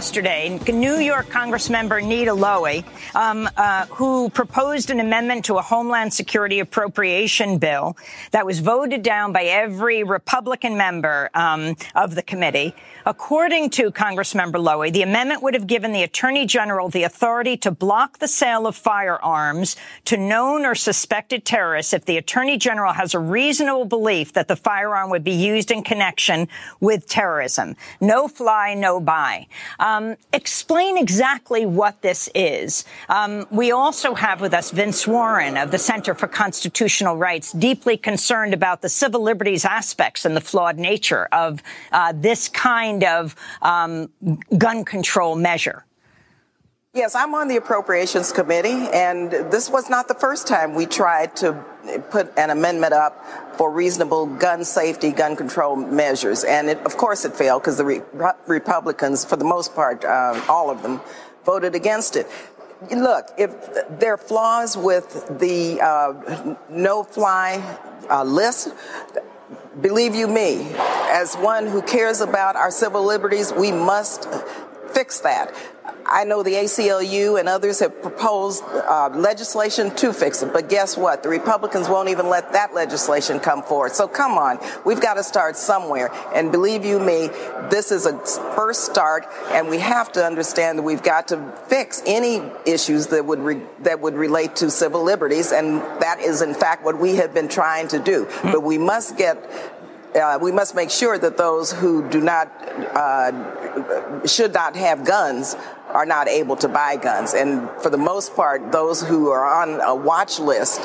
Yesterday. 0.00 0.58
New 0.72 0.96
York 0.96 1.26
Congressmember 1.26 2.02
Nita 2.02 2.30
Lowey, 2.30 2.82
um, 3.14 3.46
uh, 3.58 3.84
who 3.88 4.30
proposed 4.30 4.88
an 4.88 4.98
amendment 4.98 5.44
to 5.44 5.58
a 5.58 5.60
Homeland 5.60 6.14
Security 6.14 6.60
appropriation 6.60 7.58
bill 7.58 7.98
that 8.30 8.46
was 8.46 8.60
voted 8.60 9.02
down 9.02 9.34
by 9.34 9.42
every 9.42 10.02
Republican 10.02 10.78
member 10.78 11.28
um, 11.34 11.76
of 11.94 12.14
the 12.14 12.22
committee. 12.22 12.74
According 13.04 13.68
to 13.70 13.90
Congressmember 13.90 14.56
Lowey, 14.56 14.90
the 14.90 15.02
amendment 15.02 15.42
would 15.42 15.52
have 15.52 15.66
given 15.66 15.92
the 15.92 16.02
Attorney 16.02 16.46
General 16.46 16.88
the 16.88 17.02
authority 17.02 17.58
to 17.58 17.70
block 17.70 18.20
the 18.20 18.28
sale 18.28 18.66
of 18.66 18.76
firearms 18.76 19.76
to 20.06 20.16
known 20.16 20.64
or 20.64 20.74
suspected 20.74 21.44
terrorists 21.44 21.92
if 21.92 22.06
the 22.06 22.16
Attorney 22.16 22.56
General 22.56 22.94
has 22.94 23.12
a 23.12 23.18
reasonable 23.18 23.84
belief 23.84 24.32
that 24.32 24.48
the 24.48 24.56
firearm 24.56 25.10
would 25.10 25.24
be 25.24 25.32
used 25.32 25.70
in 25.70 25.82
connection 25.82 26.48
with 26.80 27.06
terrorism. 27.06 27.76
No 28.00 28.28
fly, 28.28 28.72
no 28.72 28.98
buy. 28.98 29.46
Um, 29.78 29.89
explain 30.32 30.96
exactly 30.96 31.66
what 31.66 32.02
this 32.02 32.28
is. 32.34 32.84
Um, 33.08 33.46
we 33.50 33.72
also 33.72 34.14
have 34.14 34.40
with 34.40 34.54
us 34.54 34.70
Vince 34.70 35.06
Warren 35.06 35.56
of 35.56 35.70
the 35.70 35.78
Center 35.78 36.14
for 36.14 36.28
Constitutional 36.28 37.16
Rights, 37.16 37.52
deeply 37.52 37.96
concerned 37.96 38.54
about 38.54 38.82
the 38.82 38.88
civil 38.88 39.22
liberties 39.22 39.64
aspects 39.64 40.24
and 40.24 40.36
the 40.36 40.40
flawed 40.40 40.78
nature 40.78 41.28
of 41.32 41.62
uh, 41.92 42.12
this 42.16 42.48
kind 42.48 43.04
of 43.04 43.34
um, 43.62 44.10
gun 44.56 44.84
control 44.84 45.36
measure. 45.36 45.84
Yes, 46.92 47.14
I'm 47.14 47.34
on 47.34 47.46
the 47.46 47.56
Appropriations 47.56 48.32
Committee, 48.32 48.88
and 48.92 49.30
this 49.30 49.70
was 49.70 49.88
not 49.88 50.08
the 50.08 50.14
first 50.14 50.48
time 50.48 50.74
we 50.74 50.86
tried 50.86 51.36
to 51.36 51.64
put 52.10 52.36
an 52.38 52.50
amendment 52.50 52.92
up 52.92 53.24
for 53.56 53.70
reasonable 53.70 54.26
gun 54.26 54.64
safety, 54.64 55.10
gun 55.10 55.36
control 55.36 55.76
measures. 55.76 56.44
And 56.44 56.70
it, 56.70 56.78
of 56.78 56.96
course 56.96 57.24
it 57.24 57.34
failed 57.34 57.62
because 57.62 57.76
the 57.76 57.84
Re- 57.84 58.02
Republicans, 58.46 59.24
for 59.24 59.36
the 59.36 59.44
most 59.44 59.74
part, 59.74 60.04
uh, 60.04 60.40
all 60.48 60.70
of 60.70 60.82
them, 60.82 61.00
voted 61.44 61.74
against 61.74 62.16
it. 62.16 62.26
Look, 62.90 63.28
if 63.36 63.50
there 63.98 64.14
are 64.14 64.18
flaws 64.18 64.76
with 64.76 65.38
the 65.38 65.80
uh, 65.82 66.56
no 66.70 67.02
fly 67.02 67.62
uh, 68.08 68.24
list, 68.24 68.72
believe 69.80 70.14
you 70.14 70.26
me, 70.26 70.66
as 71.10 71.34
one 71.36 71.66
who 71.66 71.82
cares 71.82 72.20
about 72.20 72.56
our 72.56 72.70
civil 72.70 73.04
liberties, 73.04 73.52
we 73.52 73.70
must 73.70 74.26
fix 74.92 75.20
that. 75.20 75.54
I 76.10 76.24
know 76.24 76.42
the 76.42 76.54
ACLU 76.54 77.38
and 77.38 77.48
others 77.48 77.78
have 77.78 78.02
proposed 78.02 78.64
uh, 78.64 79.10
legislation 79.14 79.94
to 79.96 80.12
fix 80.12 80.42
it, 80.42 80.52
but 80.52 80.68
guess 80.68 80.96
what? 80.96 81.22
The 81.22 81.28
Republicans 81.28 81.88
won't 81.88 82.08
even 82.08 82.28
let 82.28 82.52
that 82.52 82.74
legislation 82.74 83.38
come 83.38 83.62
forward. 83.62 83.92
So 83.92 84.08
come 84.08 84.32
on, 84.32 84.58
we've 84.84 85.00
got 85.00 85.14
to 85.14 85.22
start 85.22 85.56
somewhere. 85.56 86.10
And 86.34 86.50
believe 86.50 86.84
you 86.84 86.98
me, 86.98 87.28
this 87.70 87.92
is 87.92 88.06
a 88.06 88.18
first 88.56 88.84
start, 88.84 89.24
and 89.50 89.68
we 89.68 89.78
have 89.78 90.10
to 90.12 90.24
understand 90.24 90.80
that 90.80 90.82
we've 90.82 91.02
got 91.02 91.28
to 91.28 91.52
fix 91.68 92.02
any 92.06 92.42
issues 92.66 93.06
that 93.08 93.24
would 93.24 93.38
re- 93.38 93.62
that 93.80 94.00
would 94.00 94.14
relate 94.14 94.56
to 94.56 94.70
civil 94.70 95.04
liberties, 95.04 95.52
and 95.52 95.80
that 96.02 96.20
is 96.20 96.42
in 96.42 96.54
fact 96.54 96.84
what 96.84 96.98
we 96.98 97.16
have 97.16 97.32
been 97.32 97.48
trying 97.48 97.86
to 97.88 98.00
do. 98.00 98.28
But 98.42 98.64
we 98.64 98.78
must 98.78 99.16
get 99.16 99.38
uh, 100.14 100.38
we 100.40 100.52
must 100.52 100.74
make 100.74 100.90
sure 100.90 101.18
that 101.18 101.36
those 101.36 101.72
who 101.72 102.08
do 102.08 102.20
not 102.20 102.48
uh, 102.94 104.26
should 104.26 104.52
not 104.52 104.76
have 104.76 105.04
guns 105.04 105.56
are 105.88 106.06
not 106.06 106.28
able 106.28 106.56
to 106.56 106.68
buy 106.68 106.96
guns. 106.96 107.34
And 107.34 107.68
for 107.82 107.90
the 107.90 107.98
most 107.98 108.34
part, 108.34 108.72
those 108.72 109.02
who 109.02 109.30
are 109.30 109.44
on 109.44 109.80
a 109.80 109.94
watch 109.94 110.38
list 110.38 110.80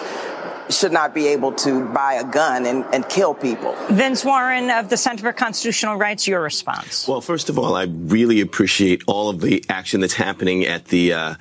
should 0.70 0.92
not 0.92 1.14
be 1.14 1.28
able 1.28 1.52
to 1.52 1.86
buy 1.86 2.14
a 2.14 2.24
gun 2.24 2.66
and, 2.66 2.86
and 2.94 3.08
kill 3.10 3.34
people. 3.34 3.76
Vince 3.90 4.26
Warren 4.26 4.70
of 4.70 4.90
the 4.90 4.98
Center 4.98 5.24
for 5.24 5.34
Constitutional 5.34 5.96
Rights, 5.96 6.28
your 6.28 6.42
response. 6.42 7.08
Well, 7.08 7.22
first 7.22 7.50
of 7.50 7.60
all, 7.60 7.76
I 7.76 7.84
really 7.84 8.42
appreciate 8.42 9.04
all 9.08 9.30
of 9.30 9.42
the 9.42 9.64
action 9.70 10.02
that's 10.02 10.14
happening 10.14 10.66
at 10.66 10.86
the 10.86 11.14
uh, 11.14 11.36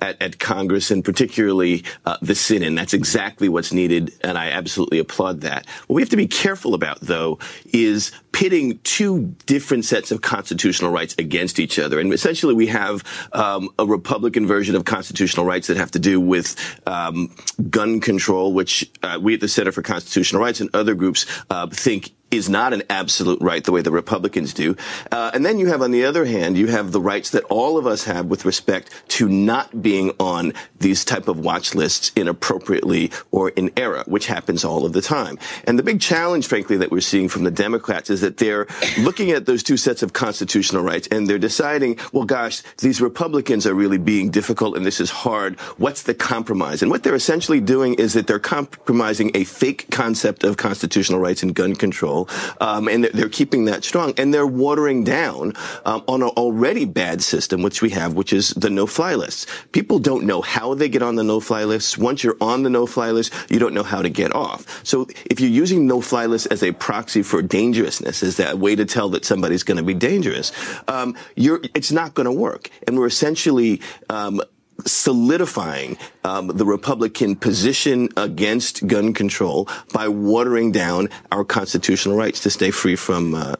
at, 0.00 0.20
at, 0.20 0.38
Congress 0.38 0.90
and 0.90 1.04
particularly 1.04 1.84
uh, 2.06 2.16
the 2.22 2.34
Senate. 2.34 2.74
That's 2.74 2.94
exactly 2.94 3.48
what's 3.48 3.72
needed, 3.72 4.12
and 4.22 4.38
I 4.38 4.50
absolutely 4.50 4.98
applaud 4.98 5.42
that. 5.42 5.66
What 5.86 5.96
we 5.96 6.02
have 6.02 6.08
to 6.10 6.16
be 6.16 6.26
careful 6.26 6.74
about, 6.74 7.00
though, 7.00 7.38
is 7.72 8.12
pitting 8.32 8.78
two 8.84 9.34
different 9.46 9.84
sets 9.84 10.10
of 10.10 10.22
constitutional 10.22 10.90
rights 10.90 11.14
against 11.18 11.58
each 11.58 11.78
other. 11.78 11.98
And 11.98 12.12
essentially, 12.12 12.54
we 12.54 12.68
have 12.68 13.04
um, 13.32 13.68
a 13.78 13.84
Republican 13.84 14.46
version 14.46 14.76
of 14.76 14.84
constitutional 14.84 15.44
rights 15.44 15.66
that 15.66 15.76
have 15.76 15.90
to 15.92 15.98
do 15.98 16.20
with 16.20 16.56
um, 16.86 17.34
gun 17.68 18.00
control, 18.00 18.52
which 18.52 18.69
which 18.70 18.90
uh, 19.02 19.18
we 19.20 19.34
at 19.34 19.40
the 19.40 19.48
Center 19.48 19.72
for 19.72 19.82
Constitutional 19.82 20.40
Rights 20.40 20.60
and 20.60 20.70
other 20.74 20.94
groups 20.94 21.26
uh, 21.50 21.66
think 21.66 22.12
is 22.30 22.48
not 22.48 22.72
an 22.72 22.82
absolute 22.88 23.40
right 23.40 23.64
the 23.64 23.72
way 23.72 23.82
the 23.82 23.90
Republicans 23.90 24.54
do. 24.54 24.76
Uh, 25.10 25.30
and 25.34 25.44
then 25.44 25.58
you 25.58 25.66
have, 25.66 25.82
on 25.82 25.90
the 25.90 26.04
other 26.04 26.24
hand, 26.24 26.56
you 26.56 26.68
have 26.68 26.92
the 26.92 27.00
rights 27.00 27.30
that 27.30 27.44
all 27.44 27.76
of 27.76 27.86
us 27.86 28.04
have 28.04 28.26
with 28.26 28.44
respect 28.44 28.90
to 29.08 29.28
not 29.28 29.82
being 29.82 30.12
on 30.20 30.52
these 30.78 31.04
type 31.04 31.28
of 31.28 31.40
watch 31.40 31.74
lists 31.74 32.12
inappropriately 32.14 33.10
or 33.30 33.50
in 33.50 33.70
error, 33.76 34.04
which 34.06 34.26
happens 34.26 34.64
all 34.64 34.84
of 34.84 34.92
the 34.92 35.02
time. 35.02 35.38
And 35.64 35.78
the 35.78 35.82
big 35.82 36.00
challenge, 36.00 36.46
frankly, 36.46 36.76
that 36.78 36.90
we're 36.90 37.00
seeing 37.00 37.28
from 37.28 37.44
the 37.44 37.50
Democrats 37.50 38.10
is 38.10 38.20
that 38.20 38.36
they're 38.36 38.66
looking 38.98 39.30
at 39.32 39.46
those 39.46 39.62
two 39.62 39.76
sets 39.76 40.02
of 40.02 40.12
constitutional 40.12 40.82
rights 40.82 41.08
and 41.10 41.28
they're 41.28 41.38
deciding, 41.38 41.98
well, 42.12 42.24
gosh, 42.24 42.62
these 42.78 43.00
Republicans 43.00 43.66
are 43.66 43.74
really 43.74 43.98
being 43.98 44.30
difficult 44.30 44.76
and 44.76 44.86
this 44.86 45.00
is 45.00 45.10
hard. 45.10 45.58
What's 45.78 46.02
the 46.02 46.14
compromise? 46.14 46.82
And 46.82 46.90
what 46.90 47.02
they're 47.02 47.14
essentially 47.14 47.60
doing 47.60 47.94
is 47.94 48.12
that 48.14 48.26
they're 48.26 48.38
compromising 48.38 49.32
a 49.34 49.44
fake 49.44 49.90
concept 49.90 50.44
of 50.44 50.56
constitutional 50.56 51.18
rights 51.20 51.42
and 51.42 51.54
gun 51.54 51.74
control 51.74 52.19
um, 52.60 52.88
and 52.88 53.04
they're, 53.04 53.30
keeping 53.30 53.66
that 53.66 53.84
strong, 53.84 54.12
and 54.16 54.34
they're 54.34 54.46
watering 54.46 55.04
down 55.04 55.52
um, 55.84 56.02
on 56.08 56.22
an 56.22 56.28
already 56.30 56.84
bad 56.84 57.22
system, 57.22 57.62
which 57.62 57.80
we 57.80 57.90
have, 57.90 58.14
which 58.14 58.32
is 58.32 58.50
the 58.50 58.68
no-fly 58.68 59.14
list. 59.14 59.48
People 59.72 59.98
don't 59.98 60.24
know 60.24 60.40
how 60.40 60.74
they 60.74 60.88
get 60.88 61.02
on 61.02 61.14
the 61.14 61.22
no-fly 61.22 61.64
list. 61.64 61.96
Once 61.96 62.24
you're 62.24 62.36
on 62.40 62.64
the 62.64 62.70
no-fly 62.70 63.12
list, 63.12 63.32
you 63.48 63.58
don't 63.58 63.72
know 63.72 63.84
how 63.84 64.02
to 64.02 64.08
get 64.08 64.34
off. 64.34 64.84
So 64.84 65.06
if 65.26 65.40
you're 65.40 65.48
using 65.48 65.86
no-fly 65.86 66.26
list 66.26 66.48
as 66.50 66.62
a 66.62 66.72
proxy 66.72 67.22
for 67.22 67.40
dangerousness, 67.40 68.22
as 68.22 68.36
that 68.38 68.58
way 68.58 68.74
to 68.74 68.84
tell 68.84 69.08
that 69.10 69.24
somebody's 69.24 69.62
going 69.62 69.78
to 69.78 69.84
be 69.84 69.94
dangerous, 69.94 70.52
um, 70.88 71.16
it's 71.36 71.92
not 71.92 72.14
going 72.14 72.26
to 72.26 72.32
work. 72.32 72.68
And 72.86 72.98
we're 72.98 73.06
essentially 73.06 73.80
um, 74.08 74.40
solidifying 74.86 75.96
um, 76.24 76.48
the 76.48 76.64
Republican 76.64 77.36
position 77.36 78.08
against 78.16 78.86
gun 78.86 79.12
control 79.12 79.68
by 79.92 80.08
watering 80.08 80.72
down 80.72 81.08
our 81.32 81.44
constitutional 81.44 82.16
rights 82.16 82.40
to 82.40 82.50
stay 82.50 82.70
free 82.70 82.96
from 82.96 83.34
uh, 83.34 83.54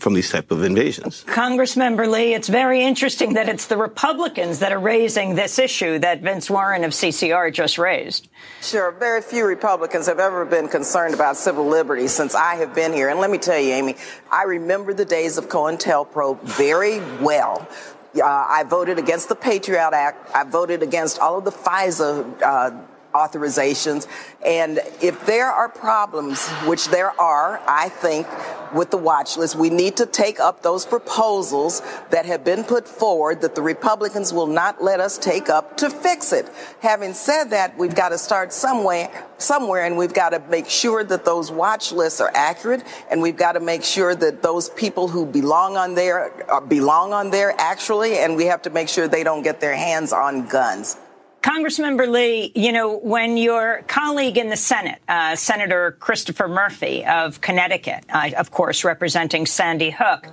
from 0.00 0.14
these 0.14 0.30
type 0.30 0.50
of 0.50 0.64
invasions. 0.64 1.24
Congressmember 1.28 2.10
Lee, 2.10 2.34
it's 2.34 2.48
very 2.48 2.82
interesting 2.82 3.34
that 3.34 3.48
it's 3.48 3.66
the 3.66 3.76
Republicans 3.76 4.58
that 4.60 4.72
are 4.72 4.78
raising 4.78 5.34
this 5.34 5.58
issue 5.58 5.98
that 5.98 6.22
Vince 6.22 6.50
Warren 6.50 6.84
of 6.84 6.92
CCR 6.92 7.52
just 7.52 7.78
raised. 7.78 8.28
Sure, 8.62 8.90
very 8.92 9.20
few 9.20 9.44
Republicans 9.46 10.06
have 10.06 10.18
ever 10.18 10.44
been 10.44 10.68
concerned 10.68 11.14
about 11.14 11.36
civil 11.36 11.66
liberties 11.66 12.12
since 12.12 12.34
I 12.34 12.56
have 12.56 12.74
been 12.74 12.92
here. 12.92 13.08
And 13.10 13.20
let 13.20 13.30
me 13.30 13.38
tell 13.38 13.58
you, 13.58 13.72
Amy, 13.72 13.96
I 14.30 14.44
remember 14.44 14.94
the 14.94 15.04
days 15.04 15.36
of 15.36 15.48
COINTELPRO 15.48 16.42
very 16.42 17.00
well 17.22 17.68
uh, 18.16 18.24
I 18.24 18.64
voted 18.64 18.98
against 18.98 19.28
the 19.28 19.34
Patriot 19.34 19.90
Act. 19.92 20.30
I 20.34 20.44
voted 20.44 20.82
against 20.82 21.18
all 21.18 21.38
of 21.38 21.44
the 21.44 21.52
FISA 21.52 22.42
uh, 22.42 22.70
authorizations. 23.12 24.06
And 24.44 24.80
if 25.02 25.26
there 25.26 25.46
are 25.46 25.68
problems, 25.68 26.48
which 26.66 26.88
there 26.88 27.18
are, 27.20 27.60
I 27.66 27.88
think, 27.88 28.26
with 28.72 28.90
the 28.90 28.96
watch 28.96 29.36
list, 29.36 29.56
we 29.56 29.68
need 29.70 29.96
to 29.96 30.06
take 30.06 30.38
up 30.38 30.62
those 30.62 30.86
proposals 30.86 31.82
that 32.10 32.26
have 32.26 32.44
been 32.44 32.64
put 32.64 32.86
forward 32.86 33.40
that 33.40 33.54
the 33.54 33.62
Republicans 33.62 34.32
will 34.32 34.46
not 34.46 34.82
let 34.82 35.00
us 35.00 35.18
take 35.18 35.48
up 35.48 35.76
to 35.78 35.90
fix 35.90 36.32
it. 36.32 36.48
Having 36.80 37.14
said 37.14 37.44
that, 37.50 37.76
we've 37.76 37.94
got 37.94 38.10
to 38.10 38.18
start 38.18 38.52
somewhere, 38.52 39.26
somewhere, 39.38 39.84
and 39.84 39.96
we've 39.96 40.14
got 40.14 40.30
to 40.30 40.38
make 40.48 40.68
sure 40.68 41.02
that 41.02 41.24
those 41.24 41.50
watch 41.50 41.92
lists 41.92 42.20
are 42.20 42.30
accurate, 42.34 42.84
and 43.10 43.20
we've 43.20 43.36
got 43.36 43.52
to 43.52 43.60
make 43.60 43.82
sure 43.82 44.14
that 44.14 44.42
those 44.42 44.70
people 44.70 45.08
who 45.08 45.26
belong 45.26 45.76
on 45.76 45.94
there 45.94 46.32
uh, 46.50 46.60
belong 46.60 47.12
on 47.12 47.30
there 47.30 47.54
actually, 47.58 48.18
and 48.18 48.36
we 48.36 48.46
have 48.46 48.62
to 48.62 48.70
make 48.70 48.88
sure 48.88 49.08
they 49.08 49.24
don't 49.24 49.42
get 49.42 49.60
their 49.60 49.74
hands 49.74 50.12
on 50.12 50.46
guns. 50.46 50.96
Congressmember 51.42 52.06
Lee, 52.06 52.52
you 52.54 52.70
know, 52.70 52.98
when 52.98 53.38
your 53.38 53.82
colleague 53.86 54.36
in 54.36 54.50
the 54.50 54.56
Senate, 54.56 55.00
uh, 55.08 55.34
Senator 55.34 55.96
Christopher 55.98 56.48
Murphy 56.48 57.04
of 57.06 57.40
Connecticut, 57.40 58.04
uh, 58.10 58.30
of 58.36 58.50
course, 58.50 58.84
representing 58.84 59.46
Sandy 59.46 59.90
Hook, 59.90 60.26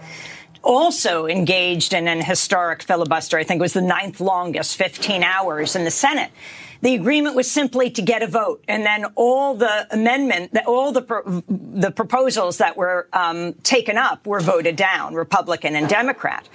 also 0.64 1.26
engaged 1.26 1.94
in 1.94 2.10
an 2.10 2.22
historic 2.22 2.84
filibuster, 2.84 3.38
I 3.38 3.46
think 3.46 3.60
it 3.60 3.62
was 3.62 3.74
the 3.74 3.82
ninth 3.82 4.20
longest, 4.20 4.76
15 4.76 5.24
hours 5.24 5.78
in 5.78 5.86
the 5.86 5.92
Senate. 5.92 6.32
The 6.82 6.96
agreement 6.96 7.36
was 7.36 7.50
simply 7.50 7.90
to 7.92 8.02
get 8.02 8.22
a 8.22 8.28
vote, 8.28 8.64
and 8.68 8.86
then 8.86 9.06
all 9.16 9.56
the 9.56 9.88
amendment, 9.94 10.56
all 10.66 10.92
the 10.92 11.02
pro- 11.02 11.44
the 11.48 11.92
proposals 11.92 12.58
that 12.58 12.78
were 12.78 13.08
um, 13.14 13.54
taken 13.64 13.98
up 13.98 14.28
were 14.28 14.40
voted 14.40 14.76
down, 14.76 15.16
Republican 15.16 15.76
and 15.76 15.90
Democrat. 15.90 16.48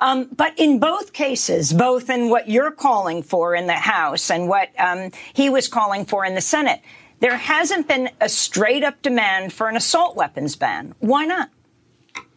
Um, 0.00 0.28
but 0.36 0.58
in 0.58 0.78
both 0.78 1.12
cases, 1.12 1.72
both 1.72 2.10
in 2.10 2.30
what 2.30 2.48
you're 2.48 2.70
calling 2.70 3.22
for 3.22 3.54
in 3.54 3.66
the 3.66 3.72
House 3.72 4.30
and 4.30 4.48
what 4.48 4.68
um, 4.78 5.10
he 5.32 5.50
was 5.50 5.68
calling 5.68 6.04
for 6.04 6.24
in 6.24 6.34
the 6.34 6.40
Senate, 6.40 6.80
there 7.20 7.36
hasn't 7.36 7.86
been 7.86 8.10
a 8.20 8.28
straight 8.28 8.82
up 8.82 9.02
demand 9.02 9.52
for 9.52 9.68
an 9.68 9.76
assault 9.76 10.16
weapons 10.16 10.56
ban. 10.56 10.94
Why 11.00 11.24
not? 11.26 11.50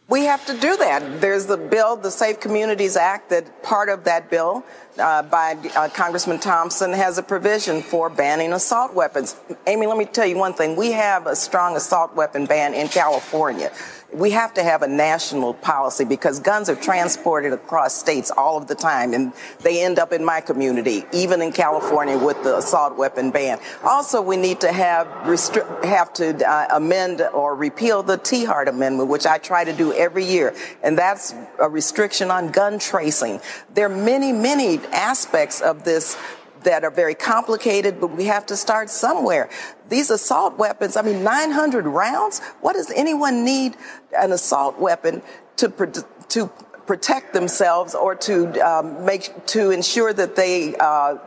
We 0.10 0.26
have 0.26 0.46
to 0.48 0.54
do 0.54 0.76
that. 0.78 1.22
There's 1.22 1.46
the 1.46 1.58
bill, 1.58 1.96
the 1.96 2.12
Safe 2.12 2.40
Communities 2.40 2.98
Act, 2.98 3.30
that 3.30 3.64
part 3.64 3.88
of 3.88 4.04
that 4.04 4.30
bill 4.30 4.66
uh, 4.98 5.24
by 5.24 5.58
uh, 5.76 5.90
Congressman 5.90 6.40
Thompson 6.40 6.94
has 6.94 7.18
a 7.18 7.24
provision 7.24 7.82
for 7.82 8.10
banning 8.10 8.54
assault 8.54 8.94
weapons. 8.94 9.36
Amy, 9.68 9.88
let 9.88 9.98
me 9.98 10.06
tell 10.06 10.26
you 10.26 10.38
one 10.38 10.54
thing. 10.54 10.76
We 10.76 10.92
have 10.92 11.28
a 11.28 11.36
strong 11.36 11.76
assault 11.76 12.16
weapon 12.16 12.46
ban 12.46 12.74
in 12.74 12.88
California 12.88 13.72
we 14.14 14.32
have 14.32 14.54
to 14.54 14.64
have 14.64 14.84
a 14.84 14.88
national 14.88 15.54
policy 15.56 16.06
because 16.06 16.40
guns 16.40 16.70
are 16.70 16.76
transported 16.76 17.52
across 17.52 17.96
states 17.96 18.32
all 18.32 18.58
of 18.58 18.68
the 18.68 18.76
time 18.76 19.14
and 19.14 19.34
they 19.62 19.84
end 19.84 20.00
up 20.00 20.14
in 20.14 20.24
my 20.24 20.40
community, 20.40 21.06
even 21.12 21.42
in 21.42 21.52
California 21.52 22.18
with 22.18 22.42
the 22.44 22.58
assault 22.58 22.96
weapon 22.98 23.32
ban. 23.32 23.60
Also, 23.84 24.22
we 24.22 24.38
need 24.38 24.60
to 24.62 24.72
have 24.72 25.08
restri- 25.26 25.84
have 25.84 26.14
to 26.14 26.48
uh, 26.48 26.68
amend 26.72 27.22
or 27.34 27.56
repeal 27.56 28.04
the 28.04 28.18
Tiahrt 28.18 28.68
Amendment, 28.68 29.10
which 29.10 29.26
I 29.26 29.38
try 29.38 29.64
to 29.64 29.74
do 29.74 29.94
every 29.94 30.26
year, 30.26 30.56
and 30.84 30.98
that's 30.98 31.34
a 31.60 31.68
restriction 31.68 32.30
on 32.30 32.52
gun 32.52 32.80
tracing. 32.80 33.42
There 33.74 33.88
are 33.88 33.96
many, 33.96 34.32
many 34.32 34.80
aspects 34.92 35.62
of 35.62 35.84
this 35.84 36.18
that 36.64 36.84
are 36.84 36.92
very 36.92 37.16
complicated, 37.16 38.00
but 38.00 38.08
we 38.08 38.26
have 38.26 38.46
to 38.48 38.56
start 38.56 38.90
somewhere. 38.90 39.50
These 39.90 40.10
assault 40.10 40.58
weapons, 40.58 40.98
I 40.98 41.02
mean, 41.02 41.24
900 41.24 41.86
rounds? 41.86 42.40
What 42.62 42.74
does 42.74 42.92
anyone 42.92 43.44
need 43.44 43.76
an 44.18 44.32
assault 44.32 44.80
weapon 44.80 45.22
to, 45.58 46.06
to 46.30 46.48
protect 46.86 47.34
themselves 47.34 47.96
or 47.96 48.16
to 48.16 48.60
um, 48.60 49.06
make, 49.06 49.46
to 49.48 49.72
ensure 49.72 50.14
that 50.14 50.36
they, 50.36 50.76
uh, 50.76 51.18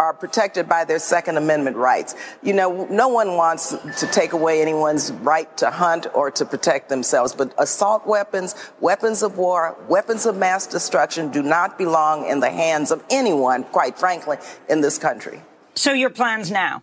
are 0.00 0.14
protected 0.14 0.66
by 0.66 0.82
their 0.82 0.98
Second 0.98 1.36
Amendment 1.36 1.76
rights. 1.76 2.14
You 2.42 2.54
know, 2.54 2.86
no 2.86 3.08
one 3.08 3.36
wants 3.36 3.76
to 3.98 4.06
take 4.06 4.32
away 4.32 4.62
anyone's 4.62 5.12
right 5.12 5.54
to 5.58 5.70
hunt 5.70 6.06
or 6.14 6.30
to 6.30 6.46
protect 6.46 6.88
themselves, 6.88 7.34
but 7.34 7.52
assault 7.58 8.06
weapons, 8.06 8.54
weapons 8.80 9.22
of 9.22 9.36
war, 9.36 9.76
weapons 9.90 10.24
of 10.24 10.38
mass 10.38 10.66
destruction 10.66 11.30
do 11.30 11.42
not 11.42 11.76
belong 11.76 12.26
in 12.26 12.40
the 12.40 12.48
hands 12.48 12.90
of 12.90 13.04
anyone, 13.10 13.62
quite 13.62 13.98
frankly, 13.98 14.38
in 14.70 14.80
this 14.80 14.96
country. 14.96 15.42
So, 15.74 15.92
your 15.92 16.08
plans 16.08 16.50
now? 16.50 16.82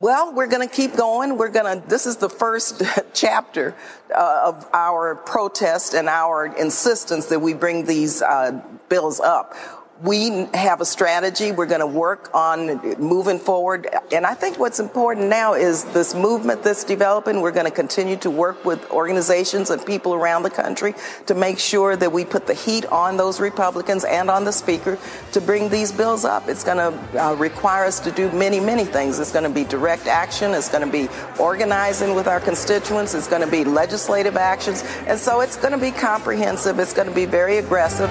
Well, 0.00 0.32
we're 0.34 0.46
going 0.46 0.66
to 0.66 0.74
keep 0.74 0.96
going. 0.96 1.36
We're 1.36 1.50
going 1.50 1.82
to, 1.82 1.86
this 1.86 2.06
is 2.06 2.16
the 2.16 2.30
first 2.30 2.82
chapter 3.12 3.76
uh, 4.10 4.42
of 4.46 4.66
our 4.72 5.16
protest 5.16 5.92
and 5.92 6.08
our 6.08 6.46
insistence 6.46 7.26
that 7.26 7.40
we 7.40 7.52
bring 7.52 7.84
these 7.84 8.22
uh, 8.22 8.62
bills 8.88 9.20
up 9.20 9.54
we 10.02 10.46
have 10.54 10.80
a 10.80 10.84
strategy. 10.84 11.52
We're 11.52 11.66
going 11.66 11.80
to 11.80 11.86
work 11.86 12.28
on 12.34 12.98
moving 12.98 13.38
forward. 13.38 13.86
And 14.12 14.26
I 14.26 14.34
think 14.34 14.58
what's 14.58 14.80
important 14.80 15.28
now 15.28 15.54
is 15.54 15.84
this 15.84 16.14
movement 16.14 16.64
that's 16.64 16.82
developing. 16.82 17.40
We're 17.40 17.52
going 17.52 17.66
to 17.66 17.72
continue 17.72 18.16
to 18.16 18.30
work 18.30 18.64
with 18.64 18.90
organizations 18.90 19.70
and 19.70 19.84
people 19.86 20.12
around 20.12 20.42
the 20.42 20.50
country 20.50 20.94
to 21.26 21.34
make 21.34 21.60
sure 21.60 21.94
that 21.96 22.10
we 22.10 22.24
put 22.24 22.48
the 22.48 22.54
heat 22.54 22.86
on 22.86 23.16
those 23.16 23.40
Republicans 23.40 24.04
and 24.04 24.30
on 24.30 24.44
the 24.44 24.52
Speaker 24.52 24.98
to 25.32 25.40
bring 25.40 25.68
these 25.68 25.92
bills 25.92 26.24
up. 26.24 26.48
It's 26.48 26.64
going 26.64 26.78
to 26.78 27.22
uh, 27.24 27.34
require 27.34 27.84
us 27.84 28.00
to 28.00 28.10
do 28.10 28.32
many, 28.32 28.58
many 28.58 28.84
things. 28.84 29.20
It's 29.20 29.32
going 29.32 29.44
to 29.44 29.50
be 29.50 29.64
direct 29.64 30.08
action. 30.08 30.54
It's 30.54 30.68
going 30.68 30.84
to 30.84 30.90
be 30.90 31.08
organizing 31.38 32.14
with 32.16 32.26
our 32.26 32.40
constituents. 32.40 33.14
It's 33.14 33.28
going 33.28 33.42
to 33.42 33.50
be 33.50 33.64
legislative 33.64 34.36
actions. 34.36 34.82
And 35.06 35.20
so 35.20 35.40
it's 35.40 35.56
going 35.56 35.72
to 35.72 35.78
be 35.78 35.92
comprehensive. 35.92 36.80
It's 36.80 36.92
going 36.92 37.08
to 37.08 37.14
be 37.14 37.26
very 37.26 37.58
aggressive. 37.58 38.10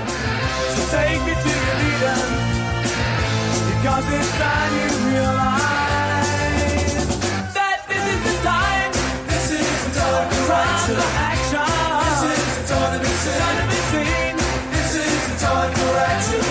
So 0.93 1.82
because 3.83 4.07
it's 4.13 4.31
time 4.37 4.71
you 4.79 4.87
realize 5.11 5.59
that 7.53 7.83
this 7.89 7.99
is 8.13 8.19
the 8.23 8.35
time. 8.41 8.91
This 9.27 9.51
is 9.59 9.67
the 9.83 9.99
time 9.99 10.29
for 10.31 10.53
action. 11.19 11.67
This 12.23 12.39
is 12.39 12.69
the. 12.69 12.79
Time 12.79 13.59
to 13.59 13.65
be 13.67 13.79
seen. 13.91 14.39
This 14.71 14.91
is 14.95 15.11
the 15.27 15.35
time 15.45 15.73
for 15.75 15.97
action. 15.99 16.42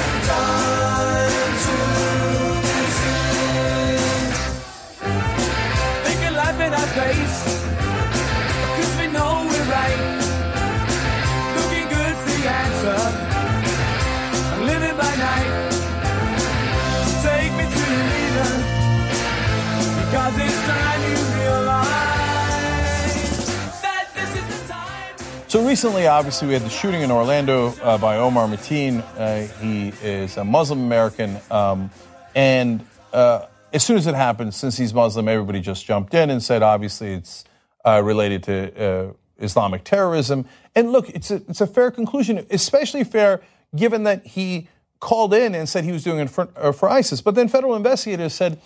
So 25.52 25.62
recently, 25.62 26.06
obviously, 26.06 26.48
we 26.48 26.54
had 26.54 26.62
the 26.62 26.70
shooting 26.70 27.02
in 27.02 27.10
Orlando 27.10 27.74
uh, 27.82 27.98
by 27.98 28.16
Omar 28.16 28.48
Mateen. 28.48 29.04
Uh, 29.18 29.52
he 29.60 29.88
is 30.02 30.38
a 30.38 30.44
Muslim 30.44 30.80
American. 30.80 31.36
Um, 31.50 31.90
and 32.34 32.82
uh, 33.12 33.44
as 33.70 33.84
soon 33.84 33.98
as 33.98 34.06
it 34.06 34.14
happened, 34.14 34.54
since 34.54 34.78
he's 34.78 34.94
Muslim, 34.94 35.28
everybody 35.28 35.60
just 35.60 35.84
jumped 35.84 36.14
in 36.14 36.30
and 36.30 36.42
said, 36.42 36.62
obviously, 36.62 37.12
it's 37.12 37.44
uh, 37.84 38.00
related 38.02 38.44
to 38.44 38.82
uh, 38.82 39.12
Islamic 39.40 39.84
terrorism. 39.84 40.46
And 40.74 40.90
look, 40.90 41.10
it's 41.10 41.30
a, 41.30 41.42
it's 41.46 41.60
a 41.60 41.66
fair 41.66 41.90
conclusion, 41.90 42.46
especially 42.48 43.04
fair 43.04 43.42
given 43.76 44.04
that 44.04 44.26
he 44.28 44.68
called 45.00 45.34
in 45.34 45.54
and 45.54 45.68
said 45.68 45.84
he 45.84 45.92
was 45.92 46.02
doing 46.02 46.20
it 46.20 46.30
for, 46.30 46.48
uh, 46.56 46.72
for 46.72 46.88
ISIS. 46.88 47.20
But 47.20 47.34
then 47.34 47.48
federal 47.48 47.76
investigators 47.76 48.32
said, 48.32 48.58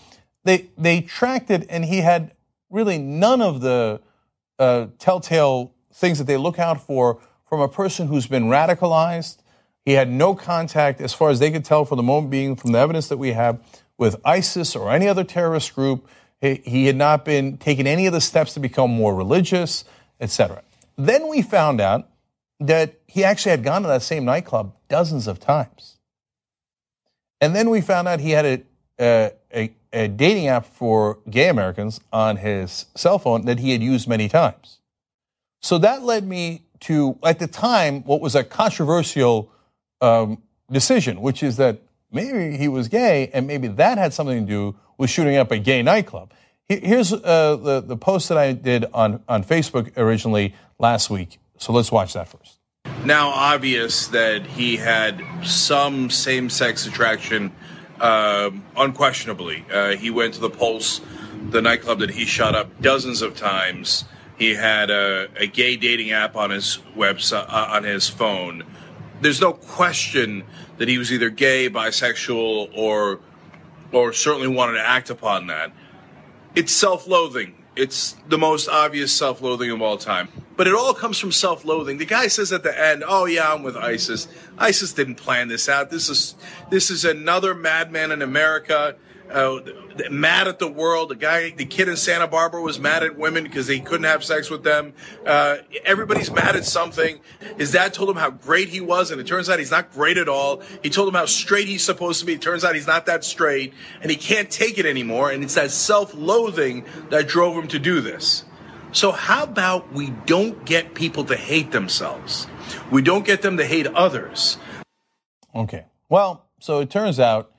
they 0.45 0.69
they 0.79 1.01
tracked 1.01 1.51
it, 1.51 1.67
and 1.69 1.85
he 1.85 2.03
had 2.03 2.31
really 2.71 2.97
none 2.97 3.43
of 3.43 3.61
the 3.61 4.01
telltale 5.01 5.73
things 5.97 6.19
that 6.19 6.25
they 6.25 6.37
look 6.37 6.59
out 6.59 6.81
for 6.81 7.19
from 7.49 7.61
a 7.61 7.69
person 7.69 8.09
who's 8.09 8.27
been 8.27 8.45
radicalized. 8.45 9.39
He 9.85 9.93
had 9.93 10.11
no 10.11 10.35
contact, 10.35 11.01
as 11.01 11.15
far 11.15 11.31
as 11.31 11.39
they 11.39 11.51
could 11.51 11.65
tell, 11.65 11.85
for 11.85 11.97
the 11.97 12.03
moment 12.03 12.31
being, 12.31 12.57
from 12.57 12.73
the 12.73 12.79
evidence 12.79 13.09
that 13.09 13.17
we 13.17 13.33
have, 13.33 13.59
with 13.97 14.17
ISIS 14.25 14.77
or 14.77 14.91
any 14.91 15.09
other 15.09 15.25
terrorist 15.25 15.75
group. 15.75 16.07
He, 16.41 16.57
he 16.65 16.87
had 16.87 16.97
not 16.97 17.25
been 17.25 17.57
taking 17.57 17.87
any 17.87 18.07
of 18.07 18.13
the 18.13 18.21
steps 18.21 18.53
to 18.55 18.61
become 18.61 18.91
more 18.91 19.15
religious, 19.15 19.85
etc. 20.21 20.63
Then 20.97 21.29
we 21.29 21.41
found 21.41 21.81
out 21.81 22.09
that 22.61 22.99
he 23.07 23.25
actually 23.25 23.51
had 23.51 23.65
gone 23.65 23.83
to 23.83 23.89
that 23.89 24.03
same 24.03 24.25
nightclub 24.25 24.75
dozens 24.89 25.27
of 25.27 25.41
times. 25.41 25.97
And 27.41 27.55
then 27.55 27.71
we 27.71 27.81
found 27.81 28.09
out 28.09 28.21
he 28.21 28.31
had 28.31 28.67
a, 28.99 29.33
a, 29.55 29.75
a 29.93 30.09
dating 30.09 30.49
app 30.49 30.67
for 30.67 31.19
gay 31.29 31.49
Americans 31.49 32.01
on 32.13 32.37
his 32.37 32.87
cell 32.95 33.19
phone 33.19 33.45
that 33.47 33.59
he 33.59 33.73
had 33.73 33.83
used 33.83 34.09
many 34.09 34.29
times. 34.29 34.76
So 35.61 35.79
that 35.79 36.03
led 36.03 36.27
me 36.27 36.63
to, 36.81 37.19
at 37.25 37.39
the 37.39 37.47
time, 37.47 38.03
what 38.05 38.21
was 38.21 38.35
a 38.35 38.45
controversial 38.45 39.51
um, 40.01 40.43
decision, 40.71 41.21
which 41.21 41.43
is 41.43 41.57
that 41.57 41.81
maybe 42.13 42.57
he 42.57 42.69
was 42.69 42.89
gay 42.89 43.31
and 43.33 43.47
maybe 43.47 43.69
that 43.69 43.99
had 43.99 44.13
something 44.13 44.47
to 44.47 44.51
do 44.51 44.77
with 44.99 45.11
shooting 45.11 45.37
up 45.37 45.51
a 45.51 45.59
gay 45.59 45.83
nightclub. 45.83 46.33
Here's 46.69 47.13
uh, 47.13 47.57
the, 47.57 47.81
the 47.81 47.97
post 47.97 48.29
that 48.29 48.39
I 48.39 48.53
did 48.53 48.87
on, 48.93 49.23
on 49.29 49.45
Facebook 49.45 49.97
originally 49.97 50.55
last 50.79 51.11
week. 51.11 51.39
So 51.59 51.73
let's 51.73 51.93
watch 51.93 52.15
that 52.15 52.29
first. 52.29 52.59
Now 53.05 53.29
obvious 53.29 54.09
that 54.09 54.45
he 54.47 54.77
had 54.77 55.23
some 55.45 56.11
same 56.11 56.51
sex 56.51 56.87
attraction 56.87 57.53
um, 58.01 58.65
unquestionably. 58.77 59.65
Uh, 59.73 59.97
he 59.97 60.11
went 60.11 60.35
to 60.35 60.41
the 60.41 60.51
Pulse, 60.51 61.01
the 61.51 61.63
nightclub 61.63 62.01
that 62.01 62.11
he 62.11 62.25
shot 62.25 62.55
up 62.55 62.81
dozens 62.83 63.23
of 63.23 63.37
times. 63.37 64.05
He 64.39 64.55
had 64.55 64.91
a, 64.91 65.29
a 65.37 65.47
gay 65.47 65.77
dating 65.77 66.13
app 66.13 66.37
on 66.37 66.51
his 66.51 66.79
website, 66.97 67.47
uh, 67.49 67.69
on 67.71 67.85
his 67.85 68.09
phone. 68.09 68.65
There's 69.21 69.41
no 69.41 69.55
question 69.55 70.45
that 70.77 70.89
he 70.89 70.99
was 70.99 71.11
either 71.13 71.31
gay, 71.31 71.71
bisexual, 71.71 72.71
or 72.77 73.21
or 73.93 74.13
certainly 74.13 74.49
wanted 74.49 74.75
to 74.75 74.87
act 74.87 75.11
upon 75.11 75.47
that. 75.47 75.73
It's 76.55 76.73
self-loathing. 76.73 77.55
It's 77.77 78.17
the 78.29 78.39
most 78.39 78.69
obvious 78.69 79.13
self 79.13 79.41
loathing 79.41 79.71
of 79.71 79.81
all 79.81 79.97
time. 79.97 80.29
But 80.57 80.67
it 80.67 80.75
all 80.75 80.95
comes 80.95 81.19
from 81.19 81.33
self 81.33 81.65
loathing. 81.65 81.99
The 81.99 82.07
guy 82.07 82.27
says 82.29 82.53
at 82.53 82.63
the 82.63 82.79
end, 82.79 83.05
Oh 83.07 83.27
yeah, 83.27 83.53
I'm 83.53 83.63
with 83.63 83.77
ISIS. 83.77 84.29
ISIS 84.59 84.93
didn't 84.93 85.17
plan 85.17 85.49
this 85.49 85.69
out. 85.69 85.91
This 85.91 86.09
is, 86.09 86.35
this 86.71 86.91
is 86.91 87.05
another 87.05 87.55
madman 87.55 88.11
in 88.13 88.23
America 88.23 88.97
uh, 89.31 89.61
mad 90.11 90.49
at 90.49 90.59
the 90.59 90.69
world. 90.69 91.11
The 91.11 91.17
guy, 91.17 91.51
the 91.51 91.65
kid 91.65 91.89
in 91.89 91.97
Santa 91.97 92.27
Barbara 92.27 92.61
was 92.63 92.79
mad 92.79 93.03
at 93.03 93.19
women 93.19 93.45
because 93.45 93.67
he 93.67 93.81
couldn't 93.81 94.05
have 94.05 94.25
sex 94.25 94.51
with 94.51 94.63
them. 94.63 94.95
Uh, 95.25 95.59
everybody's 95.85 96.31
mad 96.31 96.57
at 96.57 96.65
something. 96.65 97.21
His 97.57 97.73
dad 97.73 97.95
told 97.95 98.11
him 98.11 98.17
how 98.17 98.31
great 98.31 98.69
he 98.69 98.81
was, 98.81 99.11
and 99.11 99.21
it 99.21 99.27
turns 99.27 99.49
out 99.49 99.59
he's 99.59 99.71
not 99.71 99.93
great 99.93 100.19
at 100.19 100.29
all. 100.29 100.63
He 100.83 100.91
told 100.91 101.09
him 101.09 101.15
how 101.15 101.27
straight 101.27 101.69
he's 101.69 101.83
supposed 101.83 102.21
to 102.21 102.27
be. 102.27 102.35
It 102.35 102.43
turns 102.43 102.65
out 102.65 102.75
he's 102.75 102.87
not 102.87 103.07
that 103.07 103.25
straight, 103.25 103.75
and 104.01 104.11
he 104.11 104.17
can't 104.17 104.51
take 104.51 104.79
it 104.79 104.87
anymore. 104.87 105.31
And 105.31 105.43
it's 105.43 105.55
that 105.55 105.71
self-loathing 105.71 106.85
that 107.11 107.29
drove 107.29 107.57
him 107.57 107.69
to 107.69 107.79
do 107.79 108.01
this. 108.01 108.45
So 108.93 109.13
how 109.13 109.45
about 109.45 109.93
we 109.93 110.11
don't 110.27 110.65
get 110.65 110.95
people 110.95 111.25
to 111.25 111.37
hate 111.37 111.73
themselves? 111.73 112.47
We 112.91 113.03
don't 113.03 113.25
get 113.25 113.43
them 113.43 113.57
to 113.59 113.65
hate 113.65 113.87
others. 113.87 114.59
Okay. 115.55 115.85
Well, 116.09 116.47
so 116.61 116.81
it 116.81 116.91
turns 116.91 117.21
out 117.21 117.53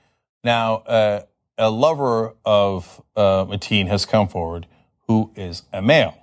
now. 0.43 0.77
Uh, 0.77 1.21
a 1.57 1.69
lover 1.69 2.35
of 2.45 3.01
uh, 3.15 3.45
Mateen 3.45 3.87
has 3.87 4.05
come 4.05 4.27
forward 4.27 4.67
who 5.07 5.31
is 5.35 5.63
a 5.73 5.81
male. 5.81 6.15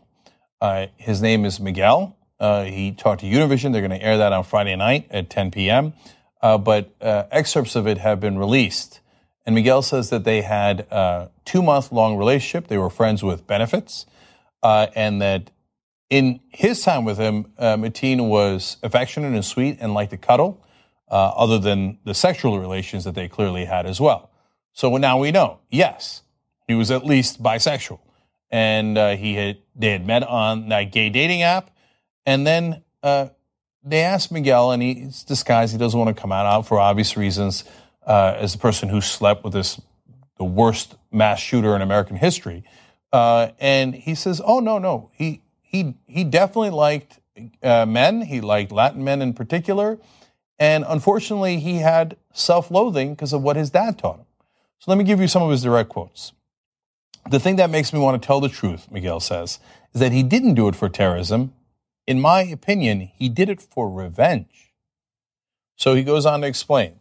Uh, 0.60 0.86
his 0.96 1.20
name 1.20 1.44
is 1.44 1.58
Miguel. 1.58 2.16
Uh, 2.38 2.64
he 2.64 2.92
talked 2.92 3.20
to 3.22 3.26
Univision. 3.26 3.72
They're 3.72 3.86
going 3.86 3.98
to 3.98 4.02
air 4.02 4.18
that 4.18 4.32
on 4.32 4.44
Friday 4.44 4.76
night 4.76 5.08
at 5.10 5.30
10 5.30 5.50
p.m. 5.50 5.94
Uh, 6.40 6.58
but 6.58 6.94
uh, 7.00 7.24
excerpts 7.30 7.74
of 7.76 7.86
it 7.86 7.98
have 7.98 8.20
been 8.20 8.38
released. 8.38 9.00
And 9.46 9.54
Miguel 9.54 9.82
says 9.82 10.10
that 10.10 10.24
they 10.24 10.42
had 10.42 10.80
a 10.90 11.30
two 11.44 11.62
month 11.62 11.92
long 11.92 12.16
relationship. 12.16 12.68
They 12.68 12.78
were 12.78 12.90
friends 12.90 13.22
with 13.22 13.46
benefits. 13.46 14.06
Uh, 14.62 14.86
and 14.94 15.20
that 15.20 15.50
in 16.08 16.40
his 16.48 16.82
time 16.82 17.04
with 17.04 17.18
him, 17.18 17.44
Mateen 17.58 18.28
was 18.28 18.78
affectionate 18.82 19.34
and 19.34 19.44
sweet 19.44 19.78
and 19.80 19.92
liked 19.92 20.12
to 20.12 20.16
cuddle, 20.16 20.64
other 21.10 21.58
than 21.58 21.98
the 22.04 22.14
sexual 22.14 22.58
relations 22.58 23.04
that 23.04 23.14
they 23.14 23.28
clearly 23.28 23.64
had 23.64 23.84
as 23.84 24.00
well. 24.00 24.30
So 24.74 24.94
now 24.96 25.18
we 25.18 25.30
know, 25.30 25.60
yes, 25.70 26.22
he 26.68 26.74
was 26.74 26.90
at 26.90 27.06
least 27.06 27.42
bisexual. 27.42 28.00
And 28.50 28.98
uh, 28.98 29.16
he 29.16 29.34
had, 29.34 29.58
they 29.74 29.90
had 29.90 30.06
met 30.06 30.22
on 30.22 30.68
that 30.68 30.92
gay 30.92 31.08
dating 31.08 31.42
app. 31.42 31.70
And 32.26 32.46
then 32.46 32.82
uh, 33.02 33.28
they 33.82 34.02
asked 34.02 34.30
Miguel, 34.30 34.72
and 34.72 34.82
he's 34.82 35.22
disguised, 35.24 35.72
he 35.72 35.78
doesn't 35.78 35.98
want 35.98 36.14
to 36.14 36.20
come 36.20 36.32
out, 36.32 36.46
out 36.46 36.66
for 36.66 36.78
obvious 36.78 37.16
reasons, 37.16 37.64
uh, 38.06 38.34
as 38.36 38.52
the 38.52 38.58
person 38.58 38.88
who 38.88 39.00
slept 39.00 39.44
with 39.44 39.52
this, 39.52 39.80
the 40.38 40.44
worst 40.44 40.96
mass 41.12 41.40
shooter 41.40 41.74
in 41.76 41.82
American 41.82 42.16
history. 42.16 42.64
Uh, 43.12 43.50
and 43.60 43.94
he 43.94 44.14
says, 44.14 44.42
"Oh 44.44 44.58
no, 44.58 44.78
no, 44.78 45.10
he 45.12 45.40
he 45.62 45.94
he 46.06 46.24
definitely 46.24 46.70
liked 46.70 47.20
uh, 47.62 47.86
men. 47.86 48.22
He 48.22 48.40
liked 48.40 48.72
Latin 48.72 49.04
men 49.04 49.22
in 49.22 49.34
particular, 49.34 49.98
and 50.58 50.84
unfortunately, 50.86 51.60
he 51.60 51.76
had 51.76 52.16
self-loathing 52.32 53.14
because 53.14 53.32
of 53.32 53.42
what 53.42 53.54
his 53.54 53.70
dad 53.70 53.98
taught 53.98 54.18
him. 54.18 54.26
So 54.84 54.90
let 54.90 54.98
me 54.98 55.04
give 55.04 55.18
you 55.18 55.28
some 55.28 55.42
of 55.42 55.50
his 55.50 55.62
direct 55.62 55.88
quotes. 55.88 56.34
The 57.30 57.40
thing 57.40 57.56
that 57.56 57.70
makes 57.70 57.94
me 57.94 57.98
want 57.98 58.20
to 58.20 58.26
tell 58.26 58.38
the 58.42 58.50
truth, 58.50 58.90
Miguel 58.90 59.18
says, 59.18 59.58
is 59.94 60.00
that 60.00 60.12
he 60.12 60.22
didn't 60.22 60.56
do 60.56 60.68
it 60.68 60.76
for 60.76 60.90
terrorism. 60.90 61.54
In 62.06 62.20
my 62.20 62.42
opinion, 62.42 63.00
he 63.00 63.30
did 63.30 63.48
it 63.48 63.62
for 63.62 63.90
revenge. 63.90 64.74
So 65.76 65.94
he 65.94 66.02
goes 66.02 66.26
on 66.26 66.42
to 66.42 66.46
explain 66.46 67.00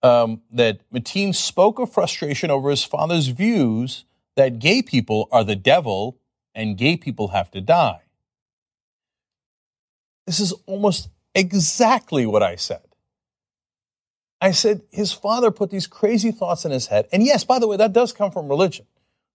um, 0.00 0.42
that 0.52 0.88
Mateen 0.92 1.34
spoke 1.34 1.80
of 1.80 1.92
frustration 1.92 2.52
over 2.52 2.70
his 2.70 2.84
father's 2.84 3.26
views 3.26 4.04
that 4.36 4.60
gay 4.60 4.80
people 4.80 5.26
are 5.32 5.42
the 5.42 5.56
devil 5.56 6.20
and 6.54 6.78
gay 6.78 6.96
people 6.96 7.28
have 7.28 7.50
to 7.50 7.60
die. 7.60 8.02
This 10.24 10.38
is 10.38 10.52
almost 10.66 11.08
exactly 11.34 12.26
what 12.26 12.44
I 12.44 12.54
said. 12.54 12.87
I 14.40 14.52
said 14.52 14.82
his 14.90 15.12
father 15.12 15.50
put 15.50 15.70
these 15.70 15.86
crazy 15.86 16.30
thoughts 16.30 16.64
in 16.64 16.70
his 16.70 16.86
head. 16.86 17.08
And 17.12 17.24
yes, 17.24 17.44
by 17.44 17.58
the 17.58 17.66
way, 17.66 17.76
that 17.76 17.92
does 17.92 18.12
come 18.12 18.30
from 18.30 18.48
religion. 18.48 18.86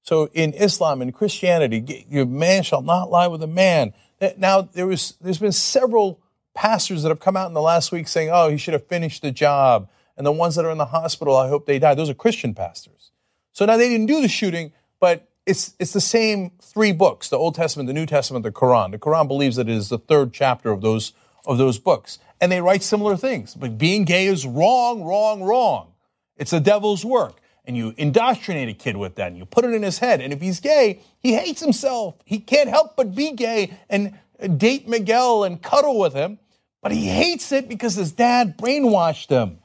So 0.02 0.30
in 0.34 0.54
Islam 0.54 1.02
and 1.02 1.14
Christianity, 1.14 2.06
your 2.10 2.26
man 2.26 2.64
shall 2.64 2.82
not 2.82 3.10
lie 3.10 3.28
with 3.28 3.42
a 3.44 3.48
man. 3.48 3.94
Now 4.38 4.62
there 4.62 4.88
was, 4.88 5.16
there's 5.22 5.40
been 5.40 5.52
several 5.52 6.20
pastors 6.54 7.04
that 7.04 7.10
have 7.10 7.20
come 7.20 7.36
out 7.36 7.48
in 7.48 7.54
the 7.54 7.62
last 7.62 7.92
week 7.92 8.08
saying, 8.08 8.30
oh, 8.32 8.50
he 8.50 8.58
should 8.58 8.74
have 8.74 8.88
finished 8.88 9.22
the 9.22 9.32
job. 9.32 9.90
And 10.16 10.26
the 10.26 10.32
ones 10.32 10.56
that 10.56 10.66
are 10.66 10.72
in 10.72 10.78
the 10.78 10.86
hospital, 10.86 11.36
I 11.36 11.48
hope 11.48 11.66
they 11.66 11.80
die. 11.80 11.96
Those 11.96 12.10
are 12.10 12.14
Christian 12.14 12.54
pastors. 12.54 13.12
So 13.52 13.66
now 13.66 13.78
they 13.78 13.90
didn't 13.90 14.06
do 14.06 14.22
the 14.22 14.28
shooting, 14.28 14.72
but 15.00 15.28
it's, 15.46 15.76
it's 15.80 15.94
the 15.94 16.02
same 16.02 16.52
three 16.62 16.92
books 16.92 17.30
the 17.30 17.38
Old 17.38 17.56
Testament, 17.56 17.88
the 17.88 17.94
New 17.94 18.06
Testament, 18.06 18.44
the 18.44 18.52
Quran. 18.52 18.92
The 18.92 19.00
Quran 19.00 19.28
believes 19.28 19.56
that 19.56 19.68
it 19.68 19.76
is 19.76 19.90
the 19.90 19.98
third 19.98 20.34
chapter 20.34 20.72
of 20.72 20.82
those, 20.82 21.14
of 21.46 21.58
those 21.58 21.80
books. 21.80 22.20
And 22.42 22.52
they 22.52 22.62
write 22.62 22.84
similar 22.84 23.16
things. 23.16 23.56
But 23.56 23.78
being 23.78 24.06
gay 24.06 24.28
is 24.28 24.46
wrong, 24.46 25.04
wrong, 25.04 25.44
wrong. 25.44 25.94
It's 26.38 26.52
the 26.52 26.60
devil's 26.60 27.06
work. 27.06 27.40
And 27.66 27.78
you 27.78 27.94
indoctrinate 27.98 28.68
a 28.68 28.74
kid 28.74 28.98
with 28.98 29.16
that 29.16 29.28
and 29.28 29.38
you 29.38 29.46
put 29.46 29.64
it 29.64 29.74
in 29.74 29.84
his 29.84 30.00
head. 30.00 30.20
And 30.20 30.34
if 30.34 30.42
he's 30.42 30.60
gay, 30.60 31.02
he 31.20 31.34
hates 31.34 31.62
himself. 31.62 32.16
He 32.26 32.40
can't 32.40 32.70
help 32.70 32.98
but 32.98 33.16
be 33.16 33.32
gay 33.32 33.78
and 33.90 34.18
date 34.58 34.88
Miguel 34.88 35.46
and 35.46 35.62
cuddle 35.62 35.98
with 35.98 36.14
him. 36.14 36.40
But 36.82 36.92
he 36.92 37.08
hates 37.08 37.54
it 37.54 37.70
because 37.70 37.96
his 37.96 38.12
dad 38.12 38.58
brainwashed 38.58 39.30
him. 39.30 39.60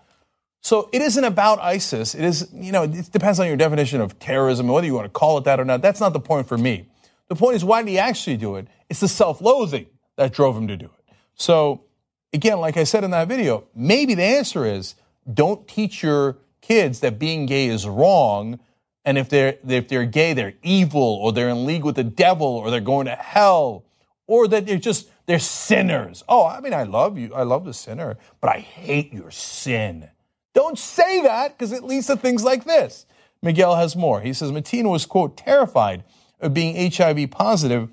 So 0.61 0.89
it 0.93 1.03
isn't 1.03 1.25
about 1.25 1.61
ISIS. 1.61 2.15
It 2.15 2.25
is, 2.25 2.49
you 2.53 2.71
know, 2.71 2.85
it 2.85 3.11
depends 3.11 3.41
on 3.41 3.49
your 3.49 3.57
definition 3.57 4.01
of 4.01 4.19
terrorism 4.21 4.69
whether 4.69 4.87
you 4.87 4.95
want 4.95 5.07
to 5.07 5.11
call 5.11 5.39
it 5.39 5.45
that 5.45 5.59
or 5.59 5.65
not. 5.65 5.83
That's 5.83 6.01
not 6.01 6.13
the 6.13 6.21
point 6.21 6.47
for 6.47 6.57
me. 6.59 6.89
The 7.29 7.35
point 7.35 7.57
is, 7.57 7.65
why 7.65 7.83
did 7.83 7.91
he 7.91 7.99
actually 7.99 8.37
do 8.37 8.57
it? 8.57 8.69
It's 8.89 9.01
the 9.01 9.09
self 9.09 9.41
loathing 9.41 9.87
that 10.17 10.33
drove 10.33 10.57
him 10.57 10.69
to 10.69 10.77
do 10.77 10.87
it. 10.87 10.98
So, 11.39 11.85
again, 12.33 12.61
like 12.61 12.77
I 12.77 12.85
said 12.85 13.05
in 13.05 13.13
that 13.13 13.29
video, 13.29 13.65
maybe 13.75 14.15
the 14.15 14.25
answer 14.25 14.67
is 14.67 14.95
don't 15.33 15.67
teach 15.69 16.03
your 16.03 16.39
kids 16.61 17.01
that 17.01 17.19
being 17.19 17.47
gay 17.47 17.69
is 17.69 17.87
wrong. 17.87 18.61
And 19.05 19.17
if 19.17 19.29
they're, 19.29 19.57
if 19.67 19.89
they're 19.89 20.05
gay, 20.05 20.35
they're 20.35 20.55
evil 20.63 21.01
or 21.01 21.33
they're 21.33 21.49
in 21.49 21.65
league 21.65 21.85
with 21.85 21.97
the 21.97 22.05
devil 22.05 22.47
or 22.47 22.71
they're 22.71 22.81
going 22.81 23.07
to 23.07 23.15
hell 23.15 23.85
or 24.27 24.49
that 24.49 24.67
they're 24.67 24.77
just, 24.77 25.09
they're 25.27 25.39
sinners. 25.39 26.25
Oh, 26.29 26.47
I 26.47 26.61
mean, 26.61 26.75
I 26.75 26.83
love 26.83 27.17
you. 27.17 27.33
I 27.35 27.45
love 27.45 27.65
the 27.65 27.73
sinner, 27.73 28.19
but 28.41 28.51
I 28.51 28.59
hate 28.59 29.13
your 29.13 29.31
sin. 29.31 30.09
Don't 30.55 30.79
say 30.79 31.23
that 31.23 31.57
because 31.57 31.73
it 31.73 31.85
leads 31.85 32.09
to 32.09 32.17
things 32.17 32.43
like 32.43 32.65
this. 32.65 33.07
Miguel 33.43 33.77
has 33.77 33.95
more. 33.95 34.21
He 34.21 34.33
says 34.33 34.51
Mateen 34.51 34.91
was, 34.91 35.07
quote, 35.07 35.37
terrified 35.37 36.05
of 36.41 36.53
being 36.53 36.91
HIV 36.91 37.31
positive 37.31 37.89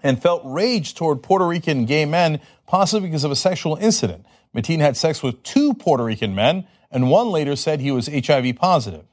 and 0.00 0.20
felt 0.20 0.42
rage 0.44 0.94
toward 0.94 1.22
Puerto 1.22 1.46
Rican 1.46 1.84
gay 1.84 2.04
men, 2.04 2.40
possibly 2.66 3.08
because 3.08 3.24
of 3.24 3.30
a 3.30 3.36
sexual 3.36 3.76
incident. 3.76 4.26
Mateen 4.54 4.78
had 4.78 4.96
sex 4.96 5.22
with 5.22 5.42
two 5.42 5.74
Puerto 5.74 6.04
Rican 6.04 6.34
men, 6.34 6.66
and 6.90 7.10
one 7.10 7.28
later 7.28 7.56
said 7.56 7.80
he 7.80 7.90
was 7.90 8.06
HIV 8.06 8.56
positive. 8.56 9.04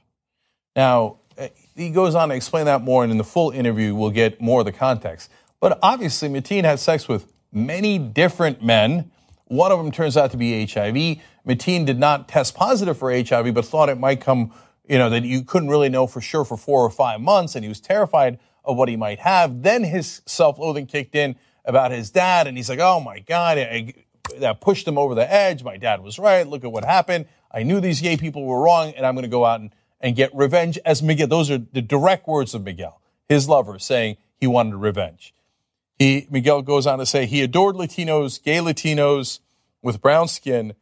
Now, 0.75 1.17
eh, 1.37 1.49
he 1.75 1.89
goes 1.89 2.15
on 2.15 2.29
to 2.29 2.35
explain 2.35 2.65
that 2.65 2.81
more, 2.81 3.03
and 3.03 3.11
in 3.11 3.17
the 3.17 3.23
full 3.23 3.51
interview, 3.51 3.95
we'll 3.95 4.11
get 4.11 4.41
more 4.41 4.61
of 4.61 4.65
the 4.65 4.71
context. 4.71 5.29
But 5.59 5.79
obviously, 5.81 6.29
Mateen 6.29 6.63
had 6.63 6.79
sex 6.79 7.07
with 7.07 7.31
many 7.51 7.97
different 7.97 8.63
men. 8.63 9.11
One 9.45 9.71
of 9.71 9.77
them 9.77 9.91
turns 9.91 10.17
out 10.17 10.31
to 10.31 10.37
be 10.37 10.65
HIV. 10.65 11.17
Mateen 11.47 11.85
did 11.85 11.99
not 11.99 12.27
test 12.27 12.55
positive 12.55 12.97
for 12.97 13.11
HIV, 13.11 13.53
but 13.53 13.65
thought 13.65 13.89
it 13.89 13.99
might 13.99 14.21
come, 14.21 14.53
you 14.87 14.97
know, 14.97 15.09
that 15.09 15.23
you 15.23 15.43
couldn't 15.43 15.69
really 15.69 15.89
know 15.89 16.07
for 16.07 16.21
sure 16.21 16.45
for 16.45 16.57
four 16.57 16.81
or 16.81 16.89
five 16.89 17.21
months, 17.21 17.55
and 17.55 17.63
he 17.63 17.69
was 17.69 17.79
terrified 17.79 18.39
of 18.63 18.77
what 18.77 18.89
he 18.89 18.95
might 18.95 19.19
have. 19.19 19.63
Then 19.63 19.83
his 19.83 20.21
self-loathing 20.25 20.87
kicked 20.87 21.15
in 21.15 21.35
about 21.65 21.91
his 21.91 22.09
dad, 22.11 22.47
and 22.47 22.57
he's 22.57 22.69
like, 22.69 22.79
"Oh 22.79 22.99
my 22.99 23.19
God, 23.19 23.57
I, 23.57 23.93
that 24.39 24.61
pushed 24.61 24.87
him 24.87 24.97
over 24.97 25.15
the 25.15 25.31
edge. 25.31 25.63
My 25.63 25.77
dad 25.77 26.01
was 26.01 26.19
right. 26.19 26.47
Look 26.47 26.63
at 26.63 26.71
what 26.71 26.85
happened. 26.85 27.25
I 27.51 27.63
knew 27.63 27.79
these 27.79 28.01
gay 28.01 28.17
people 28.17 28.45
were 28.45 28.61
wrong, 28.61 28.93
and 28.95 29.05
I'm 29.05 29.15
going 29.15 29.23
to 29.23 29.29
go 29.29 29.45
out 29.45 29.59
and, 29.59 29.71
and 30.01 30.15
get 30.15 30.33
revenge." 30.35 30.77
As 30.85 31.01
Miguel, 31.01 31.27
those 31.27 31.49
are 31.51 31.57
the 31.57 31.81
direct 31.81 32.27
words 32.27 32.53
of 32.53 32.63
Miguel, 32.63 33.01
his 33.29 33.47
lover, 33.47 33.79
saying 33.79 34.17
he 34.37 34.47
wanted 34.47 34.75
revenge. 34.75 35.33
He, 35.99 36.27
Miguel 36.29 36.61
goes 36.61 36.87
on 36.87 36.99
to 36.99 37.05
say 37.05 37.25
he 37.25 37.41
adored 37.41 37.75
Latinos, 37.75 38.41
gay 38.43 38.57
Latinos 38.57 39.39
with 39.81 40.01
brown 40.01 40.27
skin 40.27 40.73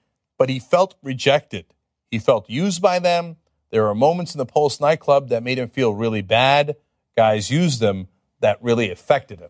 but 0.42 0.50
he 0.50 0.58
felt 0.58 0.96
rejected. 1.04 1.68
He 2.10 2.18
felt 2.18 2.50
used 2.50 2.82
by 2.82 2.98
them. 2.98 3.36
There 3.70 3.84
were 3.84 3.94
moments 3.94 4.34
in 4.34 4.40
the 4.40 4.46
Pulse 4.48 4.82
nightclub 4.82 5.30
that 5.30 5.44
made 5.44 5.60
him 5.60 5.70
feel 5.70 5.94
really 5.94 6.24
bad. 6.24 6.78
Guys 7.16 7.50
used 7.52 7.80
them 7.80 8.08
that 8.40 8.62
really 8.62 8.92
affected 8.92 9.40
him. 9.40 9.50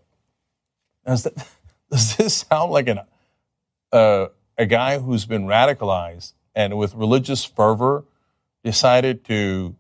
Does, 1.06 1.24
that, 1.24 1.34
does 1.92 2.16
this 2.16 2.46
sound 2.50 2.72
like 2.72 2.88
an, 2.88 3.00
uh, 3.92 4.28
a 4.58 4.66
guy 4.66 5.00
who's 5.00 5.26
been 5.26 5.46
radicalized 5.46 6.34
and 6.56 6.78
with 6.78 6.94
religious 6.94 7.44
fervor 7.46 8.06
decided 8.64 9.24
to 9.26 9.76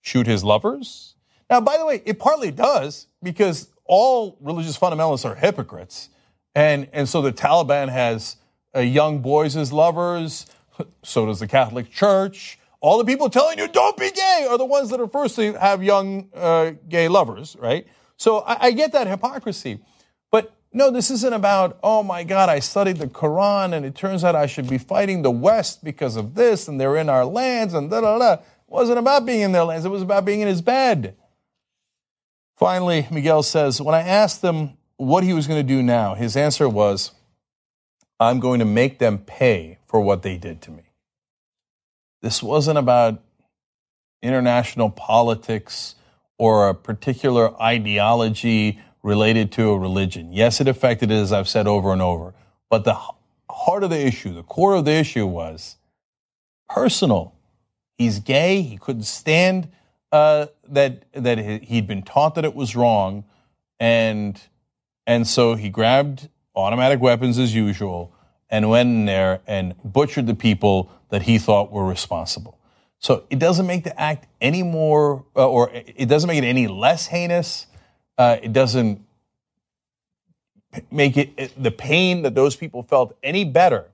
shoot 0.00 0.26
his 0.26 0.42
lovers? 0.42 1.14
Now, 1.48 1.60
by 1.60 1.78
the 1.78 1.84
way, 1.84 2.02
it 2.04 2.18
partly 2.18 2.50
does 2.50 3.08
because 3.22 3.68
all 3.84 4.38
religious 4.40 4.78
fundamentalists 4.78 5.24
are 5.28 5.34
hypocrites. 5.34 6.08
And, 6.54 6.88
and 6.92 7.08
so 7.08 7.22
the 7.22 7.32
Taliban 7.32 7.88
has 7.88 8.36
uh, 8.74 8.80
young 8.80 9.20
boys 9.20 9.56
as 9.56 9.72
lovers. 9.72 10.46
So 11.02 11.26
does 11.26 11.40
the 11.40 11.46
Catholic 11.46 11.90
Church. 11.90 12.58
All 12.80 12.98
the 12.98 13.04
people 13.04 13.28
telling 13.28 13.58
you 13.58 13.68
don't 13.68 13.96
be 13.96 14.10
gay 14.10 14.46
are 14.48 14.56
the 14.56 14.64
ones 14.64 14.90
that 14.90 15.00
are 15.00 15.08
first 15.08 15.36
to 15.36 15.52
have 15.54 15.82
young 15.82 16.30
uh, 16.34 16.72
gay 16.88 17.08
lovers, 17.08 17.56
right? 17.58 17.86
So 18.16 18.38
I, 18.40 18.66
I 18.66 18.70
get 18.70 18.92
that 18.92 19.06
hypocrisy. 19.06 19.80
But 20.30 20.54
no, 20.72 20.90
this 20.90 21.10
isn't 21.10 21.32
about, 21.32 21.78
oh 21.82 22.02
my 22.02 22.24
God, 22.24 22.48
I 22.48 22.60
studied 22.60 22.96
the 22.96 23.06
Quran 23.06 23.74
and 23.74 23.84
it 23.84 23.94
turns 23.94 24.24
out 24.24 24.34
I 24.34 24.46
should 24.46 24.68
be 24.68 24.78
fighting 24.78 25.22
the 25.22 25.30
West 25.30 25.84
because 25.84 26.16
of 26.16 26.34
this 26.34 26.68
and 26.68 26.80
they're 26.80 26.96
in 26.96 27.08
our 27.08 27.24
lands 27.24 27.74
and 27.74 27.90
da 27.90 28.00
da 28.00 28.18
da. 28.18 28.32
It 28.34 28.42
wasn't 28.66 28.98
about 28.98 29.26
being 29.26 29.40
in 29.40 29.52
their 29.52 29.64
lands, 29.64 29.84
it 29.84 29.90
was 29.90 30.02
about 30.02 30.24
being 30.24 30.40
in 30.40 30.48
his 30.48 30.62
bed. 30.62 31.16
Finally, 32.56 33.08
Miguel 33.10 33.42
says, 33.42 33.80
when 33.80 33.94
I 33.94 34.02
asked 34.02 34.42
him 34.42 34.76
what 34.96 35.24
he 35.24 35.32
was 35.32 35.46
going 35.46 35.58
to 35.58 35.66
do 35.66 35.82
now, 35.82 36.14
his 36.14 36.36
answer 36.36 36.68
was, 36.68 37.12
I'm 38.20 38.38
going 38.38 38.58
to 38.58 38.66
make 38.66 38.98
them 38.98 39.18
pay 39.18 39.78
for 39.86 40.00
what 40.00 40.22
they 40.22 40.36
did 40.36 40.60
to 40.62 40.70
me. 40.70 40.82
This 42.22 42.42
wasn't 42.42 42.78
about 42.78 43.22
international 44.22 44.90
politics 44.90 45.94
or 46.38 46.68
a 46.68 46.74
particular 46.74 47.60
ideology 47.60 48.80
related 49.02 49.52
to 49.52 49.70
a 49.70 49.78
religion. 49.78 50.32
Yes, 50.32 50.60
it 50.60 50.68
affected 50.68 51.10
it, 51.10 51.14
as 51.14 51.32
I've 51.32 51.48
said 51.48 51.66
over 51.66 51.92
and 51.92 52.02
over. 52.02 52.34
But 52.68 52.84
the 52.84 52.98
heart 53.48 53.82
of 53.82 53.90
the 53.90 54.06
issue, 54.06 54.34
the 54.34 54.42
core 54.42 54.74
of 54.74 54.84
the 54.84 54.92
issue 54.92 55.26
was 55.26 55.76
personal. 56.68 57.34
He's 57.96 58.18
gay. 58.18 58.62
He 58.62 58.76
couldn't 58.76 59.04
stand 59.04 59.68
uh, 60.12 60.46
that 60.68 61.04
that 61.12 61.38
he'd 61.38 61.86
been 61.86 62.02
taught 62.02 62.34
that 62.34 62.44
it 62.44 62.54
was 62.54 62.74
wrong, 62.74 63.24
and 63.78 64.40
and 65.06 65.26
so 65.26 65.54
he 65.54 65.68
grabbed 65.68 66.28
automatic 66.54 67.00
weapons 67.00 67.38
as 67.38 67.54
usual 67.54 68.12
and 68.50 68.68
went 68.68 68.88
in 68.88 69.04
there 69.04 69.40
and 69.46 69.74
butchered 69.84 70.26
the 70.26 70.34
people 70.34 70.90
that 71.10 71.22
he 71.22 71.38
thought 71.38 71.70
were 71.70 71.86
responsible. 71.86 72.58
So 72.98 73.24
it 73.30 73.38
doesn't 73.38 73.66
make 73.66 73.84
the 73.84 73.98
act 73.98 74.26
any 74.40 74.62
more, 74.62 75.24
uh, 75.34 75.48
or 75.48 75.70
it 75.72 76.06
doesn't 76.06 76.28
make 76.28 76.42
it 76.42 76.46
any 76.46 76.66
less 76.66 77.06
heinous. 77.06 77.66
Uh, 78.18 78.36
it 78.42 78.52
doesn't 78.52 79.04
make 80.90 81.16
it, 81.16 81.30
it 81.36 81.62
the 81.62 81.70
pain 81.70 82.22
that 82.22 82.34
those 82.34 82.56
people 82.56 82.82
felt 82.82 83.16
any 83.22 83.44
better. 83.44 83.90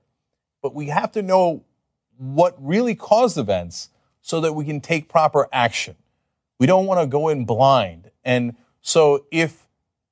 But 0.61 0.75
we 0.75 0.87
have 0.87 1.11
to 1.13 1.21
know 1.21 1.63
what 2.17 2.55
really 2.59 2.95
caused 2.95 3.37
events 3.37 3.89
so 4.21 4.41
that 4.41 4.53
we 4.53 4.65
can 4.65 4.81
take 4.81 5.07
proper 5.07 5.47
action. 5.53 5.95
We 6.59 6.67
don't 6.67 6.85
want 6.85 6.99
to 6.99 7.07
go 7.07 7.29
in 7.29 7.45
blind. 7.45 8.11
And 8.25 8.55
so 8.81 9.25
if 9.31 9.67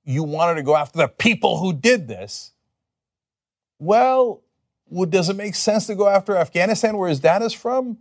you 0.06 0.24
wanted 0.24 0.56
to 0.56 0.64
go 0.64 0.76
after 0.76 1.00
the 1.00 1.08
people 1.08 1.58
who 1.58 1.74
did 1.74 2.08
this, 2.08 2.52
well, 3.80 4.42
does 5.10 5.30
it 5.30 5.36
make 5.36 5.56
sense 5.56 5.88
to 5.88 5.96
go 5.96 6.08
after 6.08 6.36
Afghanistan, 6.36 6.98
where 6.98 7.10
his 7.10 7.20
dad 7.20 7.42
is 7.42 7.54
from? 7.54 7.98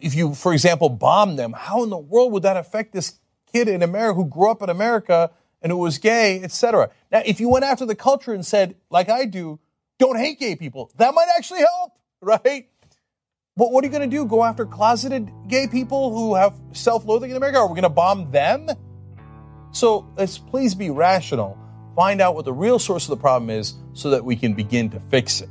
If 0.00 0.14
you, 0.14 0.34
for 0.34 0.52
example, 0.52 0.88
bomb 0.88 1.36
them, 1.36 1.52
how 1.52 1.82
in 1.82 1.90
the 1.90 1.98
world 1.98 2.32
would 2.32 2.44
that 2.44 2.56
affect 2.56 2.92
this 2.92 3.18
kid 3.52 3.68
in 3.68 3.82
America 3.82 4.14
who 4.14 4.26
grew 4.26 4.50
up 4.50 4.62
in 4.62 4.70
America 4.70 5.30
and 5.60 5.72
who 5.72 5.78
was 5.78 5.98
gay, 5.98 6.40
etc.? 6.42 6.90
Now, 7.10 7.22
if 7.24 7.40
you 7.40 7.48
went 7.48 7.64
after 7.64 7.84
the 7.84 7.96
culture 7.96 8.32
and 8.32 8.46
said, 8.46 8.76
like 8.90 9.08
I 9.08 9.24
do, 9.24 9.58
don't 9.98 10.16
hate 10.16 10.38
gay 10.38 10.54
people, 10.54 10.90
that 10.96 11.14
might 11.14 11.28
actually 11.36 11.60
help, 11.60 11.92
right? 12.20 12.68
But 13.56 13.72
what 13.72 13.82
are 13.82 13.88
you 13.88 13.92
going 13.92 14.08
to 14.08 14.16
do? 14.16 14.24
Go 14.24 14.44
after 14.44 14.64
closeted 14.64 15.32
gay 15.48 15.66
people 15.66 16.16
who 16.16 16.36
have 16.36 16.54
self 16.72 17.04
loathing 17.04 17.32
in 17.32 17.36
America? 17.36 17.58
Are 17.58 17.66
we 17.66 17.74
going 17.74 17.82
to 17.82 17.88
bomb 17.88 18.30
them? 18.30 18.68
So 19.72 20.08
let's 20.16 20.38
please 20.38 20.76
be 20.76 20.90
rational. 20.90 21.58
Find 21.98 22.20
out 22.20 22.36
what 22.36 22.44
the 22.44 22.52
real 22.52 22.78
source 22.78 23.06
of 23.06 23.10
the 23.10 23.20
problem 23.20 23.50
is 23.50 23.74
so 23.92 24.10
that 24.10 24.24
we 24.24 24.36
can 24.36 24.54
begin 24.54 24.88
to 24.90 25.00
fix 25.00 25.40
it. 25.40 25.48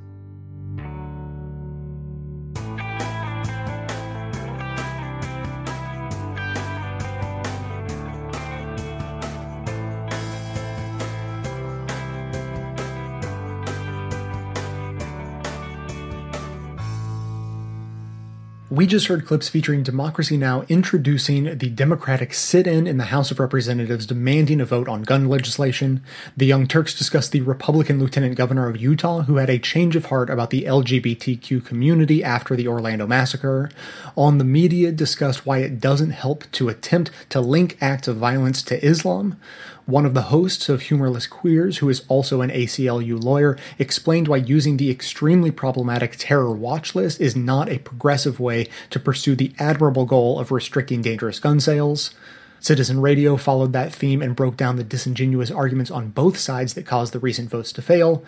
We 18.77 18.85
just 18.85 19.07
heard 19.07 19.25
clips 19.25 19.49
featuring 19.49 19.81
Democracy 19.81 20.37
Now! 20.37 20.63
introducing 20.69 21.57
the 21.57 21.71
Democratic 21.71 22.31
sit 22.31 22.67
in 22.67 22.85
in 22.85 22.97
the 22.97 23.05
House 23.05 23.31
of 23.31 23.39
Representatives 23.39 24.05
demanding 24.05 24.61
a 24.61 24.65
vote 24.65 24.87
on 24.87 25.01
gun 25.01 25.27
legislation. 25.27 26.03
The 26.37 26.45
Young 26.45 26.67
Turks 26.67 26.93
discussed 26.93 27.31
the 27.31 27.41
Republican 27.41 27.97
Lieutenant 27.97 28.35
Governor 28.35 28.69
of 28.69 28.77
Utah 28.77 29.21
who 29.21 29.37
had 29.37 29.49
a 29.49 29.57
change 29.57 29.95
of 29.95 30.05
heart 30.05 30.29
about 30.29 30.51
the 30.51 30.65
LGBTQ 30.65 31.65
community 31.65 32.23
after 32.23 32.55
the 32.55 32.67
Orlando 32.67 33.07
massacre. 33.07 33.71
On 34.15 34.37
the 34.37 34.43
Media 34.43 34.91
discussed 34.91 35.43
why 35.43 35.57
it 35.57 35.79
doesn't 35.79 36.11
help 36.11 36.43
to 36.51 36.69
attempt 36.69 37.09
to 37.29 37.41
link 37.41 37.79
acts 37.81 38.07
of 38.07 38.17
violence 38.17 38.61
to 38.61 38.85
Islam. 38.85 39.39
One 39.87 40.05
of 40.05 40.13
the 40.13 40.23
hosts 40.23 40.67
of 40.67 40.81
Humorless 40.81 41.27
Queers, 41.27 41.77
who 41.77 41.87
is 41.87 42.03
also 42.09 42.41
an 42.41 42.49
ACLU 42.49 43.23
lawyer, 43.23 43.57
explained 43.79 44.27
why 44.27 44.35
using 44.35 44.75
the 44.75 44.91
extremely 44.91 45.49
problematic 45.49 46.17
terror 46.17 46.51
watch 46.51 46.93
list 46.93 47.21
is 47.21 47.37
not 47.37 47.69
a 47.69 47.79
progressive 47.79 48.37
way 48.37 48.67
to 48.89 48.99
pursue 48.99 49.33
the 49.33 49.53
admirable 49.57 50.03
goal 50.03 50.39
of 50.39 50.51
restricting 50.51 51.01
dangerous 51.01 51.39
gun 51.39 51.61
sales. 51.61 52.13
Citizen 52.59 52.99
Radio 52.99 53.37
followed 53.37 53.71
that 53.71 53.93
theme 53.93 54.21
and 54.21 54.35
broke 54.35 54.57
down 54.57 54.75
the 54.75 54.83
disingenuous 54.83 55.51
arguments 55.51 55.89
on 55.89 56.09
both 56.09 56.37
sides 56.37 56.73
that 56.73 56.85
caused 56.85 57.13
the 57.13 57.19
recent 57.19 57.49
votes 57.49 57.71
to 57.71 57.81
fail. 57.81 58.25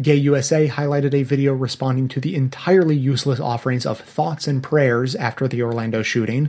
Gay 0.00 0.16
USA 0.16 0.68
highlighted 0.68 1.12
a 1.12 1.22
video 1.22 1.52
responding 1.52 2.08
to 2.08 2.20
the 2.20 2.34
entirely 2.34 2.96
useless 2.96 3.38
offerings 3.38 3.84
of 3.84 4.00
thoughts 4.00 4.48
and 4.48 4.62
prayers 4.62 5.14
after 5.14 5.46
the 5.46 5.62
Orlando 5.62 6.02
shooting. 6.02 6.48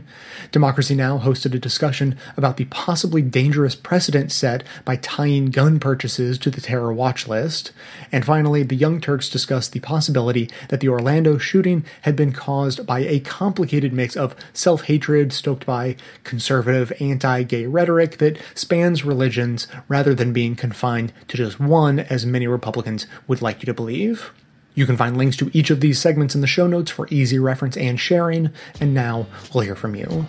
Democracy 0.50 0.94
Now! 0.94 1.18
hosted 1.18 1.54
a 1.54 1.58
discussion 1.58 2.16
about 2.38 2.56
the 2.56 2.64
possibly 2.66 3.20
dangerous 3.20 3.74
precedent 3.74 4.32
set 4.32 4.64
by 4.86 4.96
tying 4.96 5.50
gun 5.50 5.78
purchases 5.78 6.38
to 6.38 6.50
the 6.50 6.62
terror 6.62 6.92
watch 6.92 7.28
list. 7.28 7.72
And 8.10 8.24
finally, 8.24 8.62
the 8.62 8.76
Young 8.76 8.98
Turks 8.98 9.28
discussed 9.28 9.72
the 9.72 9.80
possibility 9.80 10.48
that 10.70 10.80
the 10.80 10.88
Orlando 10.88 11.36
shooting 11.36 11.84
had 12.02 12.16
been 12.16 12.32
caused 12.32 12.86
by 12.86 13.00
a 13.00 13.20
complicated 13.20 13.92
mix 13.92 14.16
of 14.16 14.34
self 14.54 14.84
hatred 14.84 15.34
stoked 15.34 15.66
by 15.66 15.96
conservative 16.24 16.92
anti 16.98 17.42
gay 17.42 17.66
rhetoric 17.66 18.16
that 18.18 18.38
spans 18.54 19.04
religions 19.04 19.66
rather 19.86 20.14
than 20.14 20.32
being 20.32 20.56
confined 20.56 21.12
to 21.28 21.36
just 21.36 21.60
one, 21.60 22.00
as 22.00 22.24
many 22.24 22.46
Republicans 22.46 23.06
would 23.34 23.42
like 23.42 23.62
you 23.62 23.66
to 23.66 23.74
believe. 23.74 24.30
You 24.74 24.86
can 24.86 24.96
find 24.96 25.16
links 25.16 25.36
to 25.38 25.50
each 25.52 25.70
of 25.70 25.80
these 25.80 25.98
segments 25.98 26.36
in 26.36 26.40
the 26.40 26.46
show 26.46 26.68
notes 26.68 26.90
for 26.90 27.08
easy 27.10 27.38
reference 27.38 27.76
and 27.76 27.98
sharing. 27.98 28.50
And 28.80 28.94
now 28.94 29.26
we'll 29.52 29.64
hear 29.64 29.74
from 29.74 29.96
you. 29.96 30.26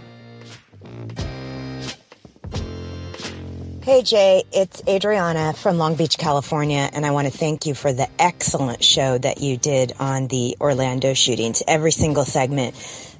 Hey 3.84 4.02
Jay, 4.02 4.44
it's 4.52 4.82
Adriana 4.88 5.54
from 5.54 5.78
Long 5.78 5.94
Beach, 5.94 6.18
California, 6.18 6.90
and 6.92 7.06
I 7.06 7.12
want 7.12 7.32
to 7.32 7.38
thank 7.38 7.68
you 7.68 7.76
for 7.76 7.94
the 7.94 8.08
excellent 8.18 8.84
show 8.84 9.20
that 9.20 9.42
you 9.42 9.58
did 9.58 9.94
on 10.00 10.28
the 10.28 10.58
Orlando 10.60 11.14
shootings. 11.14 11.62
Every 11.68 11.92
single 11.92 12.26
segment 12.26 12.74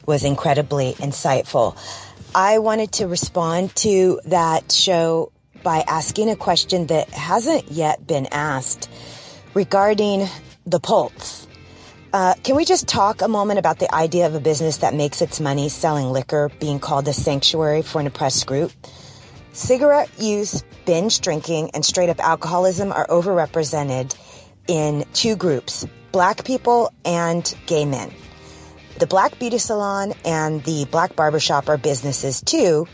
was 0.08 0.24
incredibly 0.24 0.94
insightful. 0.94 1.78
I 2.34 2.58
wanted 2.58 2.94
to 2.94 3.08
respond 3.08 3.76
to 3.78 4.20
that 4.26 4.72
show 4.72 5.32
by 5.62 5.84
asking 5.88 6.32
a 6.32 6.36
question 6.36 6.88
that 6.88 7.10
hasn't 7.10 7.72
yet 7.72 8.08
been 8.08 8.28
asked 8.32 8.90
regarding 9.56 10.28
the 10.68 10.80
Pulse. 10.80 11.48
Uh, 12.14 12.36
can 12.44 12.56
we 12.56 12.64
just 12.64 12.88
talk 12.88 13.22
a 13.22 13.28
moment 13.28 13.58
about 13.58 13.80
the 13.80 13.94
idea 13.94 14.28
of 14.28 14.36
a 14.36 14.40
business 14.40 14.78
that 14.78 14.94
makes 14.94 15.22
its 15.22 15.40
money 15.40 15.70
selling 15.70 16.12
liquor 16.12 16.52
being 16.60 16.80
called 16.80 17.08
a 17.08 17.14
sanctuary 17.14 17.82
for 17.82 18.00
an 18.00 18.08
oppressed 18.08 18.46
group? 18.46 18.72
Cigarette 19.54 20.10
use, 20.20 20.64
binge 20.86 21.22
drinking, 21.22 21.72
and 21.74 21.84
straight 21.84 22.10
up 22.10 22.20
alcoholism 22.20 22.92
are 22.92 23.08
overrepresented 23.08 24.16
in 24.68 25.06
two 25.14 25.36
groups 25.36 25.86
black 26.12 26.46
people 26.46 26.94
and 27.04 27.54
gay 27.66 27.84
men. 27.84 28.14
The 29.00 29.08
black 29.08 29.38
beauty 29.38 29.58
salon 29.58 30.14
and 30.24 30.64
the 30.64 30.86
black 30.86 31.18
barbershop 31.18 31.68
are 31.68 31.78
businesses 31.78 32.42
too, 32.42 32.88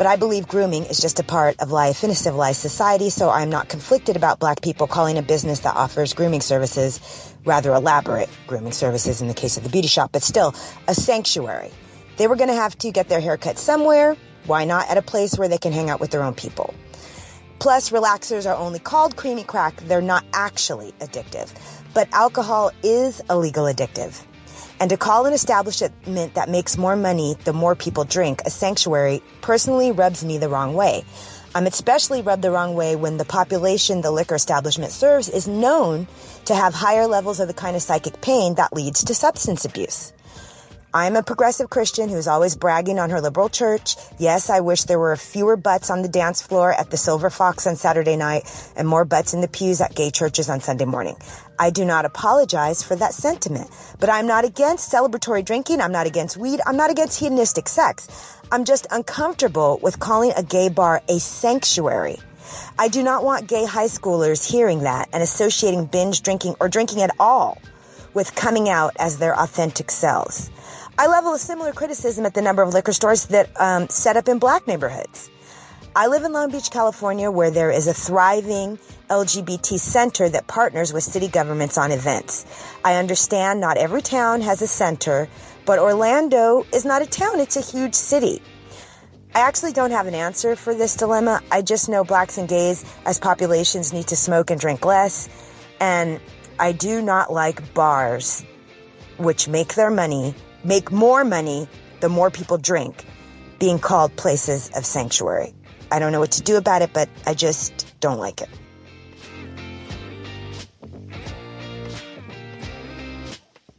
but 0.00 0.06
I 0.06 0.16
believe 0.16 0.48
grooming 0.48 0.86
is 0.86 0.98
just 0.98 1.20
a 1.20 1.22
part 1.22 1.60
of 1.60 1.72
life 1.72 2.04
in 2.04 2.08
a 2.08 2.14
civilized 2.14 2.58
society, 2.58 3.10
so 3.10 3.28
I'm 3.28 3.50
not 3.50 3.68
conflicted 3.68 4.16
about 4.16 4.38
black 4.38 4.62
people 4.62 4.86
calling 4.86 5.18
a 5.18 5.22
business 5.22 5.60
that 5.60 5.76
offers 5.76 6.14
grooming 6.14 6.40
services, 6.40 7.34
rather 7.44 7.74
elaborate 7.74 8.30
grooming 8.46 8.72
services 8.72 9.20
in 9.20 9.28
the 9.28 9.34
case 9.34 9.58
of 9.58 9.62
the 9.62 9.68
beauty 9.68 9.88
shop, 9.88 10.10
but 10.10 10.22
still 10.22 10.54
a 10.88 10.94
sanctuary. 10.94 11.70
They 12.16 12.28
were 12.28 12.36
going 12.36 12.48
to 12.48 12.54
have 12.54 12.78
to 12.78 12.90
get 12.90 13.10
their 13.10 13.20
hair 13.20 13.36
cut 13.36 13.58
somewhere, 13.58 14.16
why 14.46 14.64
not 14.64 14.88
at 14.88 14.96
a 14.96 15.02
place 15.02 15.36
where 15.36 15.48
they 15.48 15.58
can 15.58 15.70
hang 15.70 15.90
out 15.90 16.00
with 16.00 16.12
their 16.12 16.22
own 16.22 16.32
people? 16.32 16.72
Plus, 17.58 17.90
relaxers 17.90 18.50
are 18.50 18.56
only 18.56 18.78
called 18.78 19.16
creamy 19.16 19.44
crack. 19.44 19.76
They're 19.82 20.00
not 20.00 20.24
actually 20.32 20.92
addictive. 20.92 21.52
But 21.92 22.08
alcohol 22.14 22.70
is 22.82 23.20
a 23.28 23.36
legal 23.36 23.66
addictive. 23.66 24.18
And 24.80 24.88
to 24.88 24.96
call 24.96 25.26
an 25.26 25.34
establishment 25.34 26.34
that 26.34 26.48
makes 26.48 26.78
more 26.78 26.96
money 26.96 27.36
the 27.44 27.52
more 27.52 27.74
people 27.74 28.04
drink 28.04 28.40
a 28.46 28.50
sanctuary 28.50 29.22
personally 29.42 29.92
rubs 29.92 30.24
me 30.24 30.38
the 30.38 30.48
wrong 30.48 30.72
way. 30.72 31.04
I'm 31.54 31.66
especially 31.66 32.22
rubbed 32.22 32.42
the 32.42 32.50
wrong 32.50 32.74
way 32.74 32.96
when 32.96 33.18
the 33.18 33.26
population 33.26 34.00
the 34.00 34.10
liquor 34.10 34.36
establishment 34.36 34.92
serves 34.92 35.28
is 35.28 35.46
known 35.46 36.08
to 36.46 36.54
have 36.54 36.72
higher 36.72 37.06
levels 37.06 37.40
of 37.40 37.48
the 37.48 37.54
kind 37.54 37.76
of 37.76 37.82
psychic 37.82 38.22
pain 38.22 38.54
that 38.54 38.72
leads 38.72 39.04
to 39.04 39.14
substance 39.14 39.66
abuse. 39.66 40.12
I'm 40.92 41.14
a 41.14 41.22
progressive 41.22 41.70
Christian 41.70 42.08
who's 42.08 42.26
always 42.26 42.56
bragging 42.56 42.98
on 42.98 43.10
her 43.10 43.20
liberal 43.20 43.48
church. 43.48 43.94
Yes, 44.18 44.50
I 44.50 44.58
wish 44.58 44.84
there 44.84 44.98
were 44.98 45.14
fewer 45.14 45.56
butts 45.56 45.88
on 45.88 46.02
the 46.02 46.08
dance 46.08 46.42
floor 46.42 46.72
at 46.72 46.90
the 46.90 46.96
Silver 46.96 47.30
Fox 47.30 47.68
on 47.68 47.76
Saturday 47.76 48.16
night 48.16 48.42
and 48.74 48.88
more 48.88 49.04
butts 49.04 49.32
in 49.32 49.40
the 49.40 49.46
pews 49.46 49.80
at 49.80 49.94
gay 49.94 50.10
churches 50.10 50.50
on 50.50 50.60
Sunday 50.60 50.86
morning. 50.86 51.14
I 51.60 51.70
do 51.70 51.84
not 51.84 52.06
apologize 52.06 52.82
for 52.82 52.96
that 52.96 53.14
sentiment, 53.14 53.70
but 54.00 54.10
I'm 54.10 54.26
not 54.26 54.44
against 54.44 54.92
celebratory 54.92 55.44
drinking. 55.44 55.80
I'm 55.80 55.92
not 55.92 56.08
against 56.08 56.36
weed. 56.36 56.60
I'm 56.66 56.76
not 56.76 56.90
against 56.90 57.20
hedonistic 57.20 57.68
sex. 57.68 58.08
I'm 58.50 58.64
just 58.64 58.88
uncomfortable 58.90 59.78
with 59.80 60.00
calling 60.00 60.32
a 60.36 60.42
gay 60.42 60.70
bar 60.70 61.02
a 61.08 61.20
sanctuary. 61.20 62.18
I 62.80 62.88
do 62.88 63.04
not 63.04 63.22
want 63.22 63.46
gay 63.46 63.64
high 63.64 63.86
schoolers 63.86 64.50
hearing 64.50 64.80
that 64.80 65.08
and 65.12 65.22
associating 65.22 65.86
binge 65.86 66.22
drinking 66.22 66.56
or 66.58 66.68
drinking 66.68 67.02
at 67.02 67.14
all 67.20 67.58
with 68.12 68.34
coming 68.34 68.68
out 68.68 68.96
as 68.98 69.18
their 69.18 69.38
authentic 69.38 69.88
selves. 69.88 70.50
I 71.00 71.06
level 71.06 71.32
a 71.32 71.38
similar 71.38 71.72
criticism 71.72 72.26
at 72.26 72.34
the 72.34 72.42
number 72.42 72.60
of 72.60 72.74
liquor 72.74 72.92
stores 72.92 73.24
that 73.28 73.48
um, 73.58 73.88
set 73.88 74.18
up 74.18 74.28
in 74.28 74.38
black 74.38 74.66
neighborhoods. 74.66 75.30
I 75.96 76.08
live 76.08 76.24
in 76.24 76.32
Long 76.34 76.50
Beach, 76.50 76.70
California, 76.70 77.30
where 77.30 77.50
there 77.50 77.70
is 77.70 77.86
a 77.86 77.94
thriving 77.94 78.78
LGBT 79.08 79.80
center 79.80 80.28
that 80.28 80.46
partners 80.46 80.92
with 80.92 81.02
city 81.02 81.28
governments 81.28 81.78
on 81.78 81.90
events. 81.90 82.44
I 82.84 82.96
understand 82.96 83.62
not 83.62 83.78
every 83.78 84.02
town 84.02 84.42
has 84.42 84.60
a 84.60 84.66
center, 84.66 85.26
but 85.64 85.78
Orlando 85.78 86.66
is 86.70 86.84
not 86.84 87.00
a 87.00 87.06
town, 87.06 87.40
it's 87.40 87.56
a 87.56 87.62
huge 87.62 87.94
city. 87.94 88.42
I 89.34 89.40
actually 89.40 89.72
don't 89.72 89.92
have 89.92 90.06
an 90.06 90.14
answer 90.14 90.54
for 90.54 90.74
this 90.74 90.96
dilemma. 90.96 91.40
I 91.50 91.62
just 91.62 91.88
know 91.88 92.04
blacks 92.04 92.36
and 92.36 92.46
gays 92.46 92.84
as 93.06 93.18
populations 93.18 93.94
need 93.94 94.08
to 94.08 94.16
smoke 94.16 94.50
and 94.50 94.60
drink 94.60 94.84
less. 94.84 95.30
And 95.80 96.20
I 96.58 96.72
do 96.72 97.00
not 97.00 97.32
like 97.32 97.72
bars, 97.72 98.44
which 99.16 99.48
make 99.48 99.76
their 99.76 99.90
money, 99.90 100.34
make 100.64 100.90
more 100.90 101.24
money 101.24 101.68
the 102.00 102.08
more 102.08 102.30
people 102.30 102.58
drink, 102.58 103.04
being 103.58 103.78
called 103.78 104.14
places 104.16 104.70
of 104.76 104.84
sanctuary. 104.84 105.54
I 105.92 105.98
don't 105.98 106.12
know 106.12 106.20
what 106.20 106.32
to 106.32 106.42
do 106.42 106.56
about 106.56 106.82
it, 106.82 106.92
but 106.92 107.08
I 107.26 107.34
just 107.34 107.94
don't 108.00 108.18
like 108.18 108.40
it. 108.40 108.48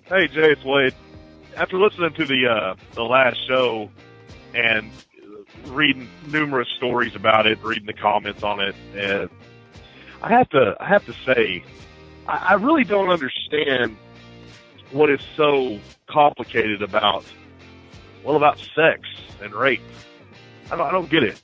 Hey 0.06 0.28
Jay, 0.28 0.52
it's 0.52 0.64
Wade. 0.66 0.94
After 1.56 1.78
listening 1.78 2.14
to 2.14 2.26
the 2.26 2.48
uh, 2.48 2.76
the 2.96 3.04
last 3.04 3.38
show 3.48 3.90
and 4.54 4.92
reading 5.68 6.10
numerous 6.28 6.68
stories 6.76 7.16
about 7.16 7.48
it, 7.48 7.64
reading 7.64 7.86
the 7.86 7.94
comments 7.94 8.44
on 8.44 8.60
it, 8.60 8.76
and 8.94 9.30
I 10.22 10.30
have 10.30 10.50
to 10.50 10.76
I 10.82 10.88
have 10.88 11.06
to 11.06 11.14
say, 11.26 11.64
I, 12.28 12.48
I 12.50 12.54
really 12.56 12.84
don't 12.84 13.10
understand 13.10 13.96
what 14.92 15.10
is 15.10 15.22
so 15.36 15.80
complicated 16.08 16.82
about 16.82 17.26
well 18.24 18.36
about 18.36 18.60
sex 18.76 19.02
and 19.42 19.54
rape. 19.54 19.82
I 20.72 20.76
don't 20.76 20.88
I 20.88 20.92
don't 20.92 21.10
get 21.10 21.24
it. 21.24 21.42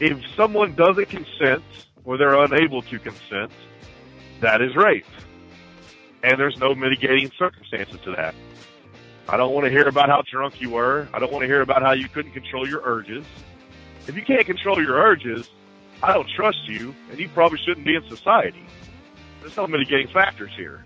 If 0.00 0.18
someone 0.36 0.74
doesn't 0.74 1.08
consent 1.08 1.62
or 2.04 2.16
they're 2.16 2.42
unable 2.42 2.82
to 2.82 2.98
consent, 2.98 3.52
that 4.40 4.60
is 4.60 4.74
rape. 4.74 5.06
And 6.22 6.38
there's 6.38 6.56
no 6.58 6.74
mitigating 6.74 7.30
circumstances 7.38 7.98
to 8.04 8.12
that. 8.12 8.34
I 9.28 9.36
don't 9.36 9.52
want 9.54 9.64
to 9.66 9.70
hear 9.70 9.86
about 9.88 10.08
how 10.08 10.22
drunk 10.22 10.60
you 10.60 10.70
were. 10.70 11.08
I 11.12 11.18
don't 11.18 11.32
want 11.32 11.42
to 11.42 11.46
hear 11.46 11.60
about 11.60 11.82
how 11.82 11.92
you 11.92 12.08
couldn't 12.08 12.32
control 12.32 12.68
your 12.68 12.82
urges. 12.84 13.24
If 14.06 14.16
you 14.16 14.22
can't 14.22 14.44
control 14.44 14.82
your 14.82 14.96
urges, 14.96 15.48
I 16.02 16.12
don't 16.12 16.28
trust 16.28 16.66
you, 16.66 16.94
and 17.10 17.20
you 17.20 17.28
probably 17.28 17.58
shouldn't 17.58 17.86
be 17.86 17.94
in 17.94 18.06
society. 18.08 18.66
There's 19.40 19.56
no 19.56 19.66
mitigating 19.68 20.08
factors 20.08 20.50
here. 20.56 20.84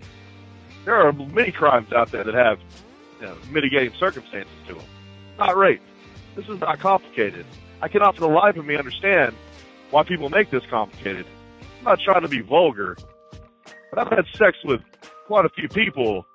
There 0.87 0.95
are 0.95 1.11
many 1.11 1.51
crimes 1.51 1.91
out 1.91 2.13
there 2.13 2.23
that 2.23 2.33
have 2.33 2.59
you 3.19 3.25
know, 3.25 3.35
mitigating 3.51 3.91
circumstances 3.99 4.53
to 4.69 4.75
them. 4.75 4.85
Not 5.37 5.57
rape. 5.57 5.81
This 6.33 6.47
is 6.47 6.61
not 6.61 6.79
complicated. 6.79 7.45
I 7.81 7.89
cannot 7.89 8.15
for 8.15 8.21
the 8.21 8.29
life 8.29 8.55
of 8.55 8.65
me 8.65 8.77
understand 8.77 9.35
why 9.91 10.03
people 10.03 10.29
make 10.29 10.49
this 10.49 10.63
complicated. 10.69 11.25
I'm 11.79 11.83
not 11.83 11.99
trying 11.99 12.21
to 12.21 12.29
be 12.29 12.39
vulgar, 12.39 12.95
but 13.91 13.99
I've 13.99 14.07
had 14.07 14.27
sex 14.33 14.55
with 14.63 14.79
quite 15.25 15.43
a 15.43 15.49
few 15.49 15.67
people. 15.67 16.25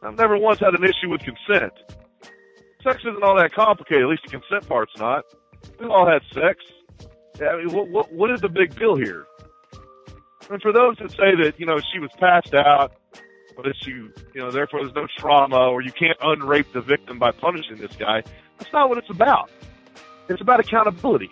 I've 0.00 0.16
never 0.16 0.38
once 0.38 0.60
had 0.60 0.74
an 0.74 0.84
issue 0.84 1.10
with 1.10 1.22
consent. 1.22 1.72
Sex 2.84 3.00
isn't 3.00 3.24
all 3.24 3.34
that 3.34 3.52
complicated, 3.52 4.04
at 4.04 4.08
least 4.10 4.22
the 4.26 4.30
consent 4.30 4.68
part's 4.68 4.96
not. 4.96 5.24
We've 5.80 5.90
all 5.90 6.06
had 6.06 6.22
sex. 6.32 6.64
I 7.40 7.56
mean, 7.56 7.74
what, 7.74 7.88
what, 7.88 8.12
what 8.12 8.30
is 8.30 8.42
the 8.42 8.48
big 8.48 8.78
deal 8.78 8.94
here? 8.94 9.26
And 10.48 10.62
for 10.62 10.72
those 10.72 10.98
that 10.98 11.10
say 11.10 11.34
that, 11.42 11.54
you 11.58 11.66
know, 11.66 11.80
she 11.92 11.98
was 11.98 12.10
passed 12.20 12.54
out, 12.54 12.92
that 13.64 13.86
you, 13.86 14.12
you 14.34 14.40
know, 14.40 14.50
therefore 14.50 14.80
there's 14.82 14.94
no 14.94 15.06
trauma, 15.18 15.68
or 15.68 15.82
you 15.82 15.92
can't 15.92 16.18
unrape 16.20 16.72
the 16.72 16.80
victim 16.80 17.18
by 17.18 17.30
punishing 17.30 17.76
this 17.76 17.94
guy, 17.96 18.22
that's 18.58 18.72
not 18.72 18.88
what 18.88 18.98
it's 18.98 19.10
about. 19.10 19.50
It's 20.28 20.40
about 20.40 20.60
accountability. 20.60 21.30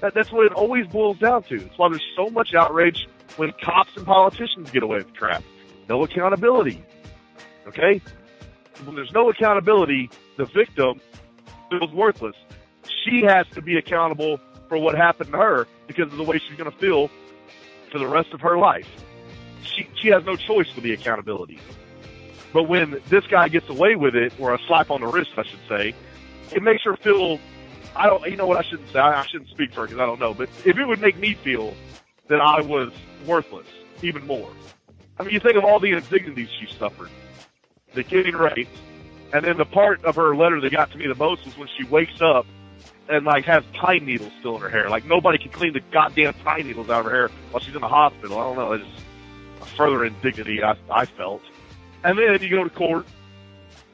That, 0.00 0.14
that's 0.14 0.32
what 0.32 0.46
it 0.46 0.52
always 0.52 0.86
boils 0.86 1.18
down 1.18 1.42
to. 1.44 1.58
That's 1.58 1.78
why 1.78 1.88
there's 1.88 2.04
so 2.16 2.28
much 2.30 2.54
outrage 2.54 3.08
when 3.36 3.52
cops 3.62 3.90
and 3.96 4.06
politicians 4.06 4.70
get 4.70 4.82
away 4.82 4.98
with 4.98 5.14
crap. 5.14 5.42
No 5.88 6.02
accountability. 6.02 6.84
Okay? 7.68 8.00
When 8.84 8.94
there's 8.94 9.12
no 9.12 9.30
accountability, 9.30 10.10
the 10.36 10.44
victim 10.46 11.00
feels 11.70 11.92
worthless. 11.92 12.36
She 13.04 13.22
has 13.22 13.46
to 13.54 13.62
be 13.62 13.76
accountable 13.76 14.40
for 14.68 14.78
what 14.78 14.96
happened 14.96 15.30
to 15.32 15.38
her 15.38 15.66
because 15.86 16.10
of 16.12 16.18
the 16.18 16.24
way 16.24 16.38
she's 16.38 16.56
going 16.56 16.70
to 16.70 16.76
feel 16.78 17.08
for 17.90 17.98
the 17.98 18.06
rest 18.06 18.32
of 18.32 18.40
her 18.40 18.58
life. 18.58 18.88
She, 19.66 19.88
she 20.00 20.08
has 20.08 20.24
no 20.24 20.36
choice 20.36 20.70
for 20.70 20.80
the 20.80 20.92
accountability. 20.92 21.58
But 22.52 22.64
when 22.64 23.00
this 23.08 23.26
guy 23.26 23.48
gets 23.48 23.68
away 23.68 23.96
with 23.96 24.14
it, 24.14 24.32
or 24.38 24.54
a 24.54 24.58
slap 24.66 24.90
on 24.90 25.00
the 25.00 25.06
wrist, 25.06 25.30
I 25.36 25.42
should 25.42 25.60
say, 25.68 25.94
it 26.52 26.62
makes 26.62 26.82
her 26.84 26.96
feel. 26.96 27.38
I 27.94 28.06
don't. 28.06 28.28
You 28.30 28.36
know 28.36 28.46
what? 28.46 28.58
I 28.58 28.62
shouldn't 28.62 28.90
say. 28.90 28.98
I, 28.98 29.20
I 29.20 29.26
shouldn't 29.26 29.50
speak 29.50 29.72
for 29.72 29.80
her 29.80 29.86
because 29.86 30.00
I 30.00 30.06
don't 30.06 30.20
know. 30.20 30.32
But 30.34 30.48
if 30.64 30.76
it 30.76 30.84
would 30.84 31.00
make 31.00 31.18
me 31.18 31.34
feel 31.34 31.74
that 32.28 32.40
I 32.40 32.60
was 32.60 32.92
worthless, 33.26 33.66
even 34.02 34.26
more. 34.26 34.50
I 35.18 35.22
mean, 35.22 35.32
you 35.32 35.40
think 35.40 35.56
of 35.56 35.64
all 35.64 35.80
the 35.80 35.92
indignities 35.92 36.48
she 36.60 36.66
suffered, 36.78 37.08
the 37.94 38.02
getting 38.02 38.36
raped, 38.36 38.76
and 39.32 39.44
then 39.44 39.56
the 39.56 39.64
part 39.64 40.04
of 40.04 40.16
her 40.16 40.36
letter 40.36 40.60
that 40.60 40.70
got 40.70 40.90
to 40.92 40.98
me 40.98 41.06
the 41.06 41.14
most 41.14 41.44
was 41.46 41.56
when 41.56 41.68
she 41.76 41.84
wakes 41.84 42.20
up 42.20 42.46
and 43.08 43.24
like 43.24 43.44
has 43.44 43.64
pine 43.72 44.04
needles 44.04 44.32
still 44.40 44.56
in 44.56 44.62
her 44.62 44.68
hair. 44.68 44.88
Like 44.90 45.04
nobody 45.04 45.38
can 45.38 45.50
clean 45.50 45.72
the 45.72 45.80
goddamn 45.92 46.34
pine 46.34 46.66
needles 46.66 46.90
out 46.90 47.00
of 47.00 47.06
her 47.06 47.12
hair 47.12 47.30
while 47.50 47.62
she's 47.62 47.74
in 47.74 47.80
the 47.80 47.88
hospital. 47.88 48.38
I 48.38 48.42
don't 48.42 48.56
know. 48.56 48.72
It's 48.72 48.84
a 49.60 49.66
further 49.66 50.04
indignity 50.04 50.62
I, 50.62 50.76
I 50.90 51.06
felt. 51.06 51.42
And 52.04 52.18
then 52.18 52.40
you 52.42 52.50
go 52.50 52.64
to 52.64 52.70
court, 52.70 53.06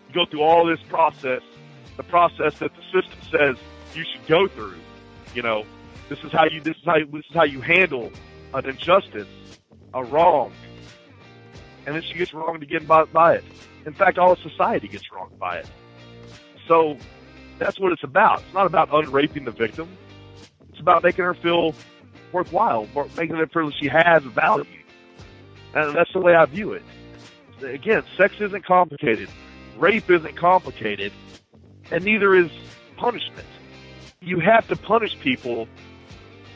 you 0.09 0.15
go 0.15 0.27
through 0.31 0.43
all 0.43 0.67
this 0.67 0.81
process, 0.89 1.43
the 1.97 2.03
process 2.03 2.59
that 2.59 2.73
the 2.75 2.83
system 3.01 3.19
says 3.31 3.57
you 3.95 4.05
should 4.05 4.27
go 4.27 4.49
through. 4.49 4.75
You 5.35 5.43
know, 5.43 5.65
this 6.09 6.19
is 6.21 6.33
how 6.33 6.45
you 6.45 6.61
this 6.61 6.77
is 6.77 6.85
how 6.85 6.99
this 6.99 7.25
is 7.29 7.35
how 7.35 7.45
you 7.45 7.61
handle 7.61 8.11
an 8.55 8.67
injustice, 8.67 9.29
a 9.95 10.05
wrong, 10.05 10.53
and 11.87 11.95
then 11.95 12.03
she 12.03 12.15
gets 12.15 12.33
wronged 12.33 12.63
again 12.63 12.85
by, 12.85 13.05
by 13.05 13.35
it. 13.35 13.45
In 13.87 13.93
fact, 13.93 14.19
all 14.19 14.33
of 14.33 14.39
society 14.39 14.89
gets 14.89 15.11
wronged 15.11 15.39
by 15.39 15.59
it. 15.59 15.71
So 16.69 16.97
that's 17.59 17.79
what 17.79 17.93
it's 17.93 18.05
about. 18.05 18.43
It's 18.43 18.55
not 18.55 18.67
about 18.67 18.91
unraping 18.93 19.45
the 19.45 19.51
victim. 19.51 19.89
It's 20.71 20.81
about 20.81 21.03
making 21.03 21.25
her 21.25 21.35
feel 21.35 21.75
worthwhile, 22.33 22.87
making 23.17 23.37
her 23.37 23.47
feel 23.47 23.67
that 23.67 23.75
she 23.81 23.89
has 23.89 24.23
value. 24.23 24.65
And 25.75 25.95
that's 25.95 26.13
the 26.13 26.21
way 26.21 26.35
I 26.35 26.45
view 26.47 26.73
it. 26.73 26.83
Again, 27.63 28.03
sex 28.17 28.35
isn't 28.41 28.65
complicated. 28.65 29.29
Rape 29.77 30.11
isn't 30.11 30.37
complicated. 30.37 31.13
And 31.91 32.05
neither 32.05 32.35
is 32.35 32.51
punishment. 32.97 33.47
You 34.21 34.41
have 34.41 34.67
to 34.69 34.77
punish 34.77 35.19
people 35.21 35.69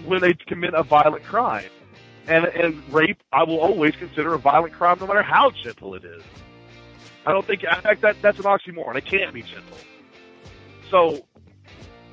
when 0.05 0.21
they 0.21 0.35
commit 0.35 0.75
a 0.75 0.83
violent 0.83 1.25
crime. 1.25 1.71
And, 2.29 2.45
and 2.47 2.83
rape, 2.93 3.19
I 3.33 3.45
will 3.45 3.61
always 3.61 3.95
consider 3.97 4.35
a 4.35 4.39
violent 4.39 4.73
crime 4.73 4.99
no 5.01 5.07
matter 5.07 5.23
how 5.23 5.51
gentle 5.51 5.95
it 5.95 6.05
is. 6.05 6.23
I 7.25 7.33
don't 7.33 7.47
think, 7.47 7.63
in 7.65 7.81
fact, 7.81 8.03
that, 8.03 8.21
that's 8.23 8.39
an 8.39 8.45
oxymoron. 8.45 8.97
It 8.97 9.05
can't 9.05 9.33
be 9.33 9.43
gentle. 9.43 9.79
So, 10.91 11.27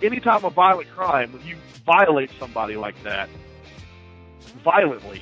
anytime 0.02 0.44
a 0.44 0.50
violent 0.50 0.90
crime, 0.90 1.32
when 1.34 1.46
you 1.46 1.56
violate 1.86 2.32
somebody 2.40 2.76
like 2.76 3.02
that, 3.04 3.30
violently, 4.64 5.22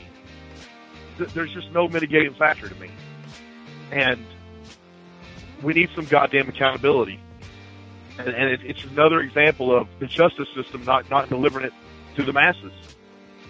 th- 1.22 1.34
there's 1.34 1.54
just 1.54 1.72
no 1.72 1.88
mitigating 1.88 2.34
factor 2.34 2.68
to 2.68 2.76
me. 2.76 2.90
And 3.92 4.26
we 5.62 5.74
need 5.74 5.90
some 5.96 6.06
goddamn 6.06 6.50
accountability. 6.50 7.20
And, 8.18 8.30
and 8.30 8.50
it, 8.50 8.62
it's 8.64 8.84
another 8.86 9.20
example 9.20 9.76
of 9.76 9.88
the 10.00 10.08
justice 10.08 10.48
system 10.56 10.84
not, 10.84 11.10
not 11.10 11.30
delivering 11.30 11.66
it 11.66 11.74
to 12.16 12.24
the 12.24 12.34
masses. 12.34 12.72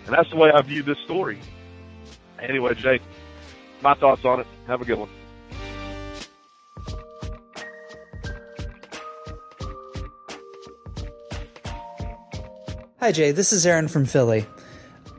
And 0.05 0.13
that's 0.15 0.29
the 0.29 0.35
way 0.35 0.51
I 0.51 0.61
view 0.61 0.83
this 0.83 0.97
story. 1.05 1.39
Anyway, 2.39 2.73
Jay, 2.75 2.99
my 3.81 3.93
thoughts 3.93 4.25
on 4.25 4.41
it. 4.41 4.47
Have 4.67 4.81
a 4.81 4.85
good 4.85 4.99
one. 4.99 5.09
Hi, 12.99 13.11
Jay. 13.11 13.31
This 13.31 13.53
is 13.53 13.65
Aaron 13.65 13.87
from 13.87 14.05
Philly. 14.05 14.45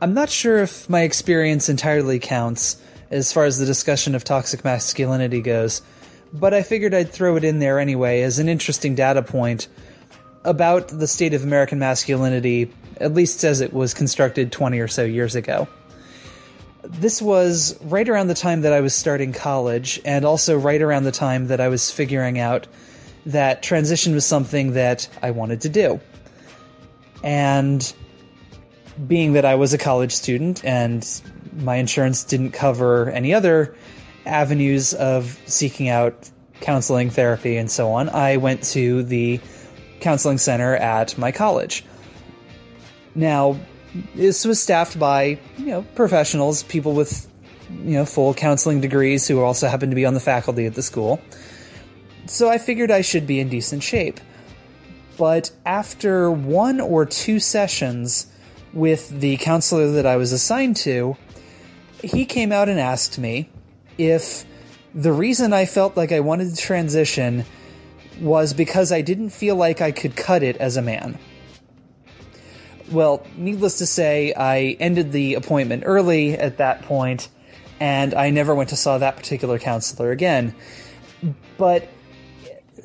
I'm 0.03 0.13
not 0.13 0.29
sure 0.29 0.57
if 0.57 0.89
my 0.89 1.03
experience 1.03 1.69
entirely 1.69 2.19
counts 2.19 2.75
as 3.09 3.31
far 3.31 3.45
as 3.45 3.57
the 3.57 3.65
discussion 3.65 4.15
of 4.15 4.25
toxic 4.25 4.65
masculinity 4.65 5.41
goes, 5.41 5.81
but 6.33 6.53
I 6.53 6.61
figured 6.61 6.93
I'd 6.93 7.09
throw 7.09 7.37
it 7.37 7.45
in 7.45 7.59
there 7.59 7.79
anyway 7.79 8.21
as 8.23 8.37
an 8.37 8.49
interesting 8.49 8.95
data 8.95 9.21
point 9.21 9.69
about 10.43 10.89
the 10.89 11.07
state 11.07 11.33
of 11.33 11.45
American 11.45 11.79
masculinity, 11.79 12.69
at 12.99 13.13
least 13.13 13.45
as 13.45 13.61
it 13.61 13.71
was 13.71 13.93
constructed 13.93 14.51
20 14.51 14.77
or 14.79 14.89
so 14.89 15.05
years 15.05 15.35
ago. 15.35 15.69
This 16.83 17.21
was 17.21 17.81
right 17.83 18.09
around 18.09 18.27
the 18.27 18.33
time 18.33 18.59
that 18.63 18.73
I 18.73 18.81
was 18.81 18.93
starting 18.93 19.31
college, 19.31 20.01
and 20.03 20.25
also 20.25 20.59
right 20.59 20.81
around 20.81 21.05
the 21.05 21.13
time 21.13 21.47
that 21.47 21.61
I 21.61 21.69
was 21.69 21.91
figuring 21.91 22.39
out 22.39 22.67
that 23.27 23.63
transition 23.63 24.13
was 24.13 24.25
something 24.25 24.73
that 24.73 25.07
I 25.21 25.31
wanted 25.31 25.61
to 25.61 25.69
do. 25.69 26.01
And 27.23 27.93
being 29.07 29.33
that 29.33 29.45
I 29.45 29.55
was 29.55 29.73
a 29.73 29.77
college 29.77 30.11
student 30.11 30.63
and 30.63 31.07
my 31.57 31.75
insurance 31.75 32.23
didn't 32.23 32.51
cover 32.51 33.09
any 33.09 33.33
other 33.33 33.75
avenues 34.25 34.93
of 34.93 35.39
seeking 35.45 35.89
out 35.89 36.29
counseling, 36.61 37.09
therapy, 37.09 37.57
and 37.57 37.69
so 37.69 37.91
on, 37.91 38.09
I 38.09 38.37
went 38.37 38.63
to 38.71 39.03
the 39.03 39.39
counseling 39.99 40.37
center 40.37 40.75
at 40.75 41.17
my 41.17 41.31
college. 41.31 41.83
Now, 43.15 43.59
this 44.15 44.45
was 44.45 44.61
staffed 44.61 44.97
by, 44.97 45.39
you 45.57 45.65
know, 45.65 45.83
professionals, 45.95 46.63
people 46.63 46.93
with, 46.93 47.29
you 47.69 47.93
know, 47.93 48.05
full 48.05 48.33
counseling 48.33 48.81
degrees 48.81 49.27
who 49.27 49.41
also 49.41 49.67
happened 49.67 49.91
to 49.91 49.95
be 49.95 50.05
on 50.05 50.13
the 50.13 50.19
faculty 50.19 50.65
at 50.65 50.73
the 50.73 50.81
school. 50.81 51.21
So 52.25 52.49
I 52.49 52.57
figured 52.57 52.91
I 52.91 53.01
should 53.01 53.27
be 53.27 53.39
in 53.39 53.49
decent 53.49 53.83
shape. 53.83 54.19
But 55.17 55.51
after 55.65 56.31
one 56.31 56.79
or 56.81 57.05
two 57.05 57.39
sessions 57.39 58.27
with 58.73 59.19
the 59.19 59.37
counselor 59.37 59.91
that 59.91 60.05
I 60.05 60.17
was 60.17 60.31
assigned 60.31 60.75
to, 60.77 61.15
he 62.01 62.25
came 62.25 62.51
out 62.51 62.69
and 62.69 62.79
asked 62.79 63.17
me 63.19 63.49
if 63.97 64.45
the 64.93 65.13
reason 65.13 65.53
I 65.53 65.65
felt 65.65 65.95
like 65.95 66.11
I 66.11 66.19
wanted 66.19 66.49
to 66.53 66.55
transition 66.55 67.45
was 68.19 68.53
because 68.53 68.91
I 68.91 69.01
didn't 69.01 69.29
feel 69.29 69.55
like 69.55 69.81
I 69.81 69.91
could 69.91 70.15
cut 70.15 70.43
it 70.43 70.57
as 70.57 70.77
a 70.77 70.81
man. 70.81 71.17
Well, 72.91 73.25
needless 73.35 73.77
to 73.79 73.85
say, 73.85 74.33
I 74.35 74.77
ended 74.79 75.11
the 75.11 75.35
appointment 75.35 75.83
early 75.85 76.37
at 76.37 76.57
that 76.57 76.83
point, 76.83 77.29
and 77.79 78.13
I 78.13 78.29
never 78.29 78.53
went 78.53 78.69
to 78.69 78.75
saw 78.75 78.97
that 78.97 79.15
particular 79.15 79.57
counselor 79.57 80.11
again. 80.11 80.53
But 81.57 81.89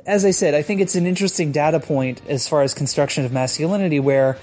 as 0.06 0.24
I 0.24 0.30
said, 0.30 0.54
I 0.54 0.62
think 0.62 0.80
it's 0.80 0.94
an 0.94 1.06
interesting 1.06 1.52
data 1.52 1.80
point 1.80 2.22
as 2.28 2.48
far 2.48 2.62
as 2.62 2.72
construction 2.72 3.24
of 3.24 3.32
masculinity, 3.32 4.00
where 4.00 4.38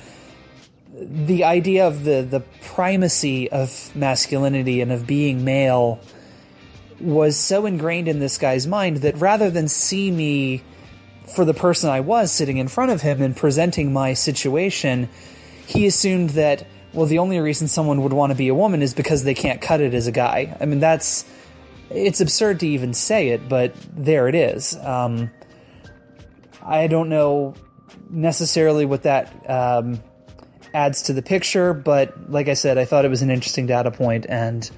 the 0.98 1.44
idea 1.44 1.88
of 1.88 2.04
the 2.04 2.22
the 2.22 2.40
primacy 2.62 3.52
of 3.52 3.94
masculinity 3.96 4.82
and 4.82 4.92
of 4.92 5.06
being 5.06 5.44
male 5.44 6.00
was 7.00 7.36
so 7.36 7.66
ingrained 7.66 8.08
in 8.08 8.20
this 8.20 8.38
guy's 8.38 8.66
mind 8.66 8.98
that 8.98 9.18
rather 9.18 9.50
than 9.50 9.68
see 9.68 10.10
me 10.10 10.64
for 11.36 11.44
the 11.44 11.54
person 11.54 11.90
I 11.90 12.00
was 12.00 12.32
sitting 12.32 12.58
in 12.58 12.68
front 12.70 12.92
of 12.92 13.02
him 13.02 13.22
and 13.22 13.36
presenting 13.36 13.92
my 13.92 14.14
situation, 14.14 15.10
he 15.68 15.86
assumed 15.86 16.32
that 16.32 16.66
well 16.94 17.06
the 17.06 17.20
only 17.20 17.40
reason 17.40 17.68
someone 17.68 18.02
would 18.04 18.14
want 18.14 18.32
to 18.32 18.38
be 18.38 18.48
a 18.48 18.56
woman 18.56 18.82
is 18.82 18.94
because 18.94 19.24
they 19.24 19.34
can't 19.34 19.62
cut 19.62 19.82
it 19.82 19.94
as 19.94 20.08
a 20.08 20.14
guy. 20.14 20.56
I 20.62 20.66
mean 20.66 20.80
that's 20.80 21.26
it's 21.90 22.22
absurd 22.22 22.62
to 22.62 22.68
even 22.68 22.94
say 22.94 23.30
it, 23.30 23.50
but 23.50 23.76
there 23.96 24.28
it 24.28 24.36
is. 24.36 24.78
Um, 24.78 25.30
I 26.64 26.88
don't 26.88 27.10
know 27.10 27.54
necessarily 28.10 28.86
what 28.86 29.04
that 29.04 29.50
um, 29.50 30.02
adds 30.76 31.04
to 31.04 31.14
the 31.14 31.22
picture, 31.22 31.74
but 31.74 32.30
like 32.30 32.50
I 32.50 32.54
said, 32.54 32.78
I 32.78 32.86
thought 32.86 33.06
it 33.06 33.10
was 33.10 33.22
an 33.22 33.32
interesting 33.32 33.66
data 33.66 33.90
point, 33.90 34.26
and 34.28 34.70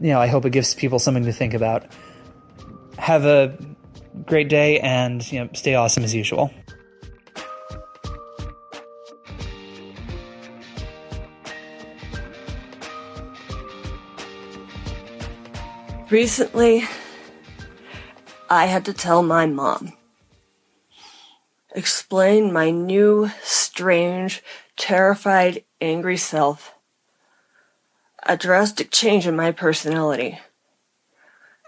you 0.00 0.08
know, 0.08 0.20
I 0.20 0.26
hope 0.26 0.44
it 0.44 0.50
gives 0.50 0.74
people 0.74 0.98
something 0.98 1.24
to 1.24 1.32
think 1.32 1.54
about. 1.54 1.86
Have 2.98 3.24
a 3.24 3.56
great 4.26 4.48
day, 4.48 4.80
and 4.80 5.30
you 5.32 5.40
know, 5.40 5.48
stay 5.54 5.76
awesome 5.76 6.02
as 6.02 6.14
usual. 6.14 6.52
Recently, 16.10 16.84
I 18.50 18.66
had 18.66 18.84
to 18.84 18.92
tell 18.92 19.22
my 19.22 19.46
mom 19.46 19.94
explain 21.74 22.52
my 22.52 22.70
new, 22.70 23.30
strange, 23.42 24.42
terrified, 24.82 25.62
angry 25.80 26.16
self. 26.16 26.74
A 28.24 28.36
drastic 28.36 28.90
change 28.90 29.28
in 29.28 29.36
my 29.36 29.52
personality. 29.52 30.40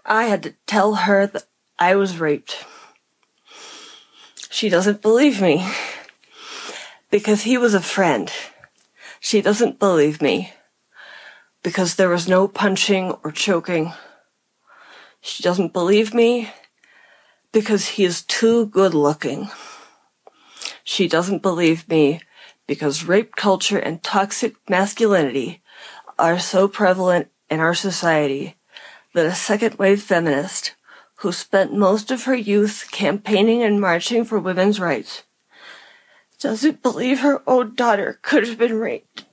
I 0.05 0.25
had 0.25 0.43
to 0.43 0.55
tell 0.67 0.97
her 1.07 1.29
that 1.29 1.45
I 1.79 1.95
was 1.95 2.19
raped. 2.19 2.67
She 4.51 4.69
doesn't 4.69 5.01
believe 5.01 5.41
me. 5.41 5.65
Because 7.09 7.43
he 7.43 7.57
was 7.57 7.73
a 7.73 7.81
friend. 7.81 8.33
She 9.21 9.41
doesn't 9.41 9.79
believe 9.79 10.21
me. 10.21 10.53
Because 11.63 11.95
there 11.95 12.11
was 12.11 12.29
no 12.29 12.49
punching 12.49 13.13
or 13.23 13.31
choking. 13.31 13.93
She 15.21 15.45
doesn't 15.45 15.73
believe 15.73 16.13
me 16.13 16.51
because 17.53 17.91
he 17.91 18.05
is 18.05 18.23
too 18.23 18.67
good 18.67 18.93
looking. 18.93 19.51
She 20.83 21.07
doesn't 21.07 21.43
believe 21.43 21.89
me 21.89 22.21
because 22.67 23.05
rape 23.05 23.37
culture 23.37 23.79
and 23.79 24.03
toxic 24.03 24.55
masculinity 24.69 25.63
are 26.19 26.39
so 26.39 26.69
prevalent 26.69 27.29
in 27.51 27.61
our 27.61 27.75
society 27.75 28.57
that 29.15 29.27
a 29.27 29.35
second 29.35 29.77
wave 29.77 30.03
feminist 30.03 30.75
who 31.17 31.33
spent 31.33 31.73
most 31.73 32.11
of 32.11 32.25
her 32.25 32.35
youth 32.35 32.89
campaigning 32.91 33.63
and 33.63 33.81
marching 33.81 34.25
for 34.25 34.39
women's 34.39 34.81
rights 34.81 35.25
doesn't 36.39 36.83
believe 36.83 37.21
her 37.21 37.43
own 37.47 37.75
daughter 37.75 38.19
could 38.23 38.47
have 38.47 38.59
been 38.59 38.79
raped. 38.79 39.25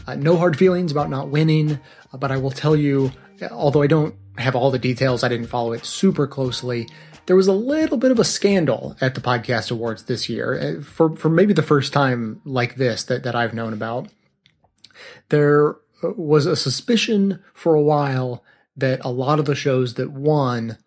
Uh, 0.07 0.15
no 0.15 0.37
hard 0.37 0.57
feelings 0.57 0.91
about 0.91 1.09
not 1.09 1.27
winning, 1.27 1.79
uh, 2.13 2.17
but 2.17 2.31
I 2.31 2.37
will 2.37 2.51
tell 2.51 2.75
you, 2.75 3.11
although 3.51 3.81
I 3.81 3.87
don't 3.87 4.15
have 4.37 4.55
all 4.55 4.71
the 4.71 4.79
details, 4.79 5.23
I 5.23 5.27
didn't 5.27 5.47
follow 5.47 5.73
it 5.73 5.85
super 5.85 6.25
closely. 6.27 6.87
There 7.25 7.35
was 7.35 7.47
a 7.47 7.53
little 7.53 7.97
bit 7.97 8.11
of 8.11 8.19
a 8.19 8.23
scandal 8.23 8.95
at 9.01 9.15
the 9.15 9.21
podcast 9.21 9.69
awards 9.69 10.03
this 10.03 10.29
year, 10.29 10.77
uh, 10.79 10.81
for 10.81 11.15
for 11.17 11.29
maybe 11.29 11.53
the 11.53 11.61
first 11.61 11.91
time 11.91 12.41
like 12.45 12.75
this 12.75 13.03
that 13.03 13.23
that 13.23 13.35
I've 13.35 13.53
known 13.53 13.73
about. 13.73 14.07
There 15.27 15.71
uh, 16.01 16.13
was 16.15 16.45
a 16.45 16.55
suspicion 16.55 17.43
for 17.53 17.75
a 17.75 17.81
while 17.81 18.45
that 18.77 19.03
a 19.03 19.11
lot 19.11 19.39
of 19.39 19.45
the 19.45 19.55
shows 19.55 19.95
that 19.95 20.11
won 20.11 20.77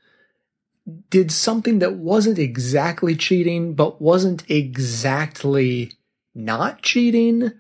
did 1.11 1.31
something 1.31 1.79
that 1.81 1.97
wasn't 1.97 2.39
exactly 2.39 3.15
cheating, 3.15 3.75
but 3.75 4.01
wasn't 4.01 4.49
exactly 4.51 5.93
not 6.35 6.81
cheating 6.81 7.53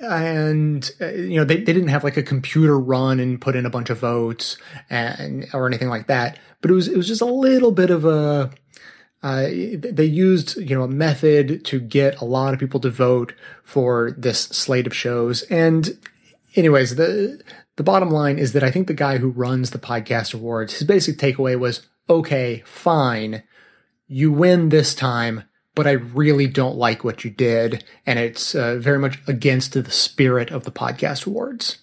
and 0.00 0.90
uh, 1.00 1.08
you 1.08 1.36
know 1.36 1.44
they, 1.44 1.56
they 1.56 1.72
didn't 1.72 1.88
have 1.88 2.04
like 2.04 2.16
a 2.16 2.22
computer 2.22 2.78
run 2.78 3.18
and 3.20 3.40
put 3.40 3.56
in 3.56 3.66
a 3.66 3.70
bunch 3.70 3.90
of 3.90 3.98
votes 3.98 4.58
and 4.90 5.46
or 5.52 5.66
anything 5.66 5.88
like 5.88 6.06
that. 6.06 6.38
But 6.60 6.70
it 6.70 6.74
was 6.74 6.88
it 6.88 6.96
was 6.96 7.08
just 7.08 7.22
a 7.22 7.26
little 7.26 7.72
bit 7.72 7.90
of 7.90 8.04
a 8.04 8.50
uh, 9.22 9.42
they 9.42 10.04
used 10.04 10.56
you 10.56 10.76
know 10.76 10.82
a 10.82 10.88
method 10.88 11.64
to 11.64 11.80
get 11.80 12.20
a 12.20 12.24
lot 12.24 12.54
of 12.54 12.60
people 12.60 12.80
to 12.80 12.90
vote 12.90 13.34
for 13.64 14.12
this 14.16 14.40
slate 14.40 14.86
of 14.86 14.94
shows. 14.94 15.42
And 15.44 15.98
anyways 16.54 16.96
the 16.96 17.42
the 17.76 17.82
bottom 17.82 18.10
line 18.10 18.38
is 18.38 18.52
that 18.52 18.64
I 18.64 18.70
think 18.70 18.86
the 18.86 18.94
guy 18.94 19.18
who 19.18 19.30
runs 19.30 19.70
the 19.70 19.78
podcast 19.78 20.34
awards 20.34 20.74
his 20.74 20.84
basic 20.86 21.16
takeaway 21.16 21.58
was 21.58 21.86
okay 22.08 22.62
fine. 22.66 23.42
You 24.06 24.30
win 24.30 24.68
this 24.68 24.94
time 24.94 25.44
but 25.76 25.86
I 25.86 25.92
really 25.92 26.48
don't 26.48 26.76
like 26.76 27.04
what 27.04 27.22
you 27.22 27.30
did, 27.30 27.84
and 28.06 28.18
it's 28.18 28.54
uh, 28.54 28.76
very 28.76 28.98
much 28.98 29.20
against 29.28 29.74
the 29.74 29.88
spirit 29.90 30.50
of 30.50 30.64
the 30.64 30.72
podcast 30.72 31.26
awards. 31.26 31.78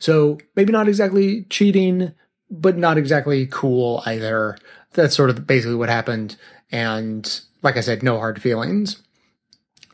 So 0.00 0.38
maybe 0.56 0.72
not 0.72 0.88
exactly 0.88 1.44
cheating, 1.44 2.12
but 2.50 2.76
not 2.76 2.98
exactly 2.98 3.46
cool 3.46 4.02
either. 4.04 4.58
That's 4.92 5.14
sort 5.14 5.30
of 5.30 5.46
basically 5.46 5.76
what 5.76 5.88
happened. 5.88 6.36
And 6.72 7.40
like 7.62 7.76
I 7.76 7.80
said, 7.80 8.02
no 8.02 8.18
hard 8.18 8.42
feelings. 8.42 9.00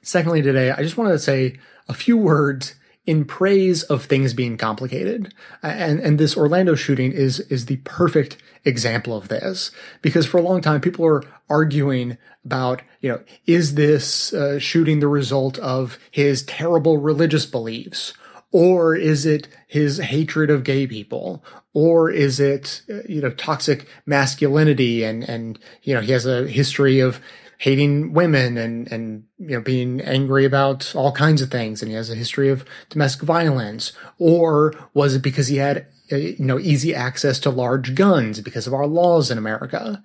Secondly, 0.01 0.41
today, 0.41 0.71
I 0.71 0.83
just 0.83 0.97
wanted 0.97 1.13
to 1.13 1.19
say 1.19 1.59
a 1.89 1.95
few 1.95 2.17
words 2.17 2.75
in 3.05 3.25
praise 3.25 3.83
of 3.85 4.05
things 4.05 4.33
being 4.33 4.57
complicated. 4.57 5.35
And, 5.63 6.01
and 6.01 6.19
this 6.19 6.37
Orlando 6.37 6.75
shooting 6.75 7.13
is, 7.13 7.41
is 7.41 7.67
the 7.67 7.77
perfect 7.79 8.37
example 8.65 9.17
of 9.17 9.29
this 9.29 9.73
because 10.03 10.25
for 10.25 10.39
a 10.39 10.43
long 10.43 10.61
time 10.61 10.81
people 10.81 11.05
are 11.05 11.23
arguing 11.53 12.17
about, 12.45 12.83
you 13.03 13.09
know, 13.11 13.21
is 13.47 13.75
this 13.75 14.33
uh, 14.33 14.59
shooting 14.59 14.99
the 15.01 15.09
result 15.21 15.59
of 15.59 15.99
his 16.11 16.43
terrible 16.45 16.97
religious 16.99 17.47
beliefs? 17.47 18.15
Or 18.51 18.95
is 18.95 19.25
it 19.25 19.49
his 19.67 19.99
hatred 19.99 20.51
of 20.51 20.65
gay 20.65 20.87
people? 20.87 21.43
Or 21.73 22.11
is 22.11 22.39
it, 22.39 22.83
uh, 22.91 23.03
you 23.09 23.21
know, 23.23 23.31
toxic 23.31 23.89
masculinity 24.05 25.05
and, 25.05 25.25
and, 25.25 25.59
you 25.83 25.95
know, 25.95 26.03
he 26.03 26.13
has 26.13 26.27
a 26.27 26.47
history 26.47 27.01
of 27.01 27.21
hating 27.59 28.13
women 28.13 28.59
and, 28.59 28.91
and, 28.93 29.25
you 29.39 29.55
know, 29.57 29.61
being 29.61 30.01
angry 30.01 30.45
about 30.45 30.95
all 30.95 31.13
kinds 31.13 31.41
of 31.41 31.51
things. 31.51 31.81
And 31.81 31.91
he 31.91 31.97
has 31.97 32.11
a 32.11 32.17
history 32.17 32.51
of 32.51 32.65
domestic 32.91 33.23
violence. 33.23 33.93
Or 34.19 34.75
was 34.93 35.15
it 35.15 35.23
because 35.23 35.49
he 35.49 35.57
had, 35.59 35.87
uh, 36.11 36.17
you 36.17 36.45
know, 36.45 36.59
easy 36.59 36.95
access 36.95 37.39
to 37.41 37.51
large 37.51 37.95
guns 37.95 38.41
because 38.41 38.67
of 38.67 38.75
our 38.75 38.87
laws 38.87 39.31
in 39.31 39.39
America? 39.39 40.03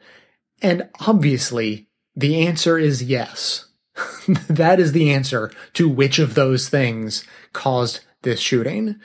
And 0.61 0.89
obviously 0.99 1.87
the 2.15 2.45
answer 2.45 2.77
is 2.77 3.03
yes. 3.03 3.65
that 4.49 4.79
is 4.79 4.91
the 4.91 5.11
answer 5.11 5.51
to 5.73 5.89
which 5.89 6.19
of 6.19 6.35
those 6.35 6.69
things 6.69 7.23
caused 7.53 8.01
this 8.23 8.39
shooting. 8.39 8.95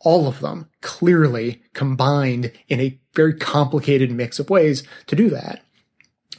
All 0.00 0.26
of 0.28 0.40
them 0.40 0.68
clearly 0.82 1.62
combined 1.72 2.52
in 2.68 2.80
a 2.80 2.98
very 3.14 3.34
complicated 3.34 4.10
mix 4.10 4.38
of 4.38 4.50
ways 4.50 4.82
to 5.06 5.16
do 5.16 5.30
that. 5.30 5.62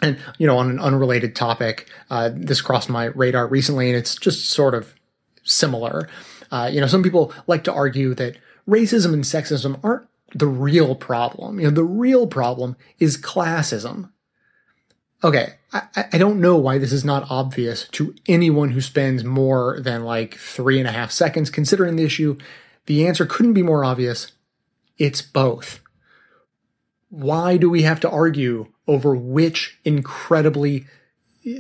And, 0.02 0.20
you 0.38 0.46
know, 0.46 0.58
on 0.58 0.70
an 0.70 0.80
unrelated 0.80 1.36
topic, 1.36 1.90
uh, 2.10 2.30
this 2.34 2.62
crossed 2.62 2.90
my 2.90 3.06
radar 3.06 3.48
recently 3.48 3.88
and 3.90 3.98
it's 3.98 4.16
just 4.16 4.50
sort 4.50 4.76
of 4.76 4.94
similar. 5.44 6.08
Uh, 6.52 6.70
you 6.72 6.80
know, 6.80 6.88
some 6.88 7.04
people 7.04 7.34
like 7.48 7.64
to 7.64 7.74
argue 7.74 8.14
that 8.14 8.38
racism 8.68 9.14
and 9.14 9.24
sexism 9.24 9.80
aren't 9.84 10.08
the 10.36 10.48
real 10.48 10.94
problem. 10.94 11.60
You 11.60 11.66
know, 11.66 11.74
the 11.74 11.84
real 11.84 12.28
problem 12.28 12.76
is 13.00 13.18
classism. 13.18 14.12
Okay, 15.24 15.54
I, 15.74 16.06
I 16.14 16.18
don't 16.18 16.40
know 16.40 16.58
why 16.58 16.78
this 16.78 16.92
is 16.92 17.04
not 17.04 17.30
obvious 17.30 17.88
to 17.90 18.14
anyone 18.28 18.72
who 18.72 18.82
spends 18.82 19.24
more 19.24 19.80
than 19.80 20.04
like 20.04 20.36
three 20.36 20.80
and 20.80 20.88
a 20.88 20.92
half 20.92 21.12
seconds 21.12 21.50
considering 21.50 21.96
the 21.96 22.04
issue. 22.04 22.38
The 22.86 23.08
answer 23.08 23.26
couldn't 23.26 23.54
be 23.54 23.64
more 23.64 23.84
obvious. 23.84 24.32
It's 24.98 25.22
both. 25.22 25.80
Why 27.10 27.58
do 27.58 27.70
we 27.70 27.82
have 27.84 28.00
to 28.02 28.10
argue 28.10 28.68
over 28.88 29.16
which 29.16 29.80
incredibly 29.84 30.86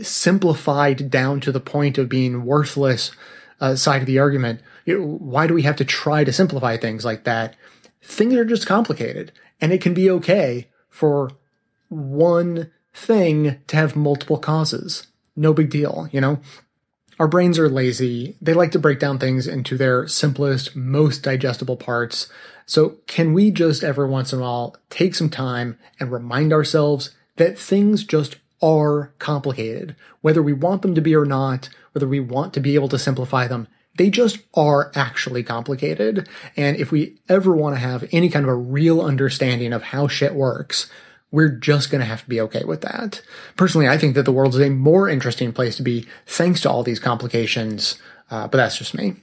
simplified 0.01 1.09
down 1.09 1.39
to 1.41 1.51
the 1.51 1.59
point 1.59 1.97
of 1.97 2.09
being 2.09 2.45
worthless 2.45 3.11
uh, 3.59 3.75
side 3.75 4.01
of 4.01 4.07
the 4.07 4.19
argument? 4.19 4.61
Why 4.85 5.47
do 5.47 5.53
we 5.53 5.63
have 5.63 5.75
to 5.77 5.85
try 5.85 6.23
to 6.23 6.33
simplify 6.33 6.77
things 6.77 7.03
like 7.03 7.23
that? 7.23 7.55
Things 8.01 8.35
are 8.35 8.45
just 8.45 8.67
complicated, 8.67 9.31
and 9.59 9.73
it 9.73 9.81
can 9.81 9.93
be 9.93 10.09
okay 10.11 10.67
for 10.89 11.31
one 11.89 12.71
thing 12.97 13.59
to 13.67 13.75
have 13.75 13.95
multiple 13.95 14.37
causes. 14.37 15.07
No 15.35 15.53
big 15.53 15.69
deal, 15.69 16.09
you 16.11 16.19
know? 16.19 16.39
Our 17.19 17.27
brains 17.27 17.57
are 17.57 17.69
lazy. 17.69 18.35
They 18.41 18.53
like 18.53 18.71
to 18.71 18.79
break 18.79 18.99
down 18.99 19.19
things 19.19 19.47
into 19.47 19.77
their 19.77 20.07
simplest, 20.07 20.75
most 20.75 21.23
digestible 21.23 21.77
parts. 21.77 22.27
So 22.65 22.97
can 23.07 23.33
we 23.33 23.49
just 23.51 23.83
every 23.83 24.07
once 24.07 24.33
in 24.33 24.39
a 24.39 24.41
while 24.41 24.75
take 24.89 25.15
some 25.15 25.29
time 25.29 25.79
and 25.99 26.11
remind 26.11 26.51
ourselves 26.51 27.15
that 27.37 27.57
things 27.57 28.03
just 28.03 28.37
are 28.61 29.13
complicated, 29.19 29.95
whether 30.21 30.41
we 30.41 30.53
want 30.53 30.81
them 30.81 30.95
to 30.95 31.01
be 31.01 31.15
or 31.15 31.25
not, 31.25 31.69
whether 31.91 32.07
we 32.07 32.19
want 32.19 32.53
to 32.55 32.59
be 32.59 32.75
able 32.75 32.89
to 32.89 32.99
simplify 32.99 33.47
them, 33.47 33.67
they 33.97 34.09
just 34.09 34.39
are 34.53 34.91
actually 34.95 35.43
complicated. 35.43 36.27
And 36.55 36.77
if 36.77 36.91
we 36.91 37.17
ever 37.29 37.51
want 37.51 37.75
to 37.75 37.79
have 37.79 38.07
any 38.11 38.29
kind 38.29 38.45
of 38.45 38.49
a 38.49 38.55
real 38.55 39.01
understanding 39.01 39.73
of 39.73 39.83
how 39.83 40.07
shit 40.07 40.35
works, 40.35 40.89
we're 41.31 41.49
just 41.49 41.91
going 41.91 41.99
to 41.99 42.05
have 42.05 42.23
to 42.23 42.29
be 42.29 42.39
okay 42.41 42.63
with 42.63 42.81
that. 42.81 43.21
Personally, 43.55 43.87
I 43.87 43.97
think 43.97 44.15
that 44.15 44.23
the 44.23 44.31
world 44.31 44.55
is 44.55 44.61
a 44.61 44.69
more 44.69 45.09
interesting 45.09 45.51
place 45.51 45.75
to 45.77 45.83
be 45.83 46.05
thanks 46.25 46.61
to 46.61 46.69
all 46.69 46.83
these 46.83 46.99
complications, 46.99 47.99
uh, 48.31 48.47
but 48.47 48.57
that's 48.57 48.77
just 48.77 48.93
me. 48.93 49.15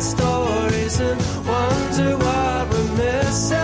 sad 0.00 0.18
stories 0.18 1.00
and 1.00 1.20
wonder 1.46 2.16
what 2.18 2.68
we're 2.70 2.96
missing. 2.96 3.58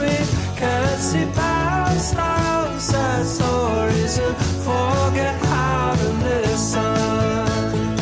We 0.00 0.16
can't 0.56 1.00
see 1.00 1.26
past 1.34 2.16
our 2.16 2.78
sad 2.80 3.26
stories 3.26 4.18
and 4.18 4.36
forget 4.64 5.36
how 5.44 5.94
to 5.96 6.08
listen. 6.24 7.96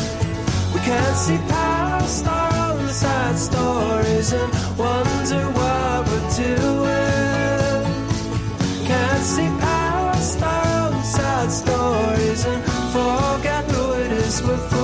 We 0.73 0.79
can't 0.81 1.17
see 1.17 1.39
past 1.49 2.25
our 2.25 2.87
sad 2.87 3.37
stories 3.37 4.33
and 4.33 4.53
wonder 4.77 5.43
what 5.59 6.07
we're 6.07 6.29
doing. 6.45 7.83
Can't 8.87 9.23
see 9.23 9.49
past 9.59 10.41
our 10.41 11.03
sad 11.03 11.51
stories 11.51 12.45
and 12.45 12.63
forget 12.93 13.63
who 13.71 13.91
it 13.93 14.11
is 14.11 14.41
we're. 14.43 14.82